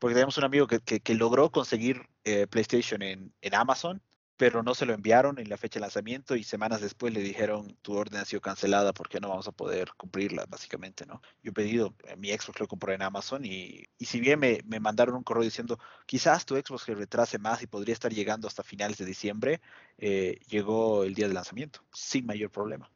porque 0.00 0.14
tenemos 0.14 0.36
un 0.38 0.44
amigo 0.44 0.66
que, 0.66 0.80
que, 0.80 1.14
logró 1.14 1.50
conseguir 1.50 2.08
eh, 2.24 2.46
PlayStation 2.46 3.02
en, 3.02 3.32
en, 3.40 3.54
Amazon, 3.54 4.02
pero 4.36 4.62
no 4.62 4.74
se 4.74 4.86
lo 4.86 4.94
enviaron 4.94 5.38
en 5.38 5.48
la 5.48 5.56
fecha 5.56 5.78
de 5.78 5.82
lanzamiento 5.82 6.34
y 6.34 6.42
semanas 6.42 6.80
después 6.80 7.12
le 7.14 7.20
dijeron 7.20 7.76
tu 7.82 7.94
orden 7.94 8.20
ha 8.20 8.24
sido 8.24 8.40
cancelada 8.40 8.92
porque 8.92 9.20
no 9.20 9.28
vamos 9.28 9.46
a 9.46 9.52
poder 9.52 9.92
cumplirla, 9.96 10.46
básicamente, 10.48 11.06
¿no? 11.06 11.22
Yo 11.42 11.50
he 11.50 11.54
pedido, 11.54 11.94
eh, 12.04 12.16
mi 12.16 12.30
Xbox 12.30 12.60
lo 12.60 12.66
compré 12.68 12.94
en 12.94 13.02
Amazon 13.02 13.44
y, 13.44 13.84
y 13.98 14.04
si 14.06 14.20
bien 14.20 14.40
me, 14.40 14.60
me, 14.66 14.80
mandaron 14.80 15.14
un 15.14 15.22
correo 15.22 15.44
diciendo 15.44 15.78
quizás 16.06 16.44
tu 16.44 16.56
Xbox 16.56 16.82
se 16.82 16.94
retrase 16.94 17.38
más 17.38 17.62
y 17.62 17.66
podría 17.66 17.92
estar 17.92 18.12
llegando 18.12 18.48
hasta 18.48 18.62
finales 18.62 18.98
de 18.98 19.04
diciembre, 19.04 19.60
eh, 19.98 20.40
llegó 20.48 21.04
el 21.04 21.14
día 21.14 21.28
de 21.28 21.34
lanzamiento 21.34 21.80
sin 21.92 22.26
mayor 22.26 22.50
problema. 22.50 22.90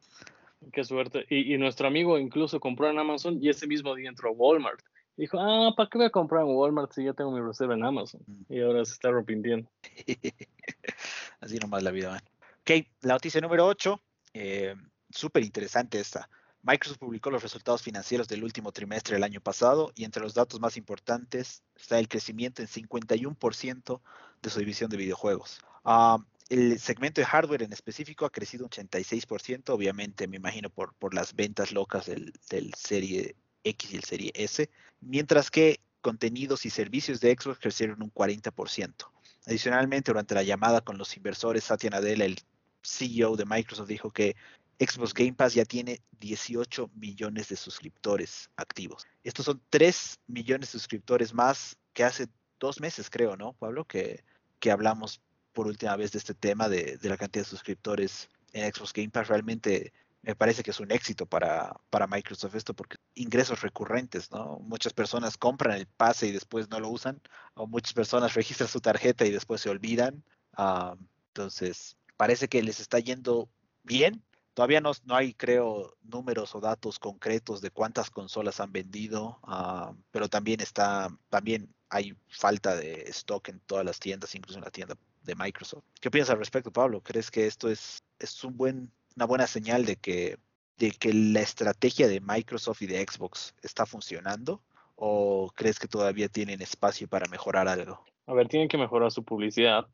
Qué 0.72 0.84
suerte. 0.84 1.26
Y, 1.28 1.56
nuestro 1.58 1.86
amigo 1.86 2.18
incluso 2.18 2.60
compró 2.60 2.90
en 2.90 2.98
Amazon 2.98 3.38
y 3.40 3.48
ese 3.48 3.66
mismo 3.66 3.94
día 3.94 4.08
entró 4.08 4.30
a 4.30 4.32
Walmart. 4.32 4.80
Dijo, 5.16 5.38
ah, 5.40 5.72
¿para 5.76 5.88
qué 5.88 5.98
voy 5.98 6.06
a 6.08 6.10
comprar 6.10 6.42
en 6.42 6.54
Walmart 6.54 6.92
si 6.92 7.04
ya 7.04 7.14
tengo 7.14 7.30
mi 7.30 7.40
reserva 7.40 7.74
en 7.74 7.84
Amazon? 7.84 8.20
Mm. 8.26 8.52
Y 8.52 8.60
ahora 8.60 8.84
se 8.84 8.92
está 8.92 9.08
arrepintiendo. 9.08 9.70
Así 11.40 11.56
nomás 11.58 11.82
la 11.82 11.90
vida, 11.90 12.10
man. 12.10 12.22
Ok, 12.60 12.86
la 13.02 13.14
noticia 13.14 13.40
número 13.40 13.66
8, 13.66 14.00
eh, 14.34 14.74
súper 15.10 15.44
interesante 15.44 16.00
esta. 16.00 16.28
Microsoft 16.62 16.98
publicó 16.98 17.30
los 17.30 17.44
resultados 17.44 17.80
financieros 17.80 18.26
del 18.26 18.42
último 18.42 18.72
trimestre 18.72 19.14
del 19.14 19.22
año 19.22 19.40
pasado 19.40 19.92
y 19.94 20.04
entre 20.04 20.22
los 20.22 20.34
datos 20.34 20.58
más 20.58 20.76
importantes 20.76 21.62
está 21.76 21.98
el 22.00 22.08
crecimiento 22.08 22.60
en 22.60 22.68
51% 22.68 24.00
de 24.42 24.50
su 24.50 24.58
división 24.58 24.90
de 24.90 24.96
videojuegos. 24.96 25.60
Ah, 25.84 26.18
el 26.48 26.78
segmento 26.78 27.20
de 27.20 27.26
hardware 27.26 27.62
en 27.62 27.72
específico 27.72 28.24
ha 28.24 28.30
crecido 28.30 28.64
un 28.64 28.70
86%, 28.70 29.70
obviamente 29.70 30.28
me 30.28 30.36
imagino 30.36 30.70
por, 30.70 31.14
las 31.14 31.34
ventas 31.34 31.72
locas 31.72 32.06
del, 32.06 32.32
del 32.50 32.72
Serie 32.74 33.34
X 33.64 33.92
y 33.92 33.96
el 33.96 34.04
Serie 34.04 34.32
S, 34.34 34.70
mientras 35.00 35.50
que 35.50 35.80
contenidos 36.00 36.64
y 36.66 36.70
servicios 36.70 37.20
de 37.20 37.34
Xbox 37.34 37.58
crecieron 37.58 38.02
un 38.02 38.12
40%. 38.12 39.10
Adicionalmente, 39.46 40.12
durante 40.12 40.34
la 40.34 40.42
llamada 40.42 40.80
con 40.80 40.98
los 40.98 41.16
inversores, 41.16 41.64
Satya 41.64 41.90
Nadella, 41.90 42.24
el 42.24 42.38
CEO 42.82 43.36
de 43.36 43.44
Microsoft, 43.44 43.88
dijo 43.88 44.10
que 44.12 44.36
Xbox 44.78 45.14
Game 45.14 45.32
Pass 45.32 45.54
ya 45.54 45.64
tiene 45.64 46.00
18 46.20 46.90
millones 46.94 47.48
de 47.48 47.56
suscriptores 47.56 48.50
activos. 48.56 49.04
Estos 49.24 49.46
son 49.46 49.60
3 49.70 50.20
millones 50.26 50.68
de 50.68 50.78
suscriptores 50.78 51.32
más 51.34 51.76
que 51.92 52.04
hace 52.04 52.28
dos 52.60 52.80
meses, 52.80 53.10
creo, 53.10 53.36
¿no, 53.36 53.54
Pablo? 53.54 53.84
Que 53.84 54.22
hablamos 54.70 55.20
por 55.56 55.66
última 55.66 55.96
vez 55.96 56.12
de 56.12 56.18
este 56.18 56.34
tema 56.34 56.68
de, 56.68 56.98
la 57.00 57.16
cantidad 57.16 57.42
de 57.42 57.48
suscriptores 57.48 58.28
en 58.52 58.70
Xbox 58.70 58.92
Game 58.92 59.08
Pass. 59.08 59.28
Realmente 59.28 59.94
me 60.20 60.36
parece 60.36 60.62
que 60.62 60.70
es 60.70 60.80
un 60.80 60.92
éxito 60.92 61.24
para, 61.24 61.74
Microsoft 62.10 62.54
esto 62.54 62.74
porque 62.74 62.98
ingresos 63.14 63.62
recurrentes, 63.62 64.30
¿no? 64.30 64.58
Muchas 64.58 64.92
personas 64.92 65.38
compran 65.38 65.78
el 65.78 65.86
pase 65.86 66.26
y 66.26 66.32
después 66.32 66.68
no 66.68 66.78
lo 66.78 66.90
usan, 66.90 67.22
o 67.54 67.66
muchas 67.66 67.94
personas 67.94 68.34
registran 68.34 68.68
su 68.68 68.80
tarjeta 68.80 69.24
y 69.24 69.30
después 69.30 69.62
se 69.62 69.70
olvidan. 69.70 70.22
Ah, 70.52 70.94
entonces, 71.28 71.96
parece 72.18 72.48
que 72.48 72.62
les 72.62 72.78
está 72.78 72.98
yendo 72.98 73.48
bien. 73.82 74.22
Todavía 74.52 74.82
no, 74.82 74.92
no, 75.04 75.16
hay, 75.16 75.32
creo, 75.32 75.96
números 76.02 76.54
o 76.54 76.60
datos 76.60 76.98
concretos 76.98 77.62
de 77.62 77.70
cuántas 77.70 78.10
consolas 78.10 78.60
han 78.60 78.72
vendido, 78.72 79.38
ah, 79.44 79.94
pero 80.10 80.28
también 80.28 80.60
está, 80.60 81.08
también 81.30 81.74
hay 81.88 82.14
falta 82.28 82.76
de 82.76 83.04
stock 83.08 83.48
en 83.48 83.60
todas 83.60 83.86
las 83.86 83.98
tiendas, 84.00 84.34
incluso 84.34 84.58
en 84.58 84.64
la 84.64 84.70
tienda 84.70 84.96
de 85.26 85.34
Microsoft. 85.34 85.84
¿Qué 86.00 86.10
piensas 86.10 86.32
al 86.32 86.38
respecto, 86.38 86.72
Pablo? 86.72 87.02
¿Crees 87.02 87.30
que 87.30 87.46
esto 87.46 87.68
es, 87.68 88.02
es 88.18 88.42
un 88.44 88.56
buen, 88.56 88.90
una 89.16 89.26
buena 89.26 89.46
señal 89.46 89.84
de 89.84 89.96
que, 89.96 90.38
de 90.78 90.92
que 90.92 91.12
la 91.12 91.40
estrategia 91.40 92.08
de 92.08 92.20
Microsoft 92.20 92.82
y 92.82 92.86
de 92.86 93.04
Xbox 93.04 93.54
está 93.62 93.84
funcionando? 93.84 94.62
¿O 94.94 95.52
crees 95.54 95.78
que 95.78 95.88
todavía 95.88 96.28
tienen 96.28 96.62
espacio 96.62 97.06
para 97.06 97.28
mejorar 97.28 97.68
algo? 97.68 98.02
A 98.26 98.32
ver, 98.32 98.48
tienen 98.48 98.68
que 98.68 98.78
mejorar 98.78 99.10
su 99.10 99.24
publicidad. 99.24 99.86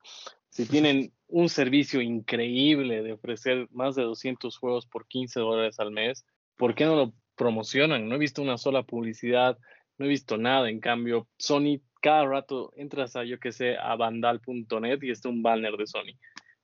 Si 0.49 0.67
tienen 0.67 1.13
un 1.29 1.49
servicio 1.49 2.01
increíble 2.01 3.03
de 3.03 3.13
ofrecer 3.13 3.69
más 3.73 3.95
de 3.97 4.03
200 4.03 4.57
juegos 4.57 4.87
por 4.87 5.07
15 5.09 5.41
dólares 5.41 5.81
al 5.81 5.91
mes, 5.91 6.25
¿por 6.57 6.75
qué 6.75 6.85
no 6.85 6.95
lo 6.95 7.13
promocionan? 7.35 8.09
No 8.09 8.15
he 8.15 8.19
visto 8.19 8.43
una 8.43 8.59
sola 8.59 8.83
publicidad, 8.83 9.59
no 9.99 10.07
he 10.07 10.09
visto 10.09 10.37
nada. 10.37 10.69
En 10.69 10.81
cambio, 10.81 11.27
Sony 11.39 11.81
cada 12.03 12.27
rato 12.27 12.73
entras 12.77 13.17
a, 13.17 13.25
yo 13.25 13.39
que 13.39 13.53
sé, 13.53 13.77
a 13.79 13.97
vandal.net 13.97 14.99
y 15.03 15.11
está 15.11 15.29
un 15.29 15.43
banner 15.43 15.77
de 15.77 15.87
Sony. 15.87 16.19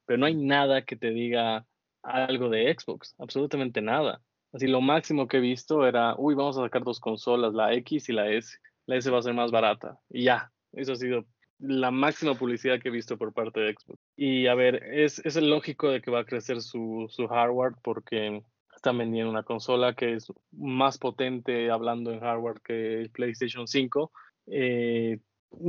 Pero 0.04 0.18
no 0.18 0.26
hay 0.26 0.34
nada 0.34 0.84
que 0.84 0.96
te 0.96 1.10
diga 1.10 1.64
algo 2.02 2.50
de 2.50 2.74
Xbox, 2.74 3.14
absolutamente 3.18 3.80
nada. 3.80 4.20
Así 4.52 4.66
lo 4.66 4.80
máximo 4.80 5.28
que 5.28 5.38
he 5.38 5.40
visto 5.40 5.86
era, 5.86 6.14
uy, 6.16 6.34
vamos 6.34 6.58
a 6.58 6.62
sacar 6.62 6.82
dos 6.82 7.00
consolas, 7.00 7.54
la 7.54 7.72
X 7.74 8.08
y 8.08 8.12
la 8.12 8.30
S. 8.30 8.58
La 8.86 8.96
S 8.96 9.10
va 9.10 9.18
a 9.18 9.22
ser 9.22 9.34
más 9.34 9.50
barata. 9.50 9.98
Y 10.10 10.24
ya, 10.24 10.50
eso 10.72 10.92
ha 10.92 10.96
sido 10.96 11.24
la 11.58 11.90
máxima 11.90 12.34
publicidad 12.34 12.80
que 12.80 12.88
he 12.88 12.92
visto 12.92 13.18
por 13.18 13.32
parte 13.32 13.60
de 13.60 13.74
Xbox. 13.74 14.00
Y 14.16 14.46
a 14.46 14.54
ver, 14.54 14.82
es, 14.84 15.20
es 15.24 15.36
lógico 15.36 15.90
de 15.90 16.00
que 16.00 16.10
va 16.10 16.20
a 16.20 16.24
crecer 16.24 16.62
su, 16.62 17.06
su 17.10 17.26
hardware 17.28 17.74
porque 17.82 18.42
están 18.74 18.98
vendiendo 18.98 19.30
una 19.30 19.42
consola 19.42 19.94
que 19.94 20.14
es 20.14 20.32
más 20.52 20.98
potente 20.98 21.70
hablando 21.70 22.12
en 22.12 22.20
hardware 22.20 22.60
que 22.64 23.02
el 23.02 23.10
PlayStation 23.10 23.66
5. 23.66 24.10
Eh, 24.46 25.18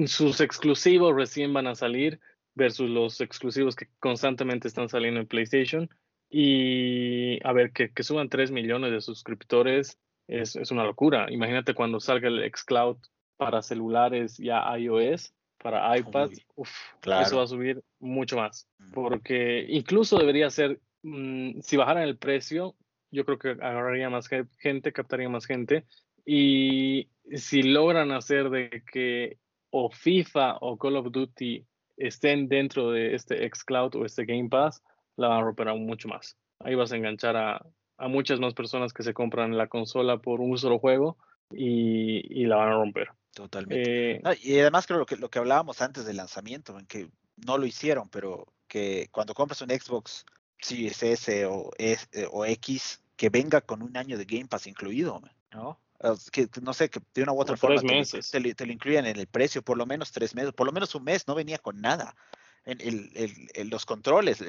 sus 0.08 0.42
exclusivos 0.42 1.16
recién 1.16 1.54
van 1.54 1.68
a 1.68 1.76
salir 1.76 2.20
versus 2.56 2.90
los 2.90 3.22
exclusivos 3.22 3.76
que 3.76 3.88
constantemente 4.00 4.68
están 4.68 4.90
saliendo 4.90 5.20
en 5.20 5.28
PlayStation. 5.28 5.90
Y 6.30 7.46
a 7.46 7.54
ver, 7.54 7.72
que, 7.72 7.92
suban 8.04 8.30
3 8.30 8.52
millones 8.52 8.92
de 8.92 9.02
suscriptores 9.02 9.98
es, 10.28 10.56
una 10.72 10.84
locura. 10.84 11.28
Imagínate 11.32 11.74
cuando 11.74 12.00
salga 12.00 12.28
el 12.28 12.44
xCloud 12.52 12.98
para 13.38 13.62
celulares 13.62 14.38
ya 14.38 14.64
iOS, 14.78 15.34
para 15.58 15.98
iPad, 15.98 16.30
eso 16.32 17.38
va 17.38 17.44
a 17.44 17.48
subir 17.48 17.82
mucho 18.00 18.38
más. 18.38 18.68
Mm. 18.78 18.92
Porque 18.92 19.66
incluso 19.70 20.18
debería 20.18 20.50
ser, 20.50 20.80
mm, 21.02 21.62
si 21.62 21.78
bajaran 21.78 22.04
el 22.04 22.18
precio, 22.18 22.76
yo 23.12 23.26
creo 23.26 23.40
que 23.40 23.50
agarraría 23.50 24.10
más 24.10 24.28
gente, 24.28 24.94
captaría 24.94 25.30
más 25.30 25.46
gente. 25.46 25.86
Y 26.26 27.10
si 27.34 27.64
logran 27.64 28.12
hacer 28.12 28.50
de 28.50 28.84
que 28.92 29.38
o 29.72 29.90
FIFA 29.90 30.58
o 30.62 30.78
Call 30.78 30.98
of 30.98 31.12
Duty 31.12 31.66
estén 31.98 32.48
dentro 32.48 32.92
de 32.92 33.16
este 33.16 33.48
xCloud 33.50 33.96
o 33.96 34.06
este 34.06 34.26
Game 34.26 34.50
Pass, 34.50 34.82
la 35.18 35.28
van 35.28 35.40
a 35.40 35.44
romper 35.44 35.68
aún 35.68 35.86
mucho 35.86 36.08
más. 36.08 36.38
Ahí 36.60 36.76
vas 36.76 36.92
a 36.92 36.98
enganchar 36.98 37.36
a, 37.36 37.62
muchas 38.08 38.40
más 38.40 38.54
personas 38.54 38.94
que 38.94 39.04
se 39.04 39.14
compran 39.14 39.58
la 39.58 39.68
consola 39.68 40.18
por 40.18 40.40
un 40.40 40.58
solo 40.58 40.80
juego 40.80 41.18
y, 41.52 42.46
la 42.46 42.56
van 42.56 42.70
a 42.70 42.78
romper. 42.78 43.10
Totalmente. 43.34 44.16
Eh, 44.16 44.22
y 44.42 44.60
además 44.60 44.88
creo 44.88 45.06
que 45.06 45.18
lo 45.18 45.30
que 45.30 45.40
hablábamos 45.40 45.82
antes 45.82 46.06
del 46.06 46.18
lanzamiento, 46.18 46.80
en 46.80 46.86
que 46.86 47.10
no 47.36 47.58
lo 47.58 47.66
hicieron, 47.66 48.10
pero 48.10 48.48
que 48.68 49.10
cuando 49.12 49.34
compras 49.34 49.62
un 49.62 49.70
Xbox 49.70 50.26
Series 50.62 51.04
S 51.04 51.46
o, 51.46 51.72
S, 51.78 52.08
o 52.32 52.46
X, 52.46 53.04
que 53.16 53.30
venga 53.30 53.62
con 53.62 53.82
un 53.82 53.96
año 53.98 54.18
de 54.18 54.26
Game 54.26 54.48
Pass 54.48 54.68
incluido, 54.68 55.22
¿no? 55.52 55.80
Que 56.32 56.48
no 56.62 56.74
sé, 56.74 56.90
que 56.90 57.02
de 57.14 57.24
una 57.24 57.34
u 57.34 57.42
otra 57.42 57.58
forma 57.58 57.82
te, 57.82 58.66
lo 58.66 58.72
incluyan 58.72 59.06
en 59.06 59.18
el 59.18 59.28
precio, 59.28 59.62
por 59.62 59.78
lo 59.78 59.86
menos 59.86 60.12
tres 60.12 60.34
meses, 60.36 60.54
por 60.54 60.68
lo 60.68 60.74
menos 60.74 60.96
un 60.96 61.04
mes, 61.04 61.28
no 61.28 61.36
venía 61.36 61.58
con 61.58 61.82
nada. 61.82 62.16
En, 62.66 62.80
el, 62.82 63.70
los 63.70 63.86
controles, 63.86 64.44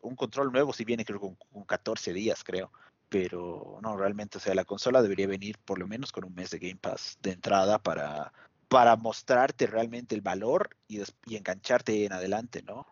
un 0.00 0.16
control 0.16 0.52
nuevo 0.52 0.72
sí 0.72 0.84
viene 0.84 1.04
creo 1.04 1.20
con, 1.20 1.36
con, 1.36 1.64
14 1.64 2.12
días, 2.12 2.44
creo. 2.44 2.72
Pero 3.08 3.78
no, 3.82 3.96
realmente, 3.96 4.38
o 4.38 4.40
sea, 4.40 4.54
la 4.54 4.64
consola 4.64 5.02
debería 5.02 5.26
venir 5.26 5.58
por 5.58 5.78
lo 5.78 5.86
menos 5.86 6.12
con 6.12 6.24
un 6.24 6.34
mes 6.34 6.50
de 6.50 6.58
Game 6.58 6.78
Pass 6.80 7.18
de 7.20 7.32
entrada 7.32 7.78
para, 7.78 8.32
para 8.72 8.96
mostrarte 8.96 9.66
realmente 9.66 10.14
el 10.14 10.22
valor 10.22 10.78
y, 10.88 11.02
y 11.26 11.36
engancharte 11.36 12.06
en 12.06 12.12
adelante, 12.14 12.62
¿no? 12.62 12.86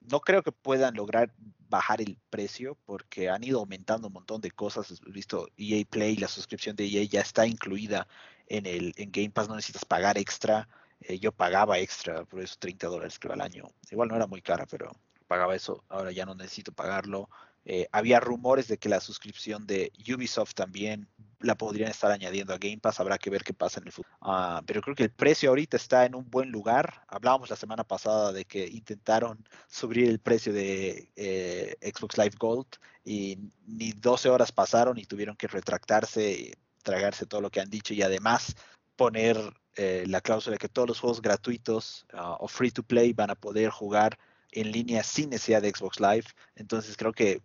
no 0.00 0.20
creo 0.20 0.42
que 0.42 0.50
puedan 0.50 0.94
lograr 0.94 1.32
bajar 1.68 2.00
el 2.00 2.18
precio 2.30 2.76
porque 2.86 3.28
han 3.30 3.44
ido 3.44 3.60
aumentando 3.60 4.08
un 4.08 4.14
montón 4.14 4.40
de 4.40 4.50
cosas. 4.50 5.00
He 5.06 5.10
visto 5.10 5.48
EA 5.56 5.84
Play, 5.88 6.16
la 6.16 6.28
suscripción 6.28 6.74
de 6.74 6.86
EA 6.86 7.04
ya 7.04 7.20
está 7.20 7.46
incluida 7.46 8.08
en 8.48 8.66
el 8.66 8.92
Game 8.96 9.30
Pass, 9.30 9.48
no 9.48 9.54
necesitas 9.54 9.84
pagar 9.84 10.18
extra. 10.18 10.68
Eh, 11.00 11.18
yo 11.20 11.30
pagaba 11.30 11.78
extra 11.78 12.24
por 12.24 12.40
esos 12.40 12.58
30 12.58 12.88
dólares 12.88 13.18
creo 13.18 13.34
al 13.34 13.40
año. 13.42 13.64
Igual 13.90 14.08
no 14.08 14.16
era 14.16 14.26
muy 14.26 14.42
cara, 14.42 14.66
pero 14.66 14.90
pagaba 15.28 15.54
eso. 15.54 15.84
Ahora 15.88 16.10
ya 16.10 16.26
no 16.26 16.34
necesito 16.34 16.72
pagarlo. 16.72 17.28
Eh, 17.68 17.88
había 17.90 18.20
rumores 18.20 18.68
de 18.68 18.78
que 18.78 18.88
la 18.88 19.00
suscripción 19.00 19.66
de 19.66 19.92
Ubisoft 20.08 20.54
también 20.54 21.08
la 21.40 21.56
podrían 21.56 21.90
estar 21.90 22.12
añadiendo 22.12 22.54
a 22.54 22.58
Game 22.58 22.78
Pass, 22.78 23.00
habrá 23.00 23.18
que 23.18 23.28
ver 23.28 23.42
qué 23.42 23.52
pasa 23.52 23.80
en 23.80 23.86
el 23.86 23.92
futuro. 23.92 24.16
Ah, 24.20 24.62
pero 24.64 24.80
creo 24.80 24.94
que 24.94 25.02
el 25.02 25.10
precio 25.10 25.48
ahorita 25.50 25.76
está 25.76 26.06
en 26.06 26.14
un 26.14 26.30
buen 26.30 26.50
lugar. 26.50 27.02
Hablábamos 27.08 27.50
la 27.50 27.56
semana 27.56 27.82
pasada 27.82 28.32
de 28.32 28.44
que 28.44 28.66
intentaron 28.66 29.44
subir 29.66 30.08
el 30.08 30.20
precio 30.20 30.52
de 30.52 31.10
eh, 31.16 31.76
Xbox 31.82 32.16
Live 32.16 32.36
Gold 32.38 32.68
y 33.04 33.38
ni 33.66 33.92
12 33.92 34.28
horas 34.28 34.52
pasaron 34.52 34.96
y 34.96 35.04
tuvieron 35.04 35.36
que 35.36 35.48
retractarse, 35.48 36.32
y 36.32 36.52
tragarse 36.84 37.26
todo 37.26 37.40
lo 37.40 37.50
que 37.50 37.60
han 37.60 37.68
dicho 37.68 37.94
y 37.94 38.02
además 38.02 38.54
poner 38.94 39.36
eh, 39.74 40.04
la 40.06 40.20
cláusula 40.20 40.54
de 40.54 40.58
que 40.58 40.68
todos 40.68 40.88
los 40.88 41.00
juegos 41.00 41.20
gratuitos 41.20 42.06
ah, 42.12 42.36
o 42.38 42.46
free 42.46 42.70
to 42.70 42.84
play 42.84 43.12
van 43.12 43.30
a 43.30 43.34
poder 43.34 43.70
jugar 43.70 44.18
en 44.52 44.72
línea 44.72 45.02
sin 45.02 45.30
necesidad 45.30 45.62
de 45.62 45.70
Xbox 45.70 46.00
Live. 46.00 46.26
Entonces 46.54 46.96
creo 46.96 47.12
que 47.12 47.42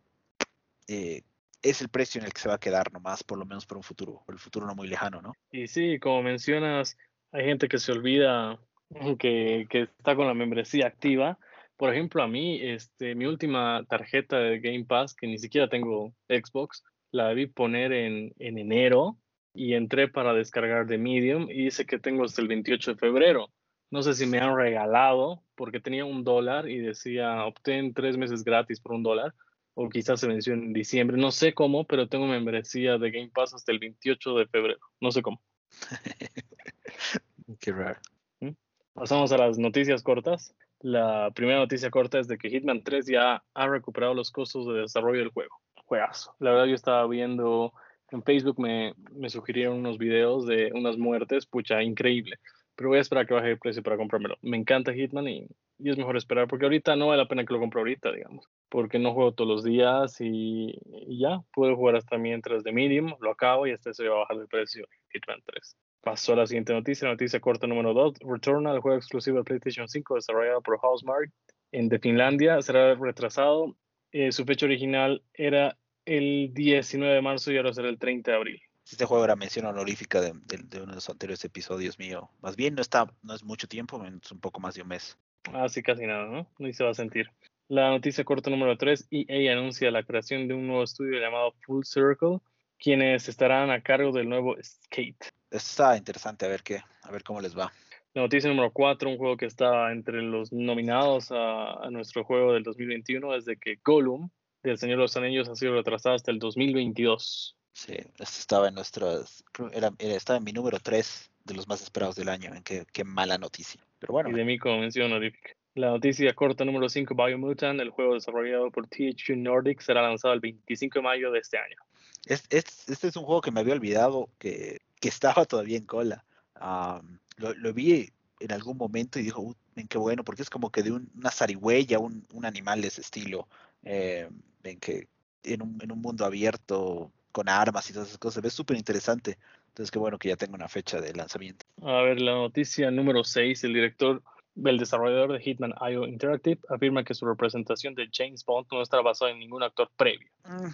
eh, 0.92 1.24
es 1.62 1.82
el 1.82 1.89
precio 1.89 2.20
en 2.20 2.26
el 2.26 2.34
que 2.34 2.42
se 2.42 2.50
va 2.50 2.56
a 2.56 2.60
quedar 2.60 2.92
nomás, 2.92 3.24
por 3.24 3.38
lo 3.38 3.46
menos 3.46 3.66
por 3.66 3.78
un 3.78 3.84
futuro, 3.84 4.24
por 4.26 4.36
el 4.36 4.39
futuro 4.39 4.66
no 4.66 4.76
muy 4.76 4.88
lejano, 4.88 5.22
¿no? 5.22 5.34
Y 5.52 5.68
sí, 5.68 6.00
como 6.00 6.24
mencionas, 6.24 6.98
hay 7.32 7.46
gente 7.46 7.68
que 7.68 7.78
se 7.78 7.92
olvida 7.92 8.60
que, 9.20 9.68
está 9.72 10.16
con 10.16 10.28
la 10.28 10.34
membresía 10.34 10.88
activa. 10.88 11.38
Por 11.78 11.94
ejemplo, 11.94 12.22
a 12.24 12.28
mí, 12.28 12.60
este, 12.62 13.16
mi 13.16 13.26
última 13.26 13.86
tarjeta 13.89 14.38
de 14.38 14.60
Game 14.60 14.86
Pass, 14.86 15.16
que 15.16 15.28
ni 15.28 15.38
siquiera 15.38 15.70
tengo 15.70 16.14
Xbox, 16.28 16.84
la 17.12 17.32
vi 17.34 17.48
poner 17.48 17.92
en, 17.94 18.34
en 18.38 18.58
enero 18.58 19.18
y 19.54 19.74
entré 19.74 20.08
para 20.08 20.34
descargar 20.34 20.86
de 20.88 20.98
Medium 20.98 21.50
y 21.50 21.66
dice 21.66 21.86
que 21.86 22.00
tengo 22.00 22.24
hasta 22.24 22.42
el 22.42 22.48
28 22.48 22.94
de 22.94 22.98
febrero. 22.98 23.50
No 23.89 24.02
sé 24.04 24.14
si 24.14 24.26
me 24.26 24.39
han 24.39 24.56
regalado 24.56 25.44
porque 25.56 25.80
tenía 25.80 26.06
un 26.06 26.24
dólar 26.24 26.70
y 26.70 26.78
decía 26.78 27.44
obtén 27.46 27.94
tres 27.94 28.18
meses 28.18 28.44
gratis 28.44 28.80
por 28.80 28.94
un 28.94 29.04
dólar 29.04 29.34
o 29.74 29.89
quizás 29.89 30.19
se 30.19 30.28
venció 30.28 30.53
en 30.53 30.74
diciembre. 30.74 31.17
No 31.17 31.32
sé 31.32 31.53
cómo, 31.53 31.86
pero 31.86 32.07
tengo 32.07 32.28
membresía 32.28 32.97
de 32.97 33.11
Game 33.11 33.32
Pass 33.34 33.53
hasta 33.53 33.72
el 33.72 33.80
28 33.80 34.36
de 34.36 34.47
febrero. 34.47 34.80
No 34.99 35.11
sé 35.11 35.22
cómo. 35.22 35.41
Qué 37.59 37.72
raro. 37.72 37.99
¿Mm? 38.39 38.51
Pasamos 38.93 39.32
a 39.32 39.38
las 39.38 39.57
noticias 39.57 40.03
cortas. 40.03 40.53
La 40.80 41.32
primera 41.36 41.59
noticia 41.59 41.89
corta 41.89 42.19
es 42.19 42.28
de 42.28 42.38
que 42.38 42.49
Hitman 42.49 42.84
3 42.84 43.05
ya 43.05 43.43
ha 43.53 43.67
recuperado 43.67 44.13
los 44.13 44.32
costos 44.32 44.67
de 44.67 44.82
desarrollo 44.82 45.19
del 45.19 45.30
juego. 45.30 45.55
Juegazo. 45.86 46.36
La 46.39 46.51
verdad 46.51 46.65
yo 46.65 46.76
estaba 46.76 47.07
viendo 47.07 47.74
en 48.11 48.24
Facebook 48.24 48.59
me, 48.59 48.93
me 49.13 49.30
sugirieron 49.30 49.78
unos 49.78 49.97
videos 49.97 50.45
de 50.45 50.72
unas 50.74 50.97
muertes, 50.97 51.45
pucha, 51.45 51.82
increíble. 51.82 52.38
Pero 52.76 52.89
voy 52.89 52.97
a 52.97 53.01
esperar 53.01 53.26
que 53.26 53.34
baje 53.34 53.51
el 53.51 53.59
precio 53.59 53.84
para 53.84 53.97
comprármelo. 53.97 54.38
Me 54.41 54.57
encanta 54.57 54.93
Hitman 54.93 55.28
y, 55.28 55.47
y, 55.82 55.90
es 55.90 55.98
mejor 55.98 56.18
esperar 56.18 56.48
porque 56.48 56.66
ahorita 56.66 56.96
no 56.96 57.08
vale 57.08 57.22
la 57.22 57.28
pena 57.28 57.46
que 57.46 57.54
lo 57.54 57.60
compre 57.60 57.80
ahorita, 57.80 58.12
digamos. 58.12 58.48
Porque 58.70 59.00
no 59.00 59.14
juego 59.14 59.34
todos 59.34 59.50
los 59.50 59.64
días 59.64 60.18
y, 60.20 60.78
ya, 61.20 61.42
puedo 61.54 61.76
jugar 61.76 61.96
hasta 61.96 62.18
mientras 62.18 62.64
de 62.64 62.72
Medium, 62.72 63.16
lo 63.20 63.32
acabo 63.32 63.68
y 63.68 63.72
hasta 63.72 63.94
se 63.94 64.08
va 64.08 64.16
a 64.16 64.20
bajar 64.20 64.38
el 64.38 64.48
precio 64.48 64.86
Hitman 65.10 65.42
3. 65.46 65.78
Pasó 66.02 66.34
a 66.34 66.38
la 66.38 66.48
siguiente 66.48 66.74
noticia, 66.74 67.08
noticia 67.08 67.40
corta 67.40 67.68
número 67.68 67.94
2. 67.94 68.20
Returnal, 68.22 68.80
juego 68.80 68.98
exclusivo 68.98 69.38
de 69.38 69.44
PlayStation 69.44 69.88
5 69.88 70.16
desarrollado 70.16 70.62
por 70.62 70.80
Housemark 70.80 71.32
en 71.72 71.90
de 71.90 72.00
Finlandia, 72.00 72.62
será 72.62 72.96
retrasado. 72.96 73.76
Eh, 74.12 74.32
su 74.32 74.46
fecha 74.46 74.66
original 74.66 75.24
era 75.34 75.78
el 76.06 76.52
19 76.54 77.14
de 77.14 77.22
marzo 77.22 77.52
y 77.52 77.58
ahora 77.58 77.74
será 77.74 77.90
el 77.90 78.00
30 78.00 78.32
de 78.32 78.38
abril. 78.38 78.62
Este 78.90 79.06
juego 79.06 79.24
era 79.24 79.36
mención 79.36 79.66
honorífica 79.66 80.20
de, 80.20 80.34
de, 80.44 80.82
uno 80.82 80.92
de 80.92 80.96
los 80.96 81.10
anteriores 81.10 81.46
episodios 81.46 81.98
mío. 81.98 82.30
Más 82.42 82.56
bien 82.56 82.76
no 82.76 82.82
está, 82.82 83.06
no 83.22 83.34
es 83.34 83.44
mucho 83.44 83.68
tiempo, 83.68 84.04
es 84.04 84.32
un 84.32 84.40
poco 84.40 84.60
más 84.60 84.76
de 84.76 84.82
un 84.82 84.90
mes. 84.90 85.18
Ah, 85.54 85.68
sí, 85.70 85.82
casi 85.82 86.06
nada, 86.06 86.26
¿no? 86.26 86.48
Ni 86.60 86.74
se 86.74 86.84
va 86.84 86.92
a 86.92 86.94
sentir. 86.94 87.30
La 87.68 87.89
noticia 87.89 88.24
corta 88.24 88.50
número 88.50 88.78
3, 88.78 89.08
EA 89.12 89.54
anuncia 89.54 89.92
la 89.92 90.04
creación 90.04 90.48
de 90.48 90.54
un 90.54 90.68
nuevo 90.68 90.84
estudio 90.84 91.20
llamado 91.20 91.54
Full 91.66 91.84
Circle, 91.86 92.39
quienes 92.78 93.30
estarán 93.30 93.72
a 93.72 93.82
cargo 93.82 94.12
del 94.12 94.28
nuevo 94.28 94.56
Skate. 94.62 95.32
Está 95.50 95.96
interesante 95.98 96.46
a 96.46 96.50
ver 96.50 96.64
qué, 96.64 96.82
a 97.04 97.12
ver 97.12 97.24
cómo 97.24 97.42
les 97.42 97.58
va. 97.58 97.72
La 98.14 98.24
noticia 98.24 98.50
número 98.50 98.72
4, 98.72 99.10
un 99.10 99.18
juego 99.18 99.38
que 99.38 99.46
está 99.46 99.92
entre 99.92 100.22
los 100.22 100.52
nominados 100.52 101.32
a, 101.32 101.86
a 101.86 101.89
nuestro 101.89 102.26
juego 102.26 102.54
del 102.54 102.64
2021, 102.64 103.36
es 103.36 103.46
de 103.46 103.56
que 103.56 103.78
Gollum, 103.84 104.30
del 104.64 104.78
Señor 104.78 104.98
de 104.98 105.04
los 105.04 105.16
Anillos 105.16 105.48
ha 105.48 105.56
sido 105.56 105.74
retrasado 105.74 106.16
hasta 106.16 106.32
el 106.32 106.39
2022. 106.39 107.56
Sí, 107.74 107.93
esto 107.93 108.24
estaba 108.39 108.67
en 108.67 108.76
nuestras, 108.76 109.43
era, 109.72 109.91
era, 109.97 110.15
estaba 110.15 110.38
en 110.38 110.43
mi 110.43 110.51
número 110.51 110.80
3 110.80 111.32
de 111.45 111.53
los 111.53 111.67
más 111.67 111.82
esperados 111.82 112.15
del 112.15 112.30
año, 112.30 112.53
en 112.53 112.63
qué, 112.63 112.86
qué 112.91 113.03
mala 113.03 113.38
noticia. 113.38 113.82
Pero 113.99 114.13
bueno. 114.13 114.30
Y 114.30 114.34
de 114.34 114.43
mí 114.43 114.57
como 114.57 114.80
mención 114.80 115.07
honorífica. 115.07 115.51
La 115.74 115.89
noticia 115.89 116.34
corta 116.34 116.65
número 116.65 116.89
5, 116.89 117.15
Biomutant, 117.15 117.80
el 117.80 117.91
juego 117.91 118.15
desarrollado 118.15 118.72
por 118.72 118.88
THQ 118.88 119.38
Nordic, 119.38 119.80
será 119.80 120.01
lanzado 120.01 120.34
el 120.34 120.41
25 120.41 120.99
de 120.99 121.03
mayo 121.03 121.32
de 121.32 121.39
este 121.39 121.57
año. 121.57 121.78
Es, 122.26 122.43
es, 122.49 122.89
este 122.89 123.07
es 123.07 123.15
un 123.15 123.24
juego 123.24 123.41
que 123.41 123.51
me 123.51 123.61
había 123.61 123.74
olvidado 123.74 124.30
que, 124.38 124.82
que 124.99 125.07
estaba 125.07 125.45
todavía 125.45 125.78
en 125.78 125.86
cola. 125.86 126.26
Um, 126.59 127.17
lo, 127.38 127.53
lo, 127.53 127.74
vi 127.74 128.11
en 128.39 128.51
algún 128.51 128.78
momento 128.78 129.17
y 129.17 129.24
dijo, 129.24 129.41
uh, 129.41 129.55
qué 129.88 129.97
bueno, 129.97 130.26
porque 130.26 130.41
es 130.41 130.49
como 130.49 130.72
que 130.72 130.84
de 130.84 130.91
un, 130.91 131.09
una 131.15 131.32
zarigüeya, 131.32 131.99
un, 131.99 132.28
un 132.34 132.45
animal 132.45 132.82
de 132.82 132.89
ese 132.89 133.01
estilo. 133.01 133.47
Eh, 133.84 134.30
en 134.63 134.80
que 134.80 135.07
en 135.43 135.61
un, 135.61 135.80
en 135.82 135.91
un, 135.91 136.01
mundo 136.01 136.26
abierto 136.26 137.11
con 137.32 137.50
armas 137.50 137.90
y 137.90 137.94
todas 137.94 138.10
esas 138.10 138.18
cosas, 138.18 138.36
se 138.36 138.42
ve 138.42 138.50
súper 138.50 138.78
interesante. 138.78 139.38
Entonces, 139.68 139.92
qué 139.92 140.00
bueno 140.00 140.18
que 140.18 140.30
ya 140.30 140.36
tengo 140.36 140.56
una 140.56 140.68
fecha 140.68 141.00
de 141.00 141.14
lanzamiento. 141.14 141.66
A 141.82 142.02
ver, 142.02 142.20
la 142.20 142.34
noticia 142.34 142.92
número 142.92 143.24
6, 143.24 143.64
el 143.64 143.74
director, 143.74 144.22
el 144.64 144.78
desarrollador 144.78 145.32
de 145.32 145.40
Hitman 145.40 145.74
IO 145.90 146.06
Interactive 146.06 146.60
afirma 146.70 147.04
que 147.04 147.14
su 147.14 147.26
representación 147.26 147.96
de 147.96 148.10
James 148.12 148.44
Bond 148.44 148.68
no 148.72 148.82
está 148.82 149.02
basada 149.02 149.32
en 149.32 149.40
ningún 149.40 149.64
actor 149.64 149.90
previo. 149.96 150.30
Mm, 150.44 150.72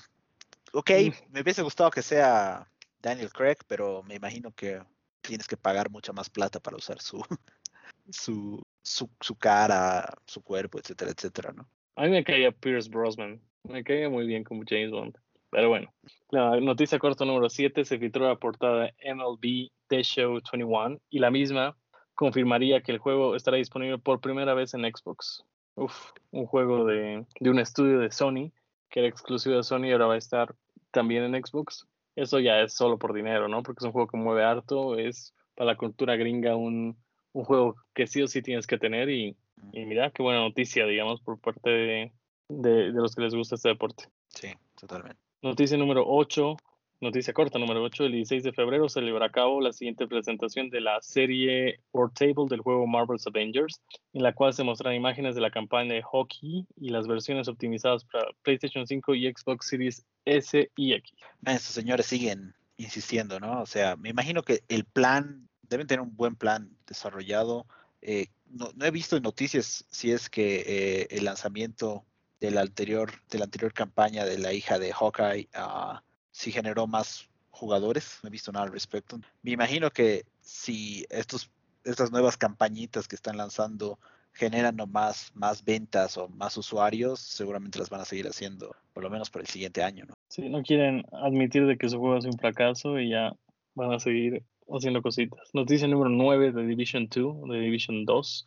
ok, 0.74 0.92
mm. 0.92 1.32
me 1.32 1.42
hubiese 1.42 1.62
gustado 1.62 1.92
que 1.92 2.02
sea 2.02 2.68
Daniel 3.00 3.32
Craig, 3.32 3.58
pero 3.68 4.02
me 4.04 4.16
imagino 4.16 4.52
que 4.52 4.82
tienes 5.22 5.48
que 5.48 5.58
pagar 5.58 5.92
mucha 5.92 6.12
más 6.14 6.30
plata 6.30 6.60
para 6.60 6.78
usar 6.78 7.00
su, 7.00 7.22
su, 8.10 8.62
su, 8.82 9.10
su 9.22 9.36
cara, 9.36 10.12
su 10.26 10.42
cuerpo, 10.42 10.80
etcétera, 10.80 11.12
etcétera, 11.12 11.54
¿no? 11.54 11.70
A 11.96 12.04
mí 12.04 12.10
me 12.10 12.24
caía 12.24 12.52
Pierce 12.52 12.90
Brosnan. 12.90 13.42
Me 13.64 13.84
caía 13.84 14.10
muy 14.10 14.28
bien 14.28 14.44
como 14.44 14.64
James 14.68 14.92
Bond. 14.92 15.18
Pero 15.50 15.70
bueno, 15.70 15.94
la 16.30 16.60
noticia 16.60 17.00
corta 17.00 17.26
número 17.26 17.50
7 17.50 17.86
se 17.86 18.00
filtró 18.00 18.28
la 18.28 18.36
portada 18.36 18.92
MLB 19.04 19.70
The 19.88 20.04
Show 20.04 20.42
21 20.52 21.00
y 21.10 21.20
la 21.20 21.32
misma 21.32 21.78
confirmaría 22.16 22.82
que 22.82 22.92
el 22.92 22.98
juego 22.98 23.36
estará 23.36 23.58
disponible 23.58 23.98
por 23.98 24.20
primera 24.20 24.54
vez 24.54 24.74
en 24.74 24.82
Xbox. 24.82 25.46
Uf, 25.76 26.12
un 26.32 26.46
juego 26.46 26.86
de, 26.86 27.26
de 27.40 27.50
un 27.50 27.60
estudio 27.60 28.00
de 28.00 28.12
Sony 28.12 28.52
que 28.90 29.02
era 29.02 29.10
exclusivo 29.10 29.56
de 29.56 29.64
Sony 29.64 29.86
y 29.86 29.92
ahora 29.92 30.08
va 30.08 30.14
a 30.16 30.18
estar 30.18 30.56
también 30.92 31.24
en 31.24 31.44
Xbox. 31.44 31.88
Eso 32.16 32.40
ya 32.40 32.62
es 32.62 32.74
solo 32.74 32.98
por 32.98 33.14
dinero, 33.14 33.48
¿no? 33.48 33.62
Porque 33.62 33.80
es 33.80 33.86
un 33.86 33.92
juego 33.92 34.08
que 34.08 34.18
mueve 34.18 34.44
harto, 34.44 34.98
es 34.98 35.34
para 35.56 35.72
la 35.72 35.78
cultura 35.78 36.16
gringa 36.16 36.56
un, 36.56 36.98
un 37.34 37.44
juego 37.44 37.76
que 37.94 38.08
sí 38.08 38.22
o 38.22 38.28
sí 38.28 38.42
tienes 38.42 38.66
que 38.66 38.78
tener 38.78 39.10
y 39.10 39.38
y 39.72 39.86
mira, 39.86 40.12
qué 40.12 40.24
buena 40.24 40.40
noticia, 40.40 40.86
digamos, 40.86 41.22
por 41.22 41.40
parte 41.40 41.70
de, 41.70 42.12
de, 42.50 42.88
los 42.90 43.16
que 43.16 43.22
les 43.22 43.34
gusta 43.34 43.56
este 43.56 43.70
deporte. 43.70 44.06
Sí, 44.28 44.50
totalmente. 44.80 45.22
Noticia 45.44 45.78
número 45.78 46.04
8, 46.08 46.58
noticia 47.00 47.32
corta 47.32 47.60
número 47.60 47.84
8, 47.84 48.06
el 48.06 48.14
16 48.14 48.44
de 48.44 48.54
febrero 48.54 48.90
se 48.90 49.02
llevará 49.02 49.28
a 49.28 49.32
cabo 49.32 49.62
la 49.62 49.72
siguiente 49.72 50.08
presentación 50.08 50.72
de 50.72 50.82
la 50.82 51.00
serie 51.00 51.80
Portable 51.92 52.48
del 52.50 52.62
juego 52.62 52.88
Marvel's 52.88 53.28
Avengers, 53.28 53.80
en 54.14 54.24
la 54.24 54.34
cual 54.34 54.56
se 54.56 54.64
mostrarán 54.64 54.98
imágenes 54.98 55.36
de 55.36 55.42
la 55.42 55.52
campaña 55.52 55.94
de 55.94 56.02
hockey 56.02 56.66
y 56.76 56.90
las 56.90 57.08
versiones 57.08 57.48
optimizadas 57.48 58.04
para 58.06 58.30
PlayStation 58.42 58.88
5 58.88 59.14
y 59.14 59.32
Xbox 59.32 59.68
Series 59.68 60.04
S 60.26 60.72
y 60.76 60.94
X. 60.94 61.14
Estos 61.46 61.76
señores 61.76 62.08
siguen 62.08 62.56
insistiendo, 62.78 63.40
¿no? 63.40 63.62
O 63.62 63.68
sea, 63.68 63.96
me 63.96 64.10
imagino 64.10 64.42
que 64.42 64.64
el 64.70 64.86
plan, 64.86 65.48
deben 65.62 65.86
tener 65.86 66.02
un 66.02 66.16
buen 66.16 66.36
plan 66.36 66.76
desarrollado. 66.88 67.68
Eh, 68.02 68.26
no, 68.50 68.72
he 68.84 68.90
visto 68.90 69.20
noticias 69.20 69.86
si 69.92 70.12
es 70.12 70.32
que 70.32 70.64
eh, 70.66 71.08
el 71.12 71.26
lanzamiento 71.26 72.06
de 72.40 72.52
la 72.52 72.62
anterior, 72.62 73.12
de 73.30 73.40
la 73.40 73.46
anterior 73.46 73.74
campaña 73.74 74.26
de 74.26 74.38
la 74.38 74.54
hija 74.54 74.80
de 74.80 74.94
Hawkeye 74.94 75.50
uh, 75.56 75.98
si 76.32 76.52
generó 76.52 76.88
más 76.88 77.30
jugadores. 77.50 78.20
No 78.22 78.28
he 78.28 78.32
visto 78.32 78.52
nada 78.52 78.66
al 78.66 78.72
respecto. 78.72 79.20
Me 79.42 79.52
imagino 79.52 79.90
que 79.92 80.24
si 80.42 81.06
estos, 81.10 81.52
estas 81.84 82.12
nuevas 82.12 82.38
campañitas 82.38 83.08
que 83.08 83.16
están 83.16 83.38
lanzando 83.38 84.00
generan 84.34 84.78
más, 84.92 85.32
más 85.34 85.64
ventas 85.66 86.16
o 86.18 86.30
más 86.30 86.56
usuarios, 86.58 87.20
seguramente 87.20 87.80
las 87.80 87.90
van 87.90 88.02
a 88.02 88.06
seguir 88.06 88.28
haciendo, 88.28 88.76
por 88.94 89.04
lo 89.04 89.10
menos 89.10 89.32
por 89.32 89.42
el 89.42 89.48
siguiente 89.48 89.82
año, 89.82 90.06
¿no? 90.06 90.14
Sí, 90.28 90.48
no 90.48 90.62
quieren 90.62 91.06
admitir 91.12 91.66
de 91.66 91.78
que 91.78 91.90
su 91.90 91.98
juego 91.98 92.18
es 92.18 92.26
un 92.26 92.38
fracaso 92.38 93.00
y 93.00 93.10
ya 93.10 93.34
van 93.74 93.94
a 93.94 94.00
seguir 94.00 94.44
haciendo 94.70 95.02
cositas. 95.02 95.50
Noticia 95.54 95.88
número 95.88 96.12
9 96.12 96.52
de 96.52 96.68
Division 96.68 97.08
2, 97.10 97.50
de 97.50 97.60
Division 97.60 98.06
2. 98.06 98.46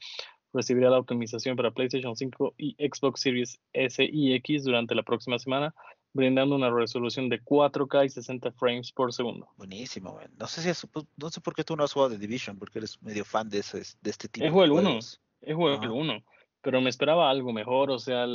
Recibirá 0.53 0.90
la 0.90 0.98
optimización 0.98 1.57
para 1.57 1.70
PlayStation 1.70 2.16
5 2.16 2.55
y 2.59 2.74
Xbox 2.74 3.20
Series 3.20 3.61
S 3.72 4.03
y 4.05 4.34
X 4.34 4.64
durante 4.64 4.94
la 4.94 5.03
próxima 5.03 5.38
semana, 5.38 5.74
brindando 6.12 6.57
una 6.57 6.70
resolución 6.70 7.28
de 7.28 7.40
4K 7.42 8.07
y 8.07 8.09
60 8.11 8.53
frames 8.53 8.92
por 8.92 9.12
segundo. 9.12 9.48
Buenísimo, 9.57 10.14
man. 10.14 10.30
No 10.38 10.46
sé 10.46 10.62
si 10.62 10.68
es, 10.70 10.86
no 11.16 11.30
sé 11.30 11.40
por 11.40 11.55
qué 11.55 11.62
tú 11.62 11.76
no 11.76 11.84
has 11.84 11.92
jugado 11.92 12.11
de 12.11 12.18
Division, 12.18 12.59
porque 12.59 12.78
eres 12.78 13.01
medio 13.03 13.24
fan 13.24 13.48
de, 13.48 13.59
ese, 13.59 13.82
de 14.01 14.11
este 14.11 14.28
tipo. 14.28 14.44
Es 14.44 14.53
juego 14.53 14.78
el 14.80 14.86
1, 14.86 14.98
es 14.98 15.55
juego 15.55 15.82
el 15.82 15.90
1, 15.90 16.24
pero 16.62 16.80
me 16.80 16.90
esperaba 16.90 17.30
algo 17.30 17.53
mejor, 17.53 17.90
o 17.90 17.98
sea, 17.98 18.26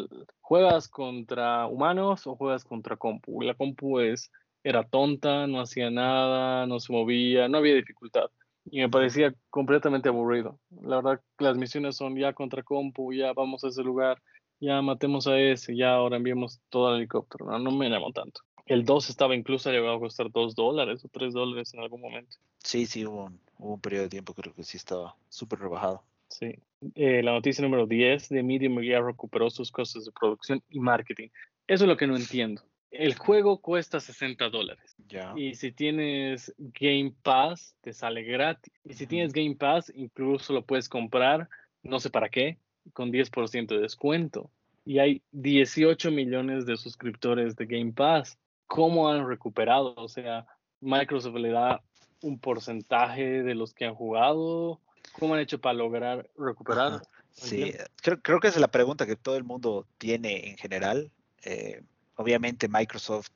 ¿juegas 0.41 0.88
contra 0.88 1.68
humanos 1.68 2.26
o 2.28 2.36
juegas 2.36 2.63
contra 2.63 2.95
compu? 2.95 3.41
La 3.41 3.53
compu 3.53 3.99
es 3.99 4.32
era 4.63 4.84
tonta, 4.84 5.45
no 5.45 5.61
hacía 5.61 5.91
nada, 5.91 6.66
no 6.66 6.80
se 6.80 6.91
movía, 6.91 7.47
no 7.47 7.59
había 7.59 7.76
dificultad. 7.76 8.32
Y 8.66 8.80
me 8.80 8.89
parecía 8.89 9.34
completamente 9.49 10.09
aburrido. 10.09 10.59
La 10.82 10.97
verdad, 10.97 11.22
las 11.38 11.57
misiones 11.57 11.95
son 11.97 12.16
ya 12.16 12.34
contra 12.34 12.63
compu, 12.63 13.13
ya 13.13 13.34
vamos 13.34 13.63
a 13.63 13.68
ese 13.68 13.84
lugar, 13.84 14.22
ya 14.59 14.82
matemos 14.82 15.28
a 15.28 15.39
ese, 15.39 15.76
ya 15.76 15.93
ahora 15.93 16.18
enviamos 16.18 16.59
todo 16.70 16.88
al 16.88 16.97
helicóptero. 16.97 17.45
No, 17.45 17.59
no 17.59 17.72
me 17.72 17.89
llamó 17.89 18.11
tanto. 18.11 18.41
El 18.66 18.84
2 18.84 19.09
estaba 19.11 19.36
incluso 19.36 19.72
llegado 19.72 19.95
a 19.95 19.99
costar 19.99 20.32
2 20.32 20.55
dólares 20.55 21.05
o 21.05 21.07
3 21.09 21.34
dólares 21.34 21.74
en 21.74 21.82
algún 21.82 22.01
momento. 22.01 22.38
Sí, 22.63 22.88
sí, 22.88 23.05
hubo 23.05 23.26
un, 23.26 23.39
hubo 23.59 23.74
un 23.76 23.80
periodo 23.80 24.03
de 24.03 24.09
tiempo 24.09 24.34
creo 24.34 24.53
que 24.55 24.63
sí 24.63 24.78
estaba 24.78 25.16
súper 25.30 25.59
rebajado. 25.59 26.01
Sí. 26.30 26.55
Eh, 26.95 27.22
la 27.22 27.34
noticia 27.34 27.63
número 27.63 27.86
10 27.86 28.30
de 28.30 28.41
Medium 28.41 28.82
ya 28.82 28.99
recuperó 29.01 29.49
sus 29.51 29.72
costos 29.72 30.05
de 30.05 30.11
producción 30.11 30.63
y 30.70 30.80
marketing. 30.80 31.30
Eso 31.68 31.84
es 31.84 31.88
lo 31.88 31.97
que 31.97 32.07
no 32.07 32.16
entiendo. 32.16 32.63
El 32.92 33.16
juego 33.18 33.60
cuesta 33.60 34.00
60 34.00 34.50
dólares. 34.50 34.96
Y 35.36 35.56
si 35.56 35.72
tienes 35.72 36.54
Game 36.58 37.14
Pass, 37.24 37.76
te 37.82 37.94
sale 37.94 38.24
gratis. 38.24 38.74
Y 38.84 38.94
si 38.94 39.06
tienes 39.06 39.34
Game 39.34 39.56
Pass, 39.56 39.92
incluso 39.96 40.54
lo 40.54 40.66
puedes 40.66 40.88
comprar, 40.88 41.50
no 41.84 42.00
sé 42.00 42.10
para 42.10 42.30
qué, 42.30 42.58
con 42.94 43.12
10% 43.12 43.68
de 43.68 43.80
descuento. 43.80 44.50
Y 44.86 45.00
hay 45.00 45.22
18 45.32 46.12
millones 46.12 46.66
de 46.66 46.78
suscriptores 46.78 47.56
de 47.56 47.66
Game 47.66 47.92
Pass. 47.92 48.38
¿Cómo 48.68 49.10
han 49.10 49.28
recuperado? 49.28 49.94
O 49.98 50.08
sea, 50.08 50.46
Microsoft 50.80 51.36
le 51.36 51.50
da 51.50 51.82
un 52.22 52.40
porcentaje 52.40 53.44
de 53.44 53.56
los 53.56 53.74
que 53.74 53.86
han 53.86 53.96
jugado. 53.96 54.80
¿Cómo 55.14 55.34
han 55.34 55.42
hecho 55.42 55.60
para 55.60 55.74
lograr 55.74 56.30
recuperar? 56.38 57.02
Sí, 57.32 57.74
creo, 58.02 58.22
creo, 58.22 58.40
que 58.40 58.48
es 58.48 58.58
la 58.58 58.70
pregunta 58.70 59.06
que 59.06 59.18
todo 59.18 59.36
el 59.36 59.44
mundo 59.44 59.88
tiene 59.98 60.50
en 60.50 60.58
general. 60.58 61.12
Eh, 61.44 61.82
obviamente 62.16 62.68
Microsoft 62.68 63.30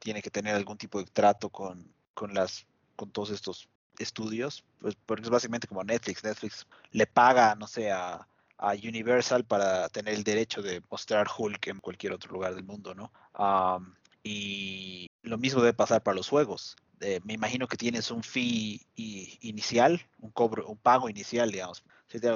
tiene 0.00 0.22
que 0.22 0.30
tener 0.30 0.54
algún 0.54 0.76
tipo 0.76 0.98
de 0.98 1.06
trato 1.06 1.50
con, 1.50 1.92
con, 2.14 2.34
las, 2.34 2.66
con 2.94 3.10
todos 3.10 3.30
estos 3.30 3.68
estudios, 3.98 4.64
pues 4.78 4.96
porque 5.06 5.24
es 5.24 5.30
básicamente 5.30 5.66
como 5.66 5.84
Netflix. 5.84 6.22
Netflix 6.22 6.66
le 6.90 7.06
paga, 7.06 7.54
no 7.54 7.66
sé, 7.66 7.90
a, 7.90 8.26
a 8.58 8.72
Universal 8.72 9.44
para 9.44 9.88
tener 9.88 10.14
el 10.14 10.24
derecho 10.24 10.62
de 10.62 10.82
mostrar 10.90 11.26
Hulk 11.36 11.68
en 11.68 11.78
cualquier 11.78 12.12
otro 12.12 12.32
lugar 12.32 12.54
del 12.54 12.64
mundo, 12.64 12.94
¿no? 12.94 13.12
Um, 13.38 13.94
y 14.22 15.08
lo 15.22 15.38
mismo 15.38 15.60
debe 15.60 15.74
pasar 15.74 16.02
para 16.02 16.16
los 16.16 16.28
juegos. 16.28 16.76
Eh, 17.00 17.20
me 17.24 17.34
imagino 17.34 17.68
que 17.68 17.76
tienes 17.76 18.10
un 18.10 18.22
fee 18.22 18.80
inicial, 18.96 20.00
un 20.18 20.30
cobro, 20.30 20.66
un 20.66 20.78
pago 20.78 21.08
inicial, 21.10 21.50
digamos. 21.50 21.84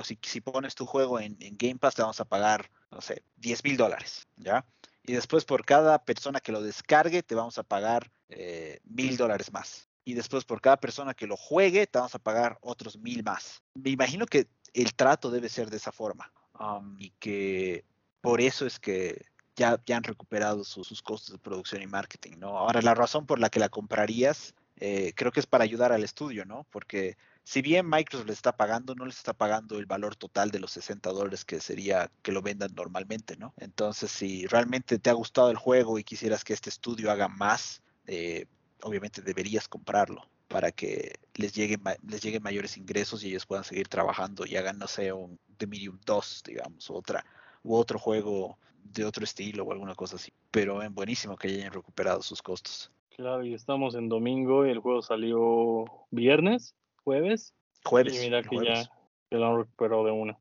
Si, 0.04 0.18
si 0.22 0.40
pones 0.40 0.74
tu 0.74 0.84
juego 0.84 1.18
en, 1.18 1.36
en, 1.40 1.56
Game 1.56 1.76
Pass, 1.76 1.94
te 1.94 2.02
vamos 2.02 2.20
a 2.20 2.26
pagar, 2.26 2.70
no 2.90 3.00
sé, 3.00 3.22
10 3.36 3.64
mil 3.64 3.76
dólares, 3.76 4.28
¿ya? 4.36 4.64
Y 5.04 5.12
después 5.12 5.44
por 5.44 5.64
cada 5.64 6.04
persona 6.04 6.40
que 6.40 6.52
lo 6.52 6.62
descargue, 6.62 7.22
te 7.22 7.34
vamos 7.34 7.58
a 7.58 7.62
pagar 7.62 8.10
mil 8.84 9.14
eh, 9.14 9.16
dólares 9.16 9.52
más. 9.52 9.88
Y 10.04 10.14
después 10.14 10.44
por 10.44 10.60
cada 10.60 10.78
persona 10.78 11.14
que 11.14 11.26
lo 11.26 11.36
juegue, 11.36 11.86
te 11.86 11.98
vamos 11.98 12.14
a 12.14 12.18
pagar 12.18 12.58
otros 12.60 12.96
mil 12.98 13.22
más. 13.22 13.62
Me 13.74 13.90
imagino 13.90 14.26
que 14.26 14.48
el 14.72 14.94
trato 14.94 15.30
debe 15.30 15.48
ser 15.48 15.70
de 15.70 15.76
esa 15.76 15.92
forma. 15.92 16.32
Um, 16.58 16.96
y 16.98 17.10
que 17.18 17.84
por 18.20 18.40
eso 18.40 18.66
es 18.66 18.78
que 18.78 19.26
ya, 19.56 19.80
ya 19.86 19.96
han 19.96 20.04
recuperado 20.04 20.64
su, 20.64 20.84
sus 20.84 21.02
costos 21.02 21.32
de 21.32 21.38
producción 21.38 21.82
y 21.82 21.86
marketing, 21.86 22.36
¿no? 22.38 22.58
Ahora, 22.58 22.82
la 22.82 22.94
razón 22.94 23.26
por 23.26 23.38
la 23.38 23.50
que 23.50 23.60
la 23.60 23.68
comprarías, 23.68 24.54
eh, 24.76 25.12
creo 25.14 25.32
que 25.32 25.40
es 25.40 25.46
para 25.46 25.64
ayudar 25.64 25.92
al 25.92 26.04
estudio, 26.04 26.44
¿no? 26.44 26.66
Porque 26.70 27.16
si 27.44 27.62
bien 27.62 27.88
Microsoft 27.88 28.26
les 28.26 28.36
está 28.36 28.56
pagando, 28.56 28.94
no 28.94 29.06
les 29.06 29.16
está 29.16 29.32
pagando 29.32 29.78
el 29.78 29.86
valor 29.86 30.16
total 30.16 30.50
de 30.50 30.60
los 30.60 30.72
60 30.72 31.10
dólares 31.10 31.44
que 31.44 31.60
sería 31.60 32.10
que 32.22 32.32
lo 32.32 32.42
vendan 32.42 32.74
normalmente, 32.74 33.36
¿no? 33.36 33.54
Entonces, 33.56 34.10
si 34.10 34.46
realmente 34.46 34.98
te 34.98 35.10
ha 35.10 35.14
gustado 35.14 35.50
el 35.50 35.56
juego 35.56 35.98
y 35.98 36.04
quisieras 36.04 36.44
que 36.44 36.52
este 36.52 36.70
estudio 36.70 37.10
haga 37.10 37.28
más, 37.28 37.82
eh, 38.06 38.46
obviamente 38.82 39.22
deberías 39.22 39.68
comprarlo 39.68 40.28
para 40.48 40.72
que 40.72 41.14
les 41.34 41.54
lleguen, 41.54 41.80
les 42.06 42.22
lleguen 42.22 42.42
mayores 42.42 42.76
ingresos 42.76 43.22
y 43.22 43.28
ellos 43.28 43.46
puedan 43.46 43.64
seguir 43.64 43.88
trabajando 43.88 44.44
y 44.46 44.56
hagan, 44.56 44.78
no 44.78 44.88
sé, 44.88 45.12
un 45.12 45.38
The 45.56 45.66
Medium 45.66 45.98
2, 46.04 46.42
digamos, 46.44 46.90
otra, 46.90 47.24
u 47.62 47.76
otro 47.76 47.98
juego 47.98 48.58
de 48.82 49.04
otro 49.04 49.24
estilo 49.24 49.64
o 49.64 49.72
alguna 49.72 49.94
cosa 49.94 50.16
así. 50.16 50.32
Pero 50.50 50.82
es 50.82 50.92
buenísimo 50.92 51.36
que 51.36 51.48
hayan 51.48 51.72
recuperado 51.72 52.22
sus 52.22 52.42
costos. 52.42 52.90
Claro, 53.10 53.44
y 53.44 53.54
estamos 53.54 53.94
en 53.94 54.08
domingo 54.08 54.66
y 54.66 54.70
el 54.70 54.78
juego 54.78 55.02
salió 55.02 55.84
viernes, 56.10 56.74
jueves. 57.04 57.54
Jueves. 57.84 58.16
Y 58.16 58.26
mira 58.26 58.42
que 58.42 58.48
jueves. 58.48 58.86
ya 58.86 58.92
se 59.28 59.36
lo 59.36 59.46
han 59.46 59.56
recuperado 59.58 60.04
de 60.04 60.12
una. 60.12 60.38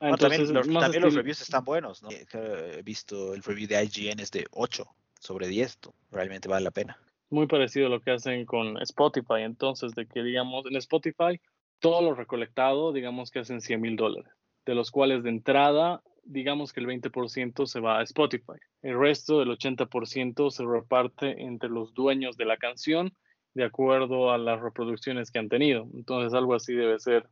Ah, 0.00 0.10
no, 0.10 0.16
también, 0.16 0.52
los, 0.52 0.66
también 0.66 1.02
los, 1.02 1.14
reviews 1.14 1.42
están 1.42 1.64
buenos, 1.64 2.02
¿no? 2.02 2.08
He 2.10 2.82
visto 2.82 3.34
el 3.34 3.42
review 3.42 3.68
de 3.68 3.84
IGN 3.84 4.20
es 4.20 4.30
de 4.30 4.46
8 4.52 4.86
sobre 5.20 5.48
10, 5.48 5.78
realmente 6.10 6.48
vale 6.48 6.64
la 6.64 6.70
pena. 6.70 6.98
Muy 7.28 7.46
parecido 7.46 7.86
a 7.86 7.90
lo 7.90 8.00
que 8.00 8.12
hacen 8.12 8.46
con 8.46 8.80
Spotify, 8.82 9.42
entonces, 9.42 9.94
de 9.94 10.06
que 10.06 10.22
digamos, 10.22 10.64
en 10.66 10.76
Spotify, 10.76 11.40
todo 11.78 12.00
lo 12.00 12.14
recolectado, 12.14 12.92
digamos 12.92 13.30
que 13.30 13.40
hacen 13.40 13.60
100 13.60 13.80
mil 13.80 13.96
dólares, 13.96 14.32
de 14.64 14.74
los 14.74 14.90
cuales 14.90 15.22
de 15.22 15.30
entrada 15.30 16.02
digamos 16.26 16.72
que 16.72 16.80
el 16.80 16.86
20% 16.86 17.66
se 17.66 17.80
va 17.80 18.00
a 18.00 18.02
Spotify. 18.02 18.58
El 18.82 18.98
resto 18.98 19.38
del 19.38 19.50
80% 19.50 20.50
se 20.50 20.64
reparte 20.64 21.42
entre 21.42 21.68
los 21.68 21.94
dueños 21.94 22.36
de 22.36 22.44
la 22.44 22.56
canción 22.56 23.12
de 23.56 23.64
acuerdo 23.64 24.30
a 24.30 24.36
las 24.38 24.60
reproducciones 24.60 25.30
que 25.30 25.38
han 25.38 25.48
tenido. 25.48 25.88
Entonces 25.94 26.34
algo 26.34 26.54
así 26.54 26.74
debe 26.74 26.98
ser. 26.98 27.26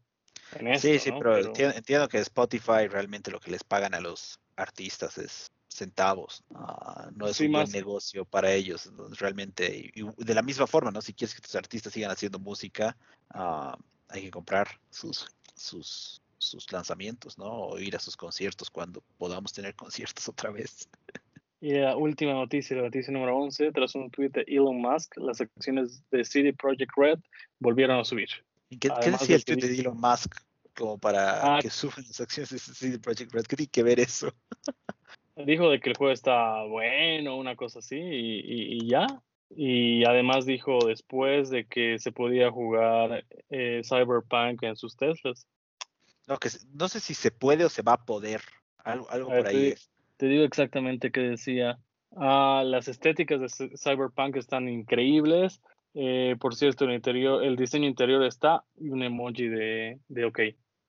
En 0.58 0.68
esto, 0.68 0.88
sí, 0.88 0.98
sí, 0.98 1.10
¿no? 1.10 1.18
pero, 1.18 1.34
pero... 1.34 1.46
Entiendo, 1.48 1.76
entiendo, 1.76 2.08
que 2.08 2.18
Spotify 2.18 2.88
realmente 2.88 3.30
lo 3.30 3.40
que 3.40 3.50
les 3.50 3.62
pagan 3.62 3.94
a 3.94 4.00
los 4.00 4.40
artistas 4.56 5.18
es 5.18 5.52
centavos, 5.68 6.44
uh, 6.50 7.10
no 7.16 7.26
es 7.26 7.36
sí, 7.36 7.46
un 7.46 7.52
más... 7.52 7.64
buen 7.64 7.72
negocio 7.72 8.24
para 8.24 8.52
ellos, 8.52 8.90
realmente, 9.18 9.90
y, 9.94 10.00
y 10.00 10.24
de 10.24 10.34
la 10.34 10.42
misma 10.42 10.68
forma, 10.68 10.92
¿no? 10.92 11.02
Si 11.02 11.12
quieres 11.12 11.34
que 11.34 11.42
tus 11.42 11.56
artistas 11.56 11.92
sigan 11.92 12.12
haciendo 12.12 12.38
música, 12.38 12.96
uh, 13.34 13.76
hay 14.08 14.22
que 14.22 14.30
comprar 14.30 14.68
sus, 14.90 15.26
sus 15.56 16.22
sus 16.38 16.70
lanzamientos, 16.70 17.38
¿no? 17.38 17.46
O 17.46 17.78
ir 17.78 17.96
a 17.96 17.98
sus 17.98 18.16
conciertos 18.16 18.70
cuando 18.70 19.02
podamos 19.18 19.52
tener 19.52 19.74
conciertos 19.74 20.28
otra 20.28 20.50
vez. 20.50 20.88
Y 21.64 21.72
la 21.72 21.96
última 21.96 22.34
noticia, 22.34 22.76
la 22.76 22.82
noticia 22.82 23.10
número 23.10 23.38
11, 23.38 23.72
tras 23.72 23.94
un 23.94 24.10
tweet 24.10 24.28
de 24.28 24.44
Elon 24.46 24.82
Musk, 24.82 25.16
las 25.16 25.40
acciones 25.40 26.02
de 26.10 26.22
CD 26.22 26.52
Projekt 26.52 26.92
Red 26.94 27.18
volvieron 27.58 27.98
a 27.98 28.04
subir. 28.04 28.28
¿Y 28.68 28.76
qué, 28.76 28.90
¿qué 29.00 29.12
decía 29.12 29.36
el 29.36 29.46
tweet 29.46 29.56
de 29.56 29.80
Elon 29.80 29.98
Musk 29.98 30.30
como 30.76 30.98
para 30.98 31.56
ah, 31.56 31.58
que 31.62 31.70
suban 31.70 32.04
las 32.06 32.20
acciones 32.20 32.50
de 32.50 32.58
CD 32.58 32.98
Projekt 32.98 33.32
Red? 33.32 33.44
¿Qué 33.44 33.56
tiene 33.56 33.70
que 33.70 33.82
ver 33.82 33.98
eso? 33.98 34.30
dijo 35.36 35.70
de 35.70 35.80
que 35.80 35.88
el 35.88 35.96
juego 35.96 36.12
está 36.12 36.64
bueno, 36.64 37.38
una 37.38 37.56
cosa 37.56 37.78
así, 37.78 37.96
y, 37.96 38.40
y, 38.40 38.82
y 38.82 38.86
ya. 38.86 39.06
Y 39.48 40.04
además 40.04 40.44
dijo 40.44 40.84
después 40.86 41.48
de 41.48 41.64
que 41.64 41.98
se 41.98 42.12
podía 42.12 42.50
jugar 42.50 43.24
eh, 43.48 43.80
Cyberpunk 43.88 44.64
en 44.64 44.76
sus 44.76 44.98
Teslas. 44.98 45.46
No, 46.26 46.36
que 46.36 46.50
no 46.74 46.88
sé 46.88 47.00
si 47.00 47.14
se 47.14 47.30
puede 47.30 47.64
o 47.64 47.70
se 47.70 47.80
va 47.80 47.94
a 47.94 48.04
poder. 48.04 48.42
Algo, 48.84 49.08
algo 49.08 49.30
por 49.30 49.46
ahí 49.46 49.68
es. 49.68 49.93
Te 50.16 50.26
digo 50.26 50.44
exactamente 50.44 51.10
qué 51.10 51.20
decía. 51.20 51.78
Ah, 52.16 52.62
las 52.64 52.88
estéticas 52.88 53.40
de 53.40 53.76
Cyberpunk 53.76 54.36
están 54.36 54.68
increíbles. 54.68 55.60
Eh, 55.94 56.36
por 56.40 56.54
cierto, 56.54 56.84
el 56.84 56.92
interior, 56.92 57.42
el 57.44 57.56
diseño 57.56 57.86
interior 57.86 58.24
está 58.24 58.64
y 58.76 58.88
un 58.88 59.02
emoji 59.02 59.48
de, 59.48 60.00
de 60.08 60.24
ok. 60.24 60.38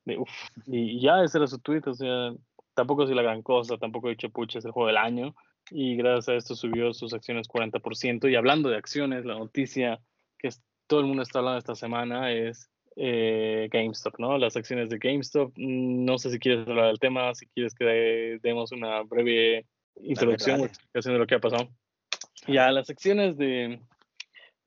De. 0.06 0.24
Y 0.68 1.00
ya 1.00 1.24
ese 1.24 1.38
era 1.38 1.48
su 1.48 1.60
tweet, 1.60 1.82
o 1.86 1.94
sea, 1.94 2.34
tampoco 2.74 3.04
es 3.04 3.10
la 3.10 3.22
gran 3.22 3.42
cosa, 3.42 3.78
tampoco 3.78 4.08
he 4.08 4.12
dicho 4.12 4.32
es 4.56 4.66
el 4.66 4.72
juego 4.72 4.88
del 4.88 4.98
año. 4.98 5.36
Y 5.72 5.96
gracias 5.96 6.30
a 6.30 6.36
esto 6.36 6.56
subió 6.56 6.94
sus 6.94 7.14
acciones 7.14 7.48
40%. 7.48 8.30
Y 8.30 8.36
hablando 8.36 8.70
de 8.70 8.78
acciones, 8.78 9.26
la 9.26 9.36
noticia 9.36 10.00
que 10.38 10.50
todo 10.86 11.00
el 11.00 11.08
mundo 11.08 11.24
está 11.24 11.40
hablando 11.40 11.58
esta 11.58 11.76
semana 11.76 12.32
es 12.32 12.70
eh, 12.96 13.68
GameStop, 13.72 14.20
¿no? 14.20 14.38
Las 14.38 14.56
acciones 14.56 14.90
de 14.90 14.98
GameStop. 14.98 15.52
Mm, 15.58 16.06
no 16.06 16.18
sé 16.18 16.32
si 16.32 16.40
quieres 16.40 16.68
hablar 16.68 16.88
del 16.88 17.00
tema, 17.00 17.34
si 17.36 17.46
quieres 17.48 17.74
que 17.74 18.40
demos 18.42 18.72
una 18.72 19.02
breve 19.04 19.66
introducción 20.02 20.62
o 20.62 20.66
explicación 20.66 21.14
de 21.14 21.20
lo 21.20 21.28
que 21.28 21.36
ha 21.36 21.40
pasado. 21.40 21.70
Ya, 22.48 22.72
las 22.72 22.90
acciones 22.90 23.38
de, 23.38 23.80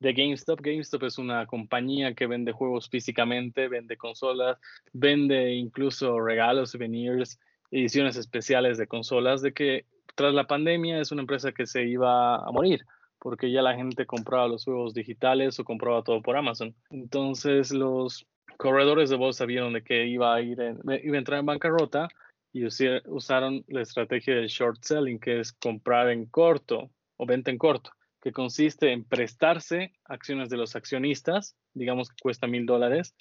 de 0.00 0.12
GameStop. 0.12 0.60
GameStop 0.60 1.04
es 1.04 1.18
una 1.18 1.46
compañía 1.46 2.14
que 2.14 2.26
vende 2.26 2.52
juegos 2.52 2.88
físicamente, 2.88 3.68
vende 3.68 3.96
consolas, 3.96 4.58
vende 4.92 5.54
incluso 5.54 6.20
regalos, 6.20 6.70
souvenirs, 6.70 7.38
ediciones 7.70 8.16
especiales 8.16 8.78
de 8.78 8.86
consolas, 8.86 9.42
de 9.42 9.52
que 9.52 9.86
tras 10.14 10.34
la 10.34 10.46
pandemia 10.46 11.00
es 11.00 11.12
una 11.12 11.22
empresa 11.22 11.52
que 11.52 11.66
se 11.66 11.84
iba 11.84 12.36
a 12.36 12.50
morir 12.50 12.84
porque 13.18 13.50
ya 13.50 13.62
la 13.62 13.74
gente 13.74 14.06
compraba 14.06 14.48
los 14.48 14.64
juegos 14.64 14.94
digitales 14.94 15.58
o 15.58 15.64
compraba 15.64 16.02
todo 16.02 16.22
por 16.22 16.36
Amazon. 16.36 16.74
Entonces 16.90 17.72
los 17.72 18.26
corredores 18.56 19.10
de 19.10 19.16
bolsa 19.16 19.44
vieron 19.44 19.72
de 19.72 19.82
que 19.82 20.06
iba 20.06 20.34
a, 20.34 20.40
ir 20.40 20.60
en, 20.60 20.80
iba 21.02 21.16
a 21.16 21.18
entrar 21.18 21.40
en 21.40 21.46
bancarrota 21.46 22.08
y 22.52 22.64
usaron 22.64 23.64
la 23.68 23.82
estrategia 23.82 24.34
del 24.34 24.48
short 24.48 24.82
selling, 24.82 25.18
que 25.18 25.40
es 25.40 25.52
comprar 25.52 26.10
en 26.10 26.26
corto 26.26 26.90
o 27.16 27.26
venta 27.26 27.50
en 27.50 27.58
corto, 27.58 27.90
que 28.20 28.32
consiste 28.32 28.92
en 28.92 29.04
prestarse 29.04 29.92
acciones 30.04 30.48
de 30.48 30.56
los 30.56 30.74
accionistas, 30.74 31.56
digamos 31.74 32.08
que 32.08 32.16
cuesta 32.22 32.46
mil 32.46 32.66
dólares, 32.66 33.14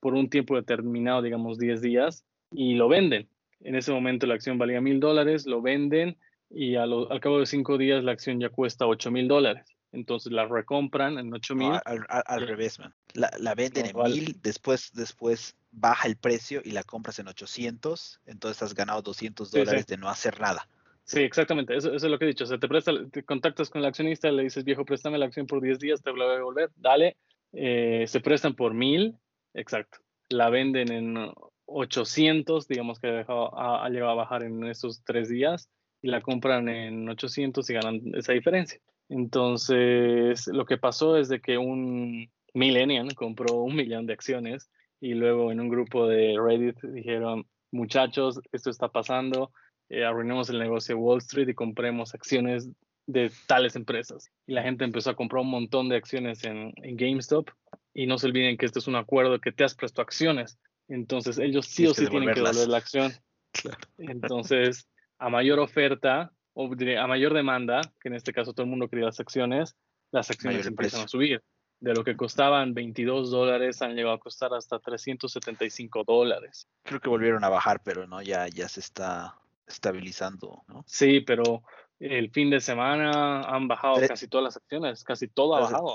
por 0.00 0.14
un 0.14 0.28
tiempo 0.28 0.56
determinado, 0.56 1.22
digamos 1.22 1.58
10 1.58 1.80
días, 1.80 2.24
y 2.50 2.74
lo 2.74 2.88
venden. 2.88 3.28
En 3.60 3.76
ese 3.76 3.92
momento 3.92 4.26
la 4.26 4.34
acción 4.34 4.58
valía 4.58 4.80
mil 4.80 4.98
dólares, 4.98 5.46
lo 5.46 5.62
venden 5.62 6.18
y 6.54 6.76
a 6.76 6.86
lo, 6.86 7.10
al 7.10 7.20
cabo 7.20 7.40
de 7.40 7.46
cinco 7.46 7.78
días 7.78 8.04
la 8.04 8.12
acción 8.12 8.40
ya 8.40 8.50
cuesta 8.50 8.86
8 8.86 9.10
mil 9.10 9.28
dólares. 9.28 9.66
entonces 9.92 10.32
la 10.32 10.46
recompran 10.46 11.18
en 11.18 11.32
8 11.32 11.54
mil. 11.54 11.72
al, 11.84 12.46
revés, 12.46 12.78
man. 12.78 12.94
La, 13.14 13.54
venden 13.54 13.86
en 13.86 13.96
mil, 13.96 14.36
después, 14.42 14.92
después 14.94 15.56
baja 15.70 16.08
el 16.08 16.16
precio 16.16 16.60
y 16.64 16.72
la 16.72 16.82
compras 16.82 17.18
en 17.18 17.28
800, 17.28 18.20
entonces 18.26 18.62
has 18.62 18.74
ganado 18.74 19.02
200 19.02 19.50
dólares 19.50 19.86
de 19.86 19.96
no 19.96 20.08
hacer 20.08 20.40
nada. 20.40 20.68
Sí, 21.04 21.20
exactamente, 21.20 21.76
eso, 21.76 21.94
es 21.94 22.02
lo 22.04 22.18
que 22.18 22.26
he 22.26 22.28
dicho. 22.28 22.44
O 22.44 22.46
sea, 22.46 22.58
te, 22.58 22.68
presta, 22.68 22.92
te 23.10 23.24
contactas 23.24 23.70
con 23.70 23.80
el 23.80 23.86
accionista, 23.86 24.30
le 24.30 24.44
dices, 24.44 24.64
viejo, 24.64 24.84
préstame 24.84 25.18
la 25.18 25.26
acción 25.26 25.46
por 25.46 25.60
10 25.60 25.78
días, 25.78 26.02
te 26.02 26.10
voy 26.10 26.22
a 26.22 26.26
devolver, 26.26 26.70
dale. 26.76 27.16
Eh, 27.52 28.04
se 28.06 28.20
prestan 28.20 28.54
por 28.54 28.72
mil, 28.72 29.16
exacto. 29.52 29.98
La 30.28 30.48
venden 30.48 30.92
en 30.92 31.32
800, 31.66 32.68
digamos 32.68 32.98
que 32.98 33.08
ha, 33.08 33.12
dejado, 33.12 33.58
ha, 33.58 33.88
llegado 33.88 34.12
a 34.12 34.14
bajar 34.14 34.42
en 34.42 34.64
estos 34.64 35.02
tres 35.04 35.28
días, 35.28 35.68
y 36.02 36.08
la 36.08 36.20
compran 36.20 36.68
en 36.68 37.08
800 37.08 37.68
y 37.70 37.72
ganan 37.72 38.00
esa 38.14 38.32
diferencia. 38.32 38.80
Entonces, 39.08 40.46
lo 40.48 40.66
que 40.66 40.78
pasó 40.78 41.16
es 41.16 41.28
de 41.28 41.40
que 41.40 41.58
un 41.58 42.30
millennial 42.54 43.14
compró 43.14 43.54
un 43.62 43.76
millón 43.76 44.06
de 44.06 44.12
acciones 44.12 44.70
y 45.00 45.14
luego 45.14 45.52
en 45.52 45.60
un 45.60 45.68
grupo 45.68 46.06
de 46.06 46.36
Reddit 46.38 46.80
dijeron, 46.82 47.46
muchachos, 47.70 48.40
esto 48.52 48.70
está 48.70 48.88
pasando, 48.88 49.52
eh, 49.88 50.04
arruinemos 50.04 50.50
el 50.50 50.58
negocio 50.58 50.94
de 50.94 51.00
Wall 51.00 51.18
Street 51.18 51.48
y 51.48 51.54
compremos 51.54 52.14
acciones 52.14 52.68
de 53.06 53.30
tales 53.46 53.76
empresas. 53.76 54.30
Y 54.46 54.52
la 54.54 54.62
gente 54.62 54.84
empezó 54.84 55.10
a 55.10 55.16
comprar 55.16 55.42
un 55.42 55.50
montón 55.50 55.88
de 55.88 55.96
acciones 55.96 56.44
en, 56.44 56.72
en 56.76 56.96
GameStop 56.96 57.50
y 57.94 58.06
no 58.06 58.18
se 58.18 58.26
olviden 58.26 58.56
que 58.56 58.66
este 58.66 58.78
es 58.78 58.86
un 58.86 58.96
acuerdo 58.96 59.40
que 59.40 59.52
te 59.52 59.64
has 59.64 59.74
presto 59.74 60.02
acciones. 60.02 60.58
Entonces 60.88 61.38
ellos 61.38 61.66
sí 61.66 61.86
o 61.86 61.94
sí 61.94 62.06
tienen 62.06 62.28
que 62.28 62.40
devolver 62.40 62.68
la 62.68 62.78
acción. 62.78 63.12
Entonces, 63.98 64.88
a 65.22 65.28
mayor 65.28 65.60
oferta, 65.60 66.32
o 66.52 66.68
a 66.68 67.06
mayor 67.06 67.32
demanda, 67.32 67.80
que 68.00 68.08
en 68.08 68.16
este 68.16 68.32
caso 68.32 68.52
todo 68.52 68.64
el 68.64 68.70
mundo 68.70 68.88
quería 68.88 69.06
las 69.06 69.20
acciones, 69.20 69.76
las 70.10 70.28
acciones 70.30 70.66
empiezan 70.66 71.04
a 71.04 71.08
subir. 71.08 71.40
De 71.78 71.94
lo 71.94 72.02
que 72.02 72.16
costaban 72.16 72.74
22 72.74 73.30
dólares 73.30 73.82
han 73.82 73.94
llegado 73.94 74.16
a 74.16 74.18
costar 74.18 74.52
hasta 74.52 74.80
375 74.80 76.02
dólares. 76.04 76.68
Creo 76.82 77.00
que 77.00 77.08
volvieron 77.08 77.44
a 77.44 77.48
bajar, 77.48 77.80
pero 77.84 78.06
no, 78.06 78.20
ya, 78.20 78.48
ya 78.48 78.68
se 78.68 78.80
está 78.80 79.36
estabilizando, 79.66 80.64
¿no? 80.66 80.84
Sí, 80.88 81.20
pero 81.20 81.62
el 82.02 82.30
fin 82.30 82.50
de 82.50 82.60
semana 82.60 83.42
han 83.42 83.68
bajado 83.68 83.96
casi 84.06 84.28
todas 84.28 84.44
las 84.44 84.56
acciones, 84.56 85.04
casi 85.04 85.28
todo 85.28 85.56
ha 85.56 85.60
bajado. 85.60 85.94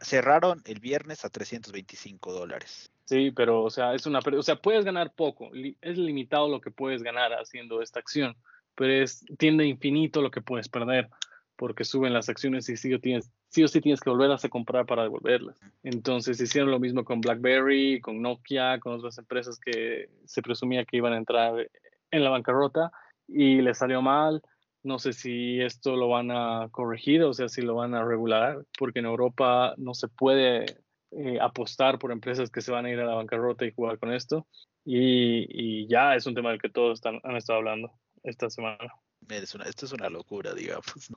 cerraron 0.00 0.62
el 0.64 0.80
viernes 0.80 1.24
a 1.24 1.30
325 1.30 2.32
dólares. 2.32 2.90
Sí, 3.04 3.30
pero 3.30 3.62
o 3.62 3.70
sea, 3.70 3.94
es 3.94 4.06
una, 4.06 4.20
o 4.20 4.42
sea, 4.42 4.56
puedes 4.56 4.84
ganar 4.84 5.12
poco, 5.12 5.50
es 5.52 5.98
limitado 5.98 6.48
lo 6.48 6.60
que 6.60 6.70
puedes 6.70 7.02
ganar 7.02 7.32
haciendo 7.32 7.82
esta 7.82 8.00
acción 8.00 8.36
pero 8.74 8.92
es 8.92 9.24
tiende 9.38 9.66
infinito 9.66 10.22
lo 10.22 10.30
que 10.30 10.40
puedes 10.40 10.68
perder 10.68 11.08
porque 11.56 11.84
suben 11.84 12.12
las 12.12 12.28
acciones 12.28 12.68
y 12.68 12.76
sí 12.76 12.92
o, 12.92 12.98
tienes, 12.98 13.30
sí 13.48 13.62
o 13.62 13.68
sí 13.68 13.80
tienes 13.80 14.00
que 14.00 14.10
volverlas 14.10 14.44
a 14.44 14.48
comprar 14.48 14.86
para 14.86 15.04
devolverlas. 15.04 15.56
Entonces 15.84 16.40
hicieron 16.40 16.72
lo 16.72 16.80
mismo 16.80 17.04
con 17.04 17.20
BlackBerry, 17.20 18.00
con 18.00 18.20
Nokia, 18.20 18.80
con 18.80 18.94
otras 18.94 19.18
empresas 19.18 19.60
que 19.60 20.10
se 20.24 20.42
presumía 20.42 20.84
que 20.84 20.96
iban 20.96 21.12
a 21.12 21.16
entrar 21.16 21.70
en 22.10 22.24
la 22.24 22.30
bancarrota 22.30 22.90
y 23.28 23.62
les 23.62 23.78
salió 23.78 24.02
mal. 24.02 24.42
No 24.84 24.98
sé 24.98 25.12
si 25.12 25.60
esto 25.60 25.96
lo 25.96 26.08
van 26.08 26.30
a 26.30 26.68
corregir, 26.70 27.22
o 27.24 27.34
sea, 27.34 27.48
si 27.48 27.62
lo 27.62 27.74
van 27.74 27.94
a 27.94 28.04
regular, 28.04 28.64
porque 28.78 29.00
en 29.00 29.06
Europa 29.06 29.74
no 29.78 29.94
se 29.94 30.08
puede 30.08 30.82
eh, 31.10 31.38
apostar 31.40 31.98
por 31.98 32.12
empresas 32.12 32.50
que 32.50 32.60
se 32.60 32.70
van 32.70 32.86
a 32.86 32.90
ir 32.90 33.00
a 33.00 33.06
la 33.06 33.14
bancarrota 33.14 33.64
y 33.64 33.72
jugar 33.72 33.98
con 33.98 34.12
esto. 34.12 34.46
Y, 34.84 35.46
y 35.48 35.88
ya 35.88 36.14
es 36.14 36.26
un 36.26 36.34
tema 36.34 36.50
del 36.50 36.60
que 36.60 36.68
todos 36.68 36.98
están, 36.98 37.20
han 37.24 37.36
estado 37.36 37.58
hablando 37.58 37.92
esta 38.22 38.50
semana. 38.50 38.92
esto 39.28 39.86
es 39.86 39.92
una 39.92 40.08
locura, 40.08 40.54
digamos. 40.54 40.84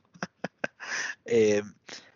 Eh, 1.26 1.62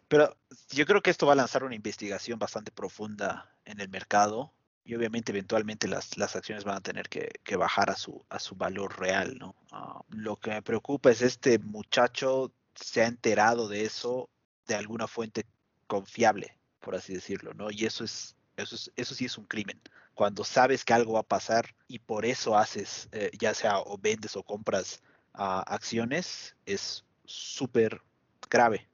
pero 0.09 0.35
yo 0.71 0.87
creo 0.87 1.03
que 1.03 1.11
esto 1.11 1.27
va 1.27 1.35
a 1.35 1.37
lanzar 1.37 1.65
una 1.65 1.75
investigación 1.75 2.39
bastante 2.39 2.71
profunda 2.71 3.55
en 3.67 3.81
el 3.81 3.91
mercado 3.91 4.55
y 4.85 4.95
obviamente 4.95 5.33
eventualmente 5.33 5.89
las, 5.89 6.17
las 6.19 6.35
acciones 6.37 6.65
van 6.65 6.77
a 6.77 6.81
tener 6.81 7.09
que, 7.09 7.57
bajar 7.57 7.91
a 7.91 7.97
su, 7.97 8.25
a 8.29 8.39
su 8.39 8.57
valor 8.57 8.99
real, 8.99 9.37
¿no? 9.39 9.55
Ah, 9.71 10.01
lo 10.11 10.37
que 10.37 10.51
me 10.51 10.63
preocupa 10.63 11.11
es 11.11 11.23
este 11.23 11.59
muchacho 11.59 12.53
se 12.75 13.03
ha 13.03 13.07
enterado 13.07 13.69
de 13.69 13.85
eso 13.85 14.29
de 14.67 14.75
alguna 14.75 15.07
fuente 15.07 15.45
confiable, 15.87 16.57
por 16.81 16.95
así 16.95 17.15
decirlo, 17.15 17.55
¿no? 17.55 17.71
Y 17.71 17.85
eso 17.85 18.05
es, 18.05 18.37
eso 18.57 18.75
es, 18.75 18.91
eso 18.97 19.15
sí 19.15 19.27
es 19.27 19.39
un 19.39 19.45
crimen 19.45 19.81
cuando 20.15 20.45
sabes 20.45 20.85
que 20.85 20.93
algo 20.93 21.15
va 21.15 21.21
a 21.21 21.25
pasar 21.25 21.75
y 21.89 21.99
por 21.99 22.25
eso 22.25 22.57
haces, 22.57 23.09
eh, 23.13 23.31
ya 23.39 23.55
sea 23.55 23.79
o 23.81 23.99
vendes 23.99 24.37
o 24.37 24.43
compras 24.43 25.03
ah, 25.35 25.65
acciones, 25.67 26.57
es 26.67 27.05
súper 27.25 28.03
grave. 28.51 28.89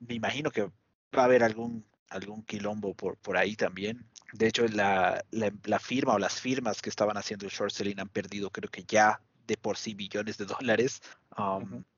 me 0.00 0.14
imagino 0.14 0.50
que 0.50 0.62
va 0.64 1.22
a 1.22 1.24
haber 1.24 1.42
algún, 1.42 1.84
algún 2.10 2.42
quilombo 2.44 2.94
por, 2.94 3.16
por 3.18 3.36
ahí 3.36 3.56
también. 3.56 4.06
De 4.32 4.48
hecho, 4.48 4.66
la, 4.68 5.24
la, 5.30 5.78
firma 5.78 6.14
o 6.14 6.18
las 6.18 6.40
firmas 6.40 6.82
que 6.82 6.90
estaban 6.90 7.16
haciendo 7.16 7.46
el 7.46 7.52
short 7.52 7.72
selling 7.72 8.00
han 8.00 8.08
perdido, 8.08 8.50
creo 8.50 8.70
que 8.70 8.84
ya 8.84 9.20
de 9.46 9.56
por 9.56 9.76
sí 9.76 9.94
billones 9.94 10.36
de 10.38 10.46
dólares. 10.46 11.00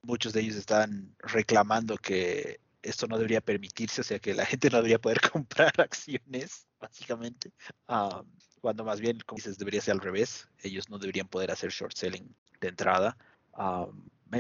Muchos 0.03 0.33
de 0.33 0.41
ellos 0.41 0.57
están 0.57 1.15
reclamando 1.21 1.97
que 1.97 2.61
esto 2.83 3.07
no 3.07 3.17
debería 3.17 3.41
permitirse, 3.41 4.01
o 4.01 4.05
sea 4.05 4.19
que 4.19 4.35
la 4.35 4.47
gente 4.47 4.71
no 4.71 4.77
debería 4.79 4.99
poder 4.99 5.21
comprar 5.33 5.73
acciones, 5.79 6.67
básicamente, 6.81 7.53
ah, 7.89 8.23
cuando 8.61 8.85
más 8.85 9.01
bien, 9.01 9.19
como 9.27 9.37
dices, 9.37 9.59
debería 9.59 9.81
ser 9.81 9.93
al 9.93 10.01
revés, 10.01 10.49
ellos 10.63 10.89
no 10.89 10.99
deberían 10.99 11.29
poder 11.29 11.51
hacer 11.51 11.71
short 11.71 11.97
selling 11.97 12.35
de 12.61 12.69
entrada, 12.69 13.17
ah, 13.55 13.89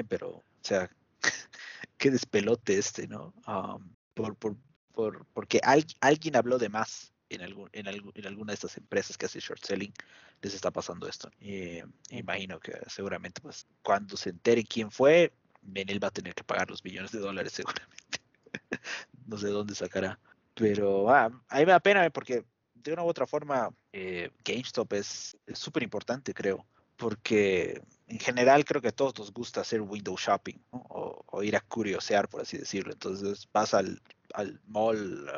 pero, 0.09 0.29
o 0.31 0.45
sea, 0.63 0.91
qué 1.99 2.11
despelote 2.11 2.79
este, 2.79 3.07
¿no? 3.07 3.35
Ah, 3.47 3.79
por, 4.15 4.37
por, 4.37 4.57
por, 4.93 5.27
porque 5.33 5.61
alguien 6.01 6.37
habló 6.37 6.59
de 6.59 6.69
más 6.69 7.13
en, 7.29 7.43
algún, 7.43 7.69
en, 7.73 7.87
en, 7.87 8.27
alguna 8.27 8.53
de 8.53 8.55
estas 8.55 8.77
empresas 8.77 9.17
que 9.19 9.27
hace 9.27 9.41
short 9.41 9.63
selling, 9.63 9.93
les 10.41 10.55
está 10.55 10.71
pasando 10.71 11.07
esto. 11.09 11.31
Y, 11.41 11.79
imagino 12.11 12.59
que 12.59 12.73
seguramente, 12.87 13.41
pues, 13.41 13.67
cuando 13.83 14.17
se 14.17 14.31
entere 14.31 14.65
quién 14.65 14.91
fue, 14.91 15.33
él 15.75 16.03
va 16.03 16.09
a 16.09 16.13
tener 16.13 16.35
que 16.35 16.45
pagar 16.45 16.71
los 16.71 16.83
billones 16.83 17.13
de 17.13 17.19
dólares 17.19 17.53
seguramente 17.55 18.21
no 19.27 19.39
sé 19.39 19.49
dónde 19.49 19.75
sacará. 19.75 20.19
Pero 20.55 21.09
ah, 21.11 21.31
a 21.49 21.59
mí 21.59 21.67
me 21.67 21.73
da 21.73 21.81
pena 21.81 22.05
eh, 22.05 22.11
porque 22.11 22.45
de 22.75 22.93
una 22.93 23.05
u 23.05 23.07
otra 23.07 23.27
forma 23.27 23.71
eh, 23.93 24.31
GameStop 24.45 24.93
es 24.95 25.37
súper 25.55 25.83
importante, 25.83 26.35
creo. 26.35 26.67
Porque 26.97 27.81
en 28.09 28.19
general 28.19 28.65
creo 28.65 28.83
que 28.83 28.89
a 28.89 28.93
todos 28.93 29.17
nos 29.19 29.33
gusta 29.33 29.61
hacer 29.61 29.81
window 29.83 30.17
shopping 30.17 30.57
o, 30.71 31.43
ir 31.45 31.55
a 31.55 31.61
curiosear, 31.61 32.29
por 32.29 32.41
así 32.41 32.59
decirlo. 32.59 32.93
Entonces 32.93 33.49
vas 33.53 33.73
al, 33.75 34.03
al 34.35 34.61
mall, 34.67 35.29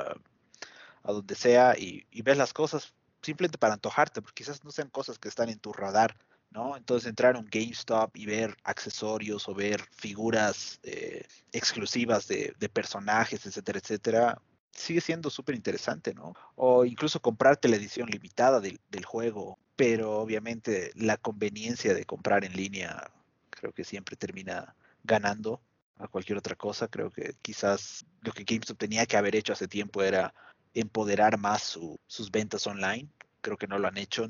a 1.03 1.12
donde 1.12 1.34
sea, 1.34 1.76
y, 1.78 2.05
ves 2.22 2.36
las 2.36 2.53
cosas 2.53 2.95
simplemente 3.22 3.59
para 3.59 3.74
antojarte, 3.74 4.22
porque 4.22 4.43
quizás 4.43 4.64
no 4.64 4.70
sean 4.70 4.88
cosas 4.88 5.18
que 5.18 5.28
están 5.28 5.49
en 5.49 5.59
tu 5.59 5.72
radar 5.72 6.16
¿no? 6.51 6.76
Entonces 6.76 7.09
entrar 7.09 7.36
a 7.36 7.38
un 7.38 7.49
GameStop 7.51 8.16
y 8.16 8.26
ver 8.26 8.57
accesorios 8.64 9.49
o 9.49 9.55
ver 9.55 9.80
figuras 9.93 10.80
eh, 10.82 11.24
exclusivas 11.53 12.26
de, 12.26 12.55
personajes, 12.72 13.47
etcétera, 13.47 13.78
etcétera, 13.78 14.43
sigue 14.72 15.01
siendo 15.01 15.30
súper 15.30 15.55
interesante, 15.55 16.14
¿no? 16.14 16.34
O 16.57 16.84
incluso 16.84 17.20
comprarte 17.20 17.68
la 17.68 17.76
edición 17.76 18.09
limitada 18.09 18.61
del, 18.61 18.78
juego, 19.05 19.59
pero 19.76 20.18
obviamente 20.18 20.93
la 20.95 21.16
conveniencia 21.16 21.95
de 21.95 22.05
comprar 22.05 22.45
en 22.45 22.57
línea 22.57 23.11
creo 23.51 23.72
que 23.72 23.84
siempre 23.84 24.16
termina 24.16 24.74
ganando 25.05 25.61
a 26.01 26.09
cualquier 26.09 26.38
otra 26.38 26.57
cosa. 26.57 26.88
Creo 26.88 27.11
que 27.11 27.34
quizás 27.42 28.05
lo 28.22 28.32
que 28.32 28.44
GameStop 28.44 28.78
tenía 28.78 29.07
que 29.07 29.16
haber 29.16 29.36
hecho 29.36 29.53
hace 29.53 29.68
tiempo 29.68 30.03
era 30.03 30.34
empoderar 30.74 31.38
más 31.38 31.78
sus 32.07 32.30
ventas 32.30 32.66
online. 32.66 33.09
Creo 33.40 33.57
que 33.57 33.66
no 33.66 33.78
lo 33.78 33.88
han 33.88 33.96
hecho 33.96 34.28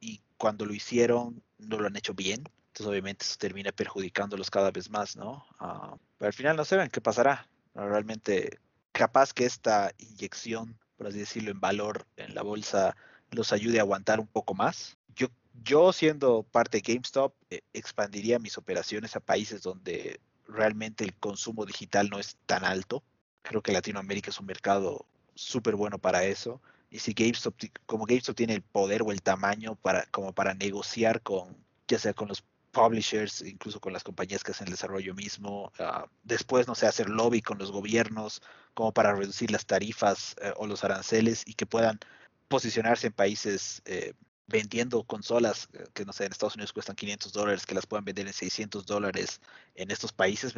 y 0.00 0.22
cuando 0.36 0.64
lo 0.64 0.74
hicieron 0.74 1.42
no 1.58 1.78
lo 1.78 1.86
han 1.86 1.96
hecho 1.96 2.14
bien. 2.14 2.44
Entonces 2.68 2.86
obviamente 2.86 3.24
eso 3.24 3.36
termina 3.38 3.72
perjudicándolos 3.72 4.50
cada 4.50 4.70
vez 4.70 4.90
más, 4.90 5.16
¿no? 5.16 5.44
Ah, 5.58 5.96
pero 6.16 6.28
al 6.28 6.32
final 6.32 6.56
no 6.56 6.64
saben 6.64 6.90
qué 6.90 7.00
pasará. 7.00 7.48
Realmente 7.74 8.58
capaz 8.92 9.32
que 9.32 9.44
esta 9.44 9.92
inyección, 9.98 10.78
por 10.96 11.06
así 11.06 11.18
decirlo, 11.18 11.50
en 11.50 11.60
valor 11.60 12.06
en 12.16 12.34
la 12.34 12.42
bolsa 12.42 12.96
los 13.30 13.52
ayude 13.52 13.78
a 13.78 13.82
aguantar 13.82 14.20
un 14.20 14.26
poco 14.26 14.54
más. 14.54 14.96
Yo, 15.14 15.28
yo 15.64 15.92
siendo 15.92 16.42
parte 16.44 16.80
de 16.80 16.92
GameStop, 16.92 17.34
eh, 17.50 17.60
expandiría 17.72 18.38
mis 18.38 18.58
operaciones 18.58 19.14
a 19.16 19.20
países 19.20 19.62
donde 19.62 20.20
realmente 20.48 21.04
el 21.04 21.14
consumo 21.14 21.64
digital 21.64 22.08
no 22.10 22.18
es 22.18 22.36
tan 22.46 22.64
alto. 22.64 23.04
Creo 23.42 23.62
que 23.62 23.72
Latinoamérica 23.72 24.30
es 24.30 24.40
un 24.40 24.46
mercado 24.46 25.06
súper 25.34 25.76
bueno 25.76 25.98
para 25.98 26.24
eso 26.24 26.60
y 26.90 26.98
si 26.98 27.12
GameStop, 27.12 27.54
como 27.86 28.06
GameStop 28.06 28.36
tiene 28.36 28.54
el 28.54 28.62
poder 28.62 29.02
o 29.02 29.12
el 29.12 29.22
tamaño 29.22 29.76
para, 29.76 30.06
como 30.06 30.32
para 30.32 30.54
negociar 30.54 31.22
con, 31.22 31.56
ya 31.86 31.98
sea 31.98 32.14
con 32.14 32.28
los 32.28 32.42
publishers, 32.72 33.42
incluso 33.42 33.80
con 33.80 33.92
las 33.92 34.04
compañías 34.04 34.42
que 34.42 34.52
hacen 34.52 34.66
el 34.66 34.72
desarrollo 34.72 35.14
mismo, 35.14 35.72
ah, 35.78 36.06
después, 36.22 36.66
no 36.66 36.74
sé, 36.74 36.86
hacer 36.86 37.08
lobby 37.08 37.42
con 37.42 37.58
los 37.58 37.72
gobiernos, 37.72 38.42
como 38.74 38.92
para 38.92 39.14
reducir 39.14 39.50
las 39.50 39.66
tarifas 39.66 40.36
eh, 40.40 40.52
o 40.56 40.66
los 40.66 40.84
aranceles 40.84 41.42
y 41.46 41.54
que 41.54 41.66
puedan 41.66 41.98
posicionarse 42.48 43.08
en 43.08 43.12
países 43.12 43.82
eh, 43.84 44.14
vendiendo 44.48 45.04
consolas 45.04 45.68
eh, 45.74 45.84
que, 45.94 46.04
no 46.04 46.12
sé, 46.12 46.24
en 46.26 46.32
Estados 46.32 46.56
Unidos 46.56 46.72
cuestan 46.72 46.96
500 46.96 47.32
dólares, 47.32 47.66
que 47.66 47.74
las 47.74 47.86
puedan 47.86 48.04
vender 48.04 48.26
en 48.26 48.32
600 48.32 48.84
dólares 48.86 49.40
en 49.76 49.90
estos 49.90 50.12
países, 50.12 50.54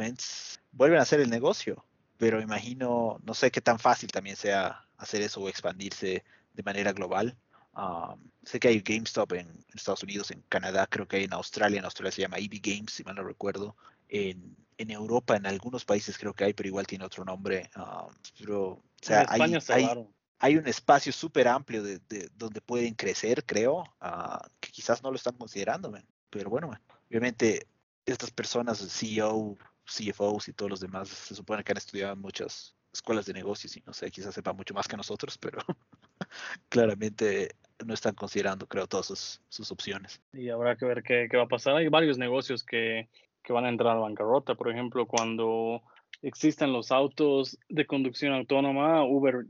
vuelven 0.71 0.99
a 0.99 1.03
hacer 1.03 1.19
el 1.19 1.29
negocio 1.29 1.85
pero 2.21 2.39
imagino, 2.39 3.19
no 3.23 3.33
sé 3.33 3.49
qué 3.49 3.61
tan 3.61 3.79
fácil 3.79 4.11
también 4.11 4.35
sea 4.35 4.85
hacer 4.97 5.23
eso 5.23 5.41
o 5.41 5.49
expandirse 5.49 6.23
de 6.53 6.63
manera 6.63 6.93
global. 6.93 7.35
Um, 7.75 8.29
sé 8.43 8.59
que 8.59 8.67
hay 8.67 8.79
GameStop 8.79 9.33
en, 9.33 9.65
Estados 9.73 10.03
Unidos, 10.03 10.29
en 10.29 10.43
Canadá, 10.47 10.85
creo 10.85 11.07
que 11.07 11.17
hay 11.17 11.23
en 11.23 11.33
Australia, 11.33 11.79
en 11.79 11.85
Australia 11.85 12.11
se 12.11 12.21
llama 12.21 12.37
EV 12.37 12.59
Games, 12.61 12.93
si 12.93 13.03
mal 13.03 13.15
no 13.15 13.23
recuerdo. 13.23 13.75
En, 14.07 14.55
en 14.77 14.91
Europa, 14.91 15.35
en 15.35 15.47
algunos 15.47 15.83
países 15.83 16.15
creo 16.15 16.35
que 16.35 16.43
hay, 16.43 16.53
pero 16.53 16.69
igual 16.69 16.85
tiene 16.85 17.05
otro 17.05 17.25
nombre. 17.25 17.71
Um, 17.75 18.13
pero, 18.37 18.69
o 18.73 18.83
sea, 19.01 19.25
hay, 19.27 19.41
hay, 19.69 20.07
hay, 20.41 20.57
un 20.57 20.67
espacio 20.67 21.13
súper 21.13 21.47
amplio 21.47 21.83
de, 21.83 21.99
de, 22.09 22.29
donde 22.35 22.61
pueden 22.61 22.93
crecer, 22.93 23.45
creo, 23.45 23.83
uh, 24.01 24.47
que 24.59 24.71
quizás 24.71 25.01
no 25.03 25.09
lo 25.09 25.15
están 25.15 25.35
considerando, 25.37 25.93
pero 26.29 26.49
bueno, 26.49 26.71
obviamente 27.09 27.67
estas 28.05 28.31
personas, 28.31 28.79
CEO, 28.79 29.57
CFOs 29.85 30.47
y 30.47 30.53
todos 30.53 30.69
los 30.69 30.79
demás, 30.79 31.09
se 31.09 31.35
supone 31.35 31.63
que 31.63 31.71
han 31.71 31.77
estudiado 31.77 32.13
en 32.13 32.19
muchas 32.19 32.75
escuelas 32.93 33.25
de 33.25 33.33
negocios 33.33 33.77
y 33.77 33.83
no 33.85 33.93
sé, 33.93 34.11
quizás 34.11 34.33
sepan 34.33 34.55
mucho 34.55 34.73
más 34.73 34.87
que 34.87 34.97
nosotros, 34.97 35.37
pero 35.37 35.59
claramente 36.69 37.55
no 37.85 37.93
están 37.93 38.15
considerando, 38.15 38.67
creo, 38.67 38.87
todas 38.87 39.39
sus, 39.49 39.71
opciones. 39.71 40.21
Y 40.33 40.49
habrá 40.49 40.75
que 40.75 40.85
ver 40.85 41.03
qué, 41.03 41.27
qué, 41.29 41.37
va 41.37 41.43
a 41.43 41.47
pasar. 41.47 41.75
Hay 41.75 41.87
varios 41.87 42.17
negocios 42.17 42.63
que, 42.63 43.09
que 43.43 43.53
van 43.53 43.65
a 43.65 43.69
entrar 43.69 43.97
a 43.97 43.99
bancarrota. 43.99 44.55
Por 44.55 44.69
ejemplo, 44.69 45.07
cuando 45.07 45.81
existan 46.21 46.73
los 46.73 46.91
autos 46.91 47.57
de 47.69 47.87
conducción 47.87 48.33
autónoma, 48.33 49.03
Uber 49.03 49.45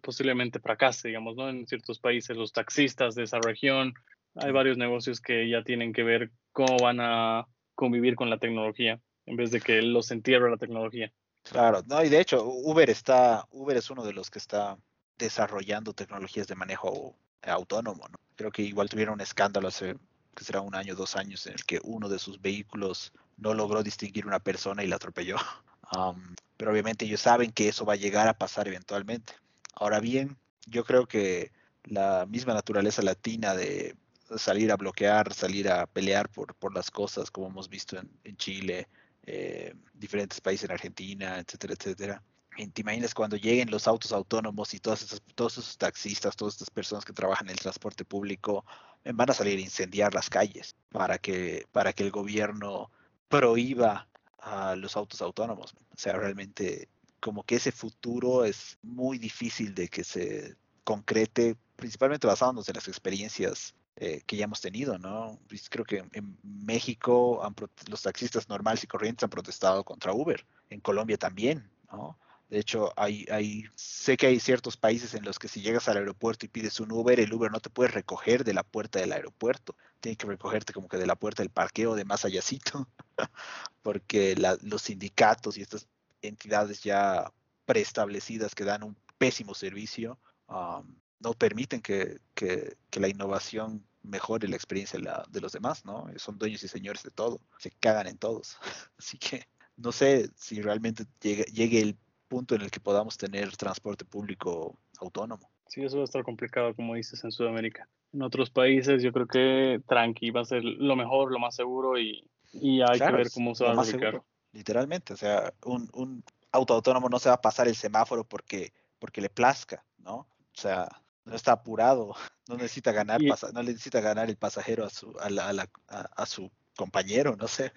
posiblemente 0.00 0.60
fracase, 0.60 1.08
digamos, 1.08 1.36
¿no? 1.36 1.48
En 1.48 1.66
ciertos 1.66 1.98
países, 1.98 2.36
los 2.36 2.52
taxistas 2.52 3.14
de 3.14 3.24
esa 3.24 3.38
región, 3.40 3.94
hay 4.34 4.52
varios 4.52 4.76
negocios 4.76 5.20
que 5.20 5.48
ya 5.48 5.62
tienen 5.62 5.92
que 5.92 6.02
ver 6.02 6.30
cómo 6.52 6.76
van 6.78 7.00
a 7.00 7.46
convivir 7.74 8.14
con 8.14 8.30
la 8.30 8.38
tecnología 8.38 9.00
en 9.26 9.36
vez 9.36 9.50
de 9.50 9.60
que 9.60 9.82
los 9.82 10.10
entierre 10.10 10.50
la 10.50 10.56
tecnología. 10.56 11.12
Claro, 11.42 11.82
no, 11.86 12.02
y 12.04 12.08
de 12.08 12.20
hecho, 12.20 12.44
Uber 12.44 12.88
está, 12.88 13.46
Uber 13.50 13.76
es 13.76 13.90
uno 13.90 14.04
de 14.04 14.12
los 14.12 14.30
que 14.30 14.38
está 14.38 14.78
desarrollando 15.18 15.92
tecnologías 15.92 16.46
de 16.46 16.54
manejo 16.54 17.16
autónomo, 17.42 18.06
¿no? 18.08 18.18
Creo 18.36 18.50
que 18.50 18.62
igual 18.62 18.88
tuvieron 18.88 19.14
un 19.14 19.20
escándalo 19.20 19.68
hace, 19.68 19.96
que 20.34 20.44
será 20.44 20.60
un 20.60 20.74
año, 20.74 20.94
dos 20.94 21.16
años, 21.16 21.46
en 21.46 21.54
el 21.54 21.64
que 21.64 21.80
uno 21.82 22.08
de 22.08 22.18
sus 22.18 22.40
vehículos 22.40 23.12
no 23.36 23.54
logró 23.54 23.82
distinguir 23.82 24.26
una 24.26 24.38
persona 24.38 24.82
y 24.84 24.86
la 24.86 24.96
atropelló. 24.96 25.36
pero 26.56 26.70
obviamente 26.70 27.04
ellos 27.04 27.20
saben 27.20 27.50
que 27.50 27.68
eso 27.68 27.84
va 27.84 27.94
a 27.94 27.96
llegar 27.96 28.28
a 28.28 28.38
pasar 28.38 28.68
eventualmente. 28.68 29.34
Ahora 29.72 30.00
bien, 30.00 30.36
yo 30.66 30.84
creo 30.84 31.06
que 31.06 31.52
la 31.84 32.26
misma 32.26 32.54
naturaleza 32.54 33.02
latina 33.02 33.54
de 33.54 33.96
salir 34.36 34.70
a 34.72 34.76
bloquear, 34.76 35.32
salir 35.32 35.68
a 35.68 35.86
pelear 35.86 36.28
por, 36.28 36.54
por 36.54 36.74
las 36.74 36.90
cosas, 36.90 37.30
como 37.30 37.48
hemos 37.48 37.68
visto 37.68 37.98
en, 38.24 38.36
Chile, 38.36 38.88
eh, 39.24 39.74
diferentes 39.94 40.40
países 40.40 40.64
en 40.64 40.72
Argentina, 40.72 41.38
etcétera, 41.38 41.74
etcétera. 41.74 42.22
¿Te 42.56 42.82
imaginas 42.82 43.14
cuando 43.14 43.36
lleguen 43.36 43.70
los 43.70 43.88
autos 43.88 44.12
autónomos 44.12 44.74
y 44.74 44.78
todas 44.78 45.02
esas, 45.02 45.22
todos 45.34 45.56
esos 45.56 45.78
taxistas, 45.78 46.36
todas 46.36 46.54
estas 46.54 46.70
personas 46.70 47.04
que 47.04 47.14
trabajan 47.14 47.46
en 47.46 47.52
el 47.52 47.58
transporte 47.58 48.04
público 48.04 48.64
van 49.04 49.30
a 49.30 49.32
salir 49.34 49.58
a 49.58 49.62
incendiar 49.62 50.14
las 50.14 50.28
calles 50.28 50.76
para 50.90 51.18
que, 51.18 51.66
para 51.72 51.94
que 51.94 52.04
el 52.04 52.10
gobierno 52.10 52.90
prohíba 53.28 54.08
a 54.38 54.76
los 54.76 54.96
autos 54.96 55.22
autónomos? 55.22 55.74
O 55.92 55.96
sea, 55.96 56.12
realmente 56.12 56.88
como 57.22 57.44
que 57.44 57.54
ese 57.54 57.70
futuro 57.70 58.44
es 58.44 58.78
muy 58.82 59.16
difícil 59.16 59.74
de 59.76 59.88
que 59.88 60.02
se 60.02 60.56
concrete, 60.82 61.56
principalmente 61.76 62.26
basándonos 62.26 62.68
en 62.68 62.74
las 62.74 62.88
experiencias 62.88 63.76
eh, 63.94 64.22
que 64.26 64.36
ya 64.36 64.44
hemos 64.44 64.60
tenido, 64.60 64.98
¿no? 64.98 65.38
Pues 65.48 65.70
creo 65.70 65.84
que 65.84 66.04
en 66.12 66.36
México 66.42 67.40
los 67.88 68.02
taxistas 68.02 68.48
normales 68.48 68.82
y 68.82 68.88
corrientes 68.88 69.22
han 69.22 69.30
protestado 69.30 69.84
contra 69.84 70.12
Uber, 70.12 70.44
en 70.68 70.80
Colombia 70.80 71.16
también, 71.16 71.70
¿no? 71.92 72.18
De 72.48 72.58
hecho, 72.58 72.92
hay, 72.96 73.24
hay, 73.30 73.64
sé 73.76 74.16
que 74.16 74.26
hay 74.26 74.40
ciertos 74.40 74.76
países 74.76 75.14
en 75.14 75.24
los 75.24 75.38
que 75.38 75.48
si 75.48 75.62
llegas 75.62 75.88
al 75.88 75.98
aeropuerto 75.98 76.44
y 76.44 76.48
pides 76.48 76.80
un 76.80 76.90
Uber, 76.90 77.18
el 77.20 77.32
Uber 77.32 77.52
no 77.52 77.60
te 77.60 77.70
puede 77.70 77.90
recoger 77.90 78.42
de 78.44 78.52
la 78.52 78.64
puerta 78.64 78.98
del 78.98 79.12
aeropuerto. 79.12 79.76
Tiene 80.00 80.16
que 80.16 80.26
recogerte 80.26 80.72
como 80.72 80.88
que 80.88 80.98
de 80.98 81.06
la 81.06 81.16
puerta 81.16 81.42
del 81.42 81.50
parqueo 81.50 81.94
de 81.94 82.04
más 82.04 82.24
allácito, 82.24 82.88
porque 83.82 84.36
los 84.62 84.82
sindicatos 84.82 85.56
y 85.56 85.62
estas 85.62 85.86
entidades 86.22 86.82
ya 86.82 87.30
preestablecidas 87.64 88.54
que 88.54 88.64
dan 88.64 88.82
un 88.82 88.96
pésimo 89.18 89.54
servicio 89.54 90.18
um, 90.48 90.94
no 91.20 91.32
permiten 91.34 91.80
que, 91.80 92.18
que, 92.34 92.76
la 92.98 93.08
innovación 93.08 93.84
mejore 94.02 94.48
la 94.48 94.56
experiencia 94.56 94.98
de, 94.98 95.04
la, 95.04 95.24
de, 95.30 95.40
los 95.40 95.52
demás, 95.52 95.84
¿no? 95.84 96.06
Son 96.16 96.36
dueños 96.36 96.62
y 96.64 96.68
señores 96.68 97.02
de 97.04 97.10
todo, 97.10 97.40
se 97.58 97.70
cagan 97.70 98.08
en 98.08 98.18
todos. 98.18 98.58
Así 98.98 99.18
que 99.18 99.46
no 99.76 99.92
sé 99.92 100.28
si 100.36 100.60
realmente 100.60 101.04
llegue, 101.20 101.44
llegue 101.44 101.80
el 101.80 101.96
punto 102.28 102.54
en 102.54 102.62
el 102.62 102.70
que 102.70 102.80
podamos 102.80 103.16
tener 103.16 103.56
transporte 103.56 104.04
público 104.04 104.78
autónomo. 104.98 105.50
Sí, 105.68 105.82
eso 105.82 105.96
va 105.96 106.02
a 106.02 106.04
estar 106.04 106.24
complicado, 106.24 106.74
como 106.74 106.94
dices, 106.94 107.22
en 107.24 107.30
Sudamérica. 107.30 107.88
En 108.12 108.22
otros 108.22 108.50
países 108.50 109.02
yo 109.02 109.12
creo 109.12 109.26
que 109.26 109.80
tranqui 109.86 110.30
va 110.30 110.42
a 110.42 110.44
ser 110.44 110.62
lo 110.64 110.96
mejor, 110.96 111.32
lo 111.32 111.38
más 111.38 111.54
seguro 111.54 111.98
y, 111.98 112.28
y 112.52 112.82
hay 112.82 112.98
que 112.98 113.12
ver 113.12 113.30
cómo 113.32 113.54
se 113.54 113.64
va 113.64 113.72
a 113.72 113.80
aplicar. 113.80 114.22
Literalmente, 114.52 115.14
o 115.14 115.16
sea, 115.16 115.52
un, 115.64 115.88
un 115.94 116.24
auto 116.52 116.74
autónomo 116.74 117.08
no 117.08 117.18
se 117.18 117.28
va 117.28 117.36
a 117.36 117.40
pasar 117.40 117.68
el 117.68 117.74
semáforo 117.74 118.24
porque, 118.24 118.72
porque 118.98 119.20
le 119.20 119.30
plazca, 119.30 119.84
¿no? 119.98 120.14
O 120.14 120.60
sea, 120.60 120.88
no 121.24 121.34
está 121.34 121.52
apurado, 121.52 122.14
no 122.48 122.56
necesita 122.56 122.92
ganar, 122.92 123.20
no 123.52 123.62
necesita 123.62 124.00
ganar 124.00 124.28
el 124.28 124.36
pasajero 124.36 124.84
a 124.84 124.90
su, 124.90 125.16
a, 125.20 125.30
la, 125.30 125.68
a, 125.88 126.26
su 126.26 126.50
compañero, 126.76 127.36
no 127.36 127.48
sé. 127.48 127.72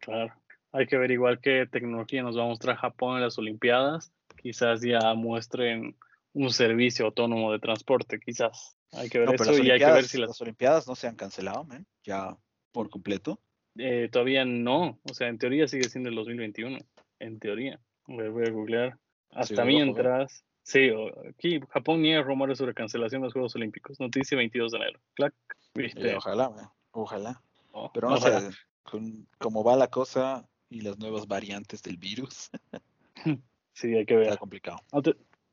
Claro, 0.00 0.32
hay 0.72 0.86
que 0.86 0.96
ver 0.96 1.10
igual 1.10 1.40
qué 1.40 1.66
tecnología 1.66 2.22
nos 2.22 2.38
va 2.38 2.42
a 2.42 2.48
mostrar 2.48 2.76
Japón 2.76 3.16
en 3.16 3.22
las 3.22 3.38
Olimpiadas. 3.38 4.12
Quizás 4.40 4.80
ya 4.80 5.14
muestren 5.14 5.96
un 6.32 6.50
servicio 6.52 7.06
autónomo 7.06 7.50
de 7.52 7.58
transporte, 7.58 8.20
quizás. 8.20 8.76
Hay 8.92 9.10
que 9.10 9.18
ver 9.18 9.34
eso 9.34 9.58
y 9.58 9.70
hay 9.70 9.78
que 9.78 9.86
ver 9.86 10.04
si 10.04 10.18
las... 10.18 10.40
Olimpiadas 10.40 10.86
no 10.86 10.94
se 10.94 11.08
han 11.08 11.16
cancelado, 11.16 11.66
ya 12.04 12.36
por 12.72 12.90
completo. 12.90 13.40
Eh, 13.78 14.08
todavía 14.10 14.44
no, 14.44 14.98
o 15.08 15.14
sea, 15.14 15.28
en 15.28 15.38
teoría 15.38 15.68
sigue 15.68 15.88
siendo 15.88 16.10
el 16.10 16.16
2021, 16.16 16.78
en 17.20 17.38
teoría. 17.38 17.80
Voy, 18.06 18.28
voy 18.28 18.46
a 18.46 18.50
googlear. 18.50 18.98
Hasta 19.30 19.64
mientras, 19.64 20.44
Sí, 20.68 20.90
aquí 21.26 21.60
Japón 21.70 22.02
niega 22.02 22.20
rumores 22.20 22.58
sobre 22.58 22.74
cancelación 22.74 23.22
de 23.22 23.28
los 23.28 23.32
Juegos 23.32 23.56
Olímpicos. 23.56 23.98
Noticia 23.98 24.36
22 24.36 24.72
de 24.72 24.76
enero. 24.76 25.00
Clac, 25.14 25.32
¿viste? 25.74 26.14
ojalá, 26.14 26.52
ojalá. 26.90 27.42
Oh, 27.72 27.90
Pero 27.90 28.10
no 28.10 28.18
sé, 28.18 28.50
con 28.82 29.26
cómo 29.38 29.64
va 29.64 29.76
la 29.76 29.86
cosa 29.86 30.46
y 30.68 30.82
las 30.82 30.98
nuevas 30.98 31.26
variantes 31.26 31.82
del 31.82 31.96
virus. 31.96 32.50
sí, 33.72 33.94
hay 33.94 34.04
que 34.04 34.16
ver. 34.16 34.24
Está 34.24 34.36
complicado. 34.36 34.80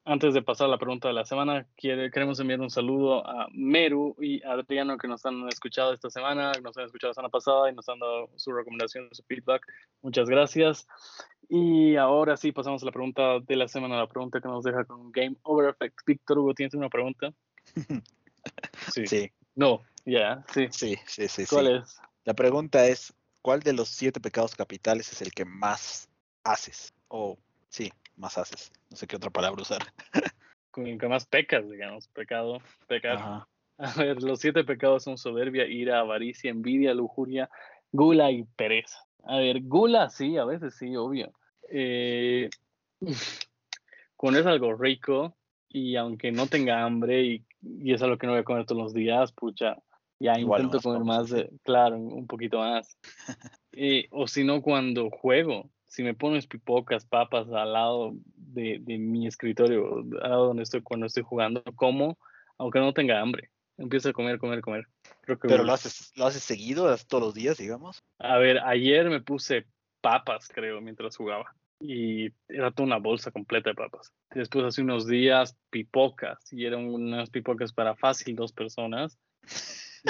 Antes 0.08 0.36
de 0.36 0.44
pasar 0.44 0.68
a 0.68 0.70
la 0.70 0.78
pregunta 0.78 1.08
de 1.08 1.16
la 1.16 1.26
semana, 1.26 1.66
queremos 1.76 2.40
enviar 2.40 2.62
un 2.62 2.70
saludo 2.70 3.28
a 3.28 3.48
Meru 3.52 4.16
y 4.22 4.44
a 4.44 4.52
Adriano 4.52 5.00
que 5.00 5.08
nos 5.08 5.26
han 5.26 5.50
escuchado 5.50 5.94
esta 5.94 6.12
semana, 6.12 6.52
nos 6.62 6.78
han 6.78 6.86
escuchado 6.86 7.10
la 7.10 7.16
semana 7.16 7.30
pasada 7.30 7.72
y 7.72 7.74
nos 7.74 7.90
han 7.90 7.98
dado 7.98 8.30
su 8.36 8.52
recomendación, 8.52 9.10
su 9.12 9.24
feedback. 9.24 9.66
Muchas 10.04 10.30
gracias. 10.30 10.88
Y 11.50 11.96
ahora 11.96 12.38
sí, 12.38 12.52
pasamos 12.52 12.84
a 12.84 12.86
la 12.86 12.92
pregunta 12.92 13.40
de 13.40 13.56
la 13.56 13.68
semana, 13.68 13.98
la 13.98 14.08
pregunta 14.08 14.40
que 14.40 14.48
nos 14.48 14.64
deja 14.64 14.86
con 14.86 15.12
Game 15.12 15.38
Over 15.42 15.70
Effect. 15.70 15.98
Víctor 16.06 16.38
Hugo, 16.38 16.54
¿tienes 16.54 16.76
una 16.76 16.90
pregunta? 16.90 17.34
Sí. 18.94 19.32
No, 19.56 19.82
ya, 20.06 20.46
sí. 20.54 20.68
Sí, 20.70 20.96
sí, 21.08 21.28
sí. 21.28 21.46
¿Cuál 21.50 21.78
es? 21.78 22.00
La 22.26 22.36
pregunta 22.36 22.86
es, 22.86 23.12
¿cuál 23.42 23.62
de 23.62 23.74
los 23.74 23.90
siete 23.90 24.20
pecados 24.20 24.56
capitales 24.56 25.12
es 25.12 25.24
el 25.24 25.32
que 25.32 25.46
más 25.46 26.08
haces? 26.44 26.94
O, 27.08 27.40
sí, 27.70 27.92
más 28.18 28.38
haces. 28.38 28.72
No 28.90 28.98
sé 28.98 29.08
qué 29.08 29.16
otra 29.16 29.30
palabra 29.30 29.62
usar. 29.62 29.82
Con 30.72 30.88
el 30.88 30.98
que 30.98 31.08
más 31.08 31.26
pecas, 31.26 31.70
digamos. 31.70 32.08
Pecado, 32.10 32.60
pecar. 32.88 33.46
A 33.78 33.94
ver, 33.98 34.22
los 34.24 34.40
siete 34.40 34.64
pecados 34.64 35.04
son 35.04 35.18
soberbia, 35.18 35.66
ira, 35.66 36.00
avaricia, 36.00 36.50
envidia, 36.50 36.94
lujuria, 36.94 37.50
gula 37.92 38.32
y 38.32 38.44
pereza. 38.44 39.00
A 39.24 39.38
ver, 39.38 39.62
gula 39.62 40.10
sí, 40.10 40.38
a 40.38 40.46
veces 40.46 40.76
sí, 40.76 40.96
obvio. 40.96 41.34
Eh, 41.70 42.50
cuando 44.16 44.40
es 44.40 44.46
algo 44.46 44.74
rico 44.76 45.36
y 45.68 45.96
aunque 45.96 46.32
no 46.32 46.48
tenga 46.48 46.84
hambre 46.84 47.24
y, 47.24 47.46
es 47.92 48.02
algo 48.02 48.18
que 48.18 48.28
no 48.28 48.34
voy 48.34 48.42
a 48.42 48.46
comer 48.46 48.66
todos 48.66 48.82
los 48.82 48.94
días, 48.94 49.32
pucha, 49.32 49.78
ya 50.20 50.40
Igual 50.40 50.64
intento 50.64 50.82
comer 50.82 51.04
más, 51.04 51.34
claro, 51.64 51.98
un 51.98 52.28
poquito 52.28 52.60
más. 52.60 52.98
Eh, 53.78 54.08
o 54.12 54.26
si 54.26 54.46
no, 54.46 54.62
cuando 54.62 55.10
juego, 55.10 55.70
si 55.96 56.04
me 56.04 56.14
pones 56.14 56.46
pipocas, 56.46 57.06
papas 57.06 57.48
al 57.48 57.72
lado 57.72 58.16
de, 58.36 58.80
mi 59.00 59.28
escritorio, 59.28 60.00
al 60.22 60.30
lado 60.30 60.48
donde 60.48 60.64
estoy 60.64 60.82
cuando 60.82 61.06
estoy 61.06 61.24
jugando, 61.24 61.64
como, 61.76 62.18
aunque 62.58 62.80
no 62.80 62.94
tenga 62.94 63.22
hambre. 63.22 63.50
Empiezo 63.78 64.10
a 64.10 64.14
comer, 64.14 64.38
comer, 64.38 64.60
comer. 64.60 64.88
Pero 65.42 65.64
lo 65.64 65.72
haces, 65.72 66.12
lo 66.18 66.26
haces 66.26 66.44
seguido, 66.44 66.94
todos 67.08 67.24
los 67.24 67.34
días, 67.34 67.58
digamos. 67.58 68.04
A 68.20 68.38
ver, 68.38 68.60
ayer 68.60 69.10
me 69.10 69.22
puse 69.22 69.68
papas, 70.02 70.50
creo, 70.50 70.82
mientras 70.82 71.16
jugaba. 71.16 71.56
Y 71.80 72.26
era 72.50 72.72
toda 72.72 72.88
una 72.88 72.98
bolsa 72.98 73.32
completa 73.32 73.70
de 73.70 73.76
papas. 73.76 74.12
Después, 74.32 74.66
hace 74.66 74.82
unos 74.82 75.08
días, 75.08 75.56
pipocas. 75.70 76.52
Y 76.52 76.66
eran 76.66 76.94
unas 76.94 77.30
pipocas 77.30 77.72
para 77.72 77.96
fácil 77.96 78.36
dos 78.36 78.52
personas. 78.52 79.18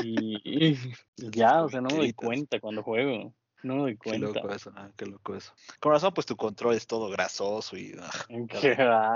Y, 0.04 0.78
ya, 1.18 1.64
o 1.64 1.70
sea, 1.70 1.82
no 1.82 1.90
me 1.90 1.98
doy 1.98 2.14
cuenta 2.14 2.60
cuando 2.60 2.82
juego. 2.82 3.36
No 3.66 3.78
me 3.78 3.94
Qué 3.94 3.98
cuenta. 3.98 4.28
loco 4.28 4.54
eso, 4.54 4.72
ah, 4.76 4.92
qué 4.96 5.08
loco 5.08 5.36
eso. 5.36 5.52
Con 5.80 5.92
razón, 5.92 6.14
pues 6.14 6.28
tu 6.28 6.36
control 6.38 6.76
es 6.76 6.86
todo 6.86 7.10
grasoso 7.10 7.76
y... 7.76 7.96
ah, 8.00 8.12
¿Qué 8.62 8.76
va? 8.76 9.16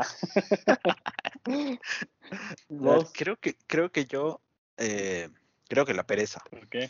Creo 3.14 3.38
que, 3.38 3.56
creo 3.68 3.92
que 3.92 4.06
yo, 4.06 4.42
eh, 4.78 5.30
creo 5.68 5.86
que 5.86 5.94
la 5.94 6.04
pereza, 6.04 6.44
¿Por 6.50 6.68
qué? 6.68 6.90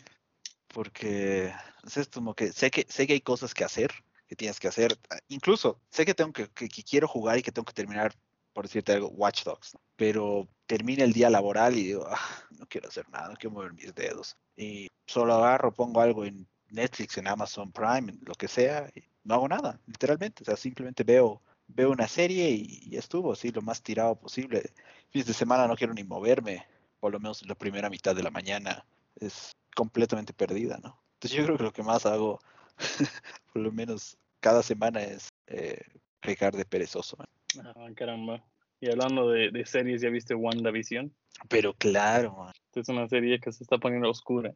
porque 0.68 1.52
es 1.84 2.08
como 2.08 2.34
que 2.34 2.52
sé 2.52 2.70
que 2.70 2.86
sé 2.88 3.06
que 3.06 3.12
hay 3.12 3.20
cosas 3.20 3.52
que 3.52 3.64
hacer, 3.64 3.90
que 4.26 4.36
tienes 4.36 4.58
que 4.58 4.68
hacer. 4.68 4.98
ah, 5.10 5.18
Incluso 5.28 5.82
sé 5.90 6.06
que 6.06 6.14
tengo 6.14 6.32
que, 6.32 6.48
que, 6.48 6.66
que 6.68 6.82
quiero 6.82 7.08
jugar 7.08 7.36
y 7.38 7.42
que 7.42 7.52
tengo 7.52 7.66
que 7.66 7.74
terminar, 7.74 8.14
por 8.54 8.64
decirte 8.64 8.92
algo, 8.92 9.08
Watch 9.08 9.44
Dogs, 9.44 9.74
¿no? 9.74 9.80
pero 9.96 10.48
termina 10.66 11.04
el 11.04 11.12
día 11.12 11.28
laboral 11.28 11.76
y 11.76 11.84
digo, 11.84 12.06
"Ah, 12.08 12.46
no 12.58 12.66
quiero 12.66 12.88
hacer 12.88 13.06
nada, 13.10 13.28
no 13.28 13.36
quiero 13.36 13.52
mover 13.54 13.74
mis 13.74 13.94
dedos. 13.94 14.36
Y 14.56 14.88
solo 15.06 15.34
agarro, 15.34 15.74
pongo 15.74 16.00
algo 16.00 16.24
en 16.24 16.48
Netflix, 16.70 17.18
en 17.18 17.28
Amazon 17.28 17.72
Prime, 17.72 18.12
en 18.12 18.20
lo 18.24 18.34
que 18.34 18.48
sea, 18.48 18.90
y 18.94 19.02
no 19.24 19.34
hago 19.34 19.48
nada, 19.48 19.80
literalmente. 19.86 20.42
O 20.42 20.46
sea, 20.46 20.56
simplemente 20.56 21.04
veo, 21.04 21.40
veo 21.68 21.90
una 21.90 22.08
serie 22.08 22.50
y, 22.50 22.80
y 22.90 22.96
estuvo 22.96 23.32
así 23.32 23.50
lo 23.50 23.62
más 23.62 23.82
tirado 23.82 24.14
posible. 24.16 24.72
Fines 25.10 25.26
de 25.26 25.34
semana 25.34 25.66
no 25.66 25.76
quiero 25.76 25.94
ni 25.94 26.04
moverme, 26.04 26.66
por 27.00 27.12
lo 27.12 27.18
menos 27.18 27.46
la 27.46 27.54
primera 27.54 27.90
mitad 27.90 28.14
de 28.14 28.22
la 28.22 28.30
mañana 28.30 28.84
es 29.16 29.56
completamente 29.74 30.32
perdida, 30.32 30.78
¿no? 30.82 31.00
Entonces 31.14 31.36
yo 31.38 31.44
creo 31.44 31.56
que 31.58 31.64
lo 31.64 31.72
que 31.72 31.82
más 31.82 32.06
hago, 32.06 32.40
por 33.52 33.62
lo 33.62 33.72
menos 33.72 34.16
cada 34.40 34.62
semana, 34.62 35.02
es 35.02 35.28
eh, 35.48 35.80
pecar 36.20 36.56
de 36.56 36.64
perezoso. 36.64 37.16
¿no? 37.18 37.70
Ah, 37.76 37.88
caramba. 37.94 38.42
Y 38.80 38.90
hablando 38.90 39.28
de, 39.28 39.50
de 39.50 39.66
series, 39.66 40.00
¿ya 40.00 40.08
viste 40.08 40.34
WandaVision? 40.34 41.14
Pero 41.48 41.74
claro, 41.74 42.36
man. 42.36 42.52
Esta 42.68 42.80
es 42.80 42.88
una 42.88 43.08
serie 43.08 43.38
que 43.40 43.52
se 43.52 43.64
está 43.64 43.76
poniendo 43.78 44.08
oscura. 44.08 44.54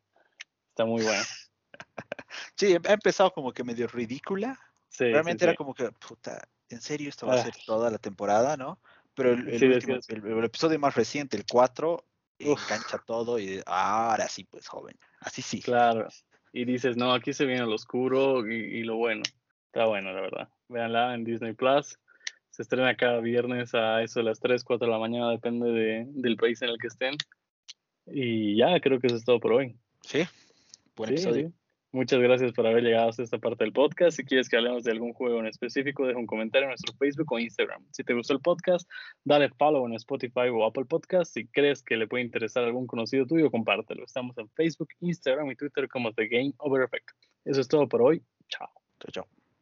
Está 0.70 0.86
muy 0.86 1.02
buena. 1.02 1.22
Sí, 2.56 2.74
ha 2.84 2.92
empezado 2.92 3.32
como 3.32 3.52
que 3.52 3.62
medio 3.64 3.86
ridícula. 3.86 4.58
Sí, 4.88 5.04
Realmente 5.04 5.40
sí, 5.40 5.44
era 5.44 5.52
sí. 5.52 5.56
como 5.56 5.74
que, 5.74 5.90
puta, 5.92 6.42
en 6.68 6.80
serio 6.80 7.08
esto 7.08 7.26
va 7.26 7.34
a 7.34 7.40
Ah. 7.40 7.44
ser 7.44 7.54
toda 7.66 7.90
la 7.90 7.98
temporada, 7.98 8.56
¿no? 8.56 8.80
Pero 9.14 9.32
el, 9.32 9.46
último- 9.48 9.74
decías. 9.74 10.08
el- 10.08 10.26
el 10.26 10.44
episodio 10.44 10.78
más 10.80 10.94
reciente, 10.96 11.36
el 11.36 11.44
4, 11.48 12.04
Uf. 12.40 12.60
engancha 12.70 12.98
todo 13.06 13.38
y 13.38 13.60
ahora 13.66 14.26
sí, 14.28 14.44
pues 14.44 14.66
joven. 14.66 14.96
Así 15.20 15.42
sí. 15.42 15.60
Claro. 15.62 16.08
Y 16.52 16.64
dices, 16.64 16.96
no, 16.96 17.12
aquí 17.12 17.32
se 17.32 17.44
viene 17.46 17.66
lo 17.66 17.74
oscuro 17.74 18.48
y, 18.50 18.54
y 18.54 18.82
lo 18.82 18.96
bueno. 18.96 19.22
Está 19.66 19.86
bueno, 19.86 20.12
la 20.12 20.20
verdad. 20.20 20.48
Véanla 20.68 21.14
en 21.14 21.24
Disney 21.24 21.52
Plus. 21.52 21.98
Se 22.50 22.62
estrena 22.62 22.96
cada 22.96 23.18
viernes 23.20 23.74
a 23.74 24.02
eso 24.02 24.20
de 24.20 24.24
las 24.24 24.38
3, 24.40 24.62
4 24.64 24.86
de 24.86 24.92
la 24.92 24.98
mañana, 25.00 25.30
depende 25.30 25.70
de- 25.70 26.06
del 26.08 26.36
país 26.36 26.62
en 26.62 26.68
el 26.70 26.78
que 26.78 26.86
estén. 26.88 27.16
Y 28.06 28.56
ya, 28.56 28.78
creo 28.80 29.00
que 29.00 29.06
eso 29.08 29.16
es 29.16 29.24
todo 29.24 29.40
por 29.40 29.52
hoy. 29.54 29.76
Sí, 30.02 30.24
buen 30.96 31.08
Sí, 31.08 31.14
episodio. 31.14 31.48
sí. 31.48 31.54
Muchas 31.94 32.18
gracias 32.18 32.50
por 32.50 32.66
haber 32.66 32.82
llegado 32.82 33.08
hasta 33.08 33.22
esta 33.22 33.38
parte 33.38 33.62
del 33.62 33.72
podcast. 33.72 34.16
Si 34.16 34.24
quieres 34.24 34.48
que 34.48 34.56
hablemos 34.56 34.82
de 34.82 34.90
algún 34.90 35.12
juego 35.12 35.38
en 35.38 35.46
específico, 35.46 36.04
deja 36.04 36.18
un 36.18 36.26
comentario 36.26 36.64
en 36.64 36.70
nuestro 36.70 36.92
Facebook 36.94 37.32
o 37.32 37.38
Instagram. 37.38 37.86
Si 37.92 38.02
te 38.02 38.14
gustó 38.14 38.32
el 38.32 38.40
podcast, 38.40 38.90
dale 39.22 39.48
follow 39.50 39.86
en 39.86 39.92
Spotify 39.92 40.48
o 40.52 40.64
Apple 40.66 40.86
Podcast. 40.86 41.32
Si 41.32 41.46
crees 41.46 41.84
que 41.84 41.96
le 41.96 42.08
puede 42.08 42.24
interesar 42.24 42.64
a 42.64 42.66
algún 42.66 42.88
conocido 42.88 43.26
tuyo, 43.26 43.48
compártelo. 43.48 44.02
Estamos 44.04 44.36
en 44.38 44.48
Facebook, 44.56 44.88
Instagram 45.02 45.52
y 45.52 45.54
Twitter 45.54 45.86
como 45.88 46.12
The 46.12 46.26
Game 46.26 46.52
Over 46.58 46.82
Effect. 46.82 47.10
Eso 47.44 47.60
es 47.60 47.68
todo 47.68 47.88
por 47.88 48.02
hoy. 48.02 48.20
Chao. 48.48 48.68
Chao, 48.98 49.12
chao. 49.12 49.43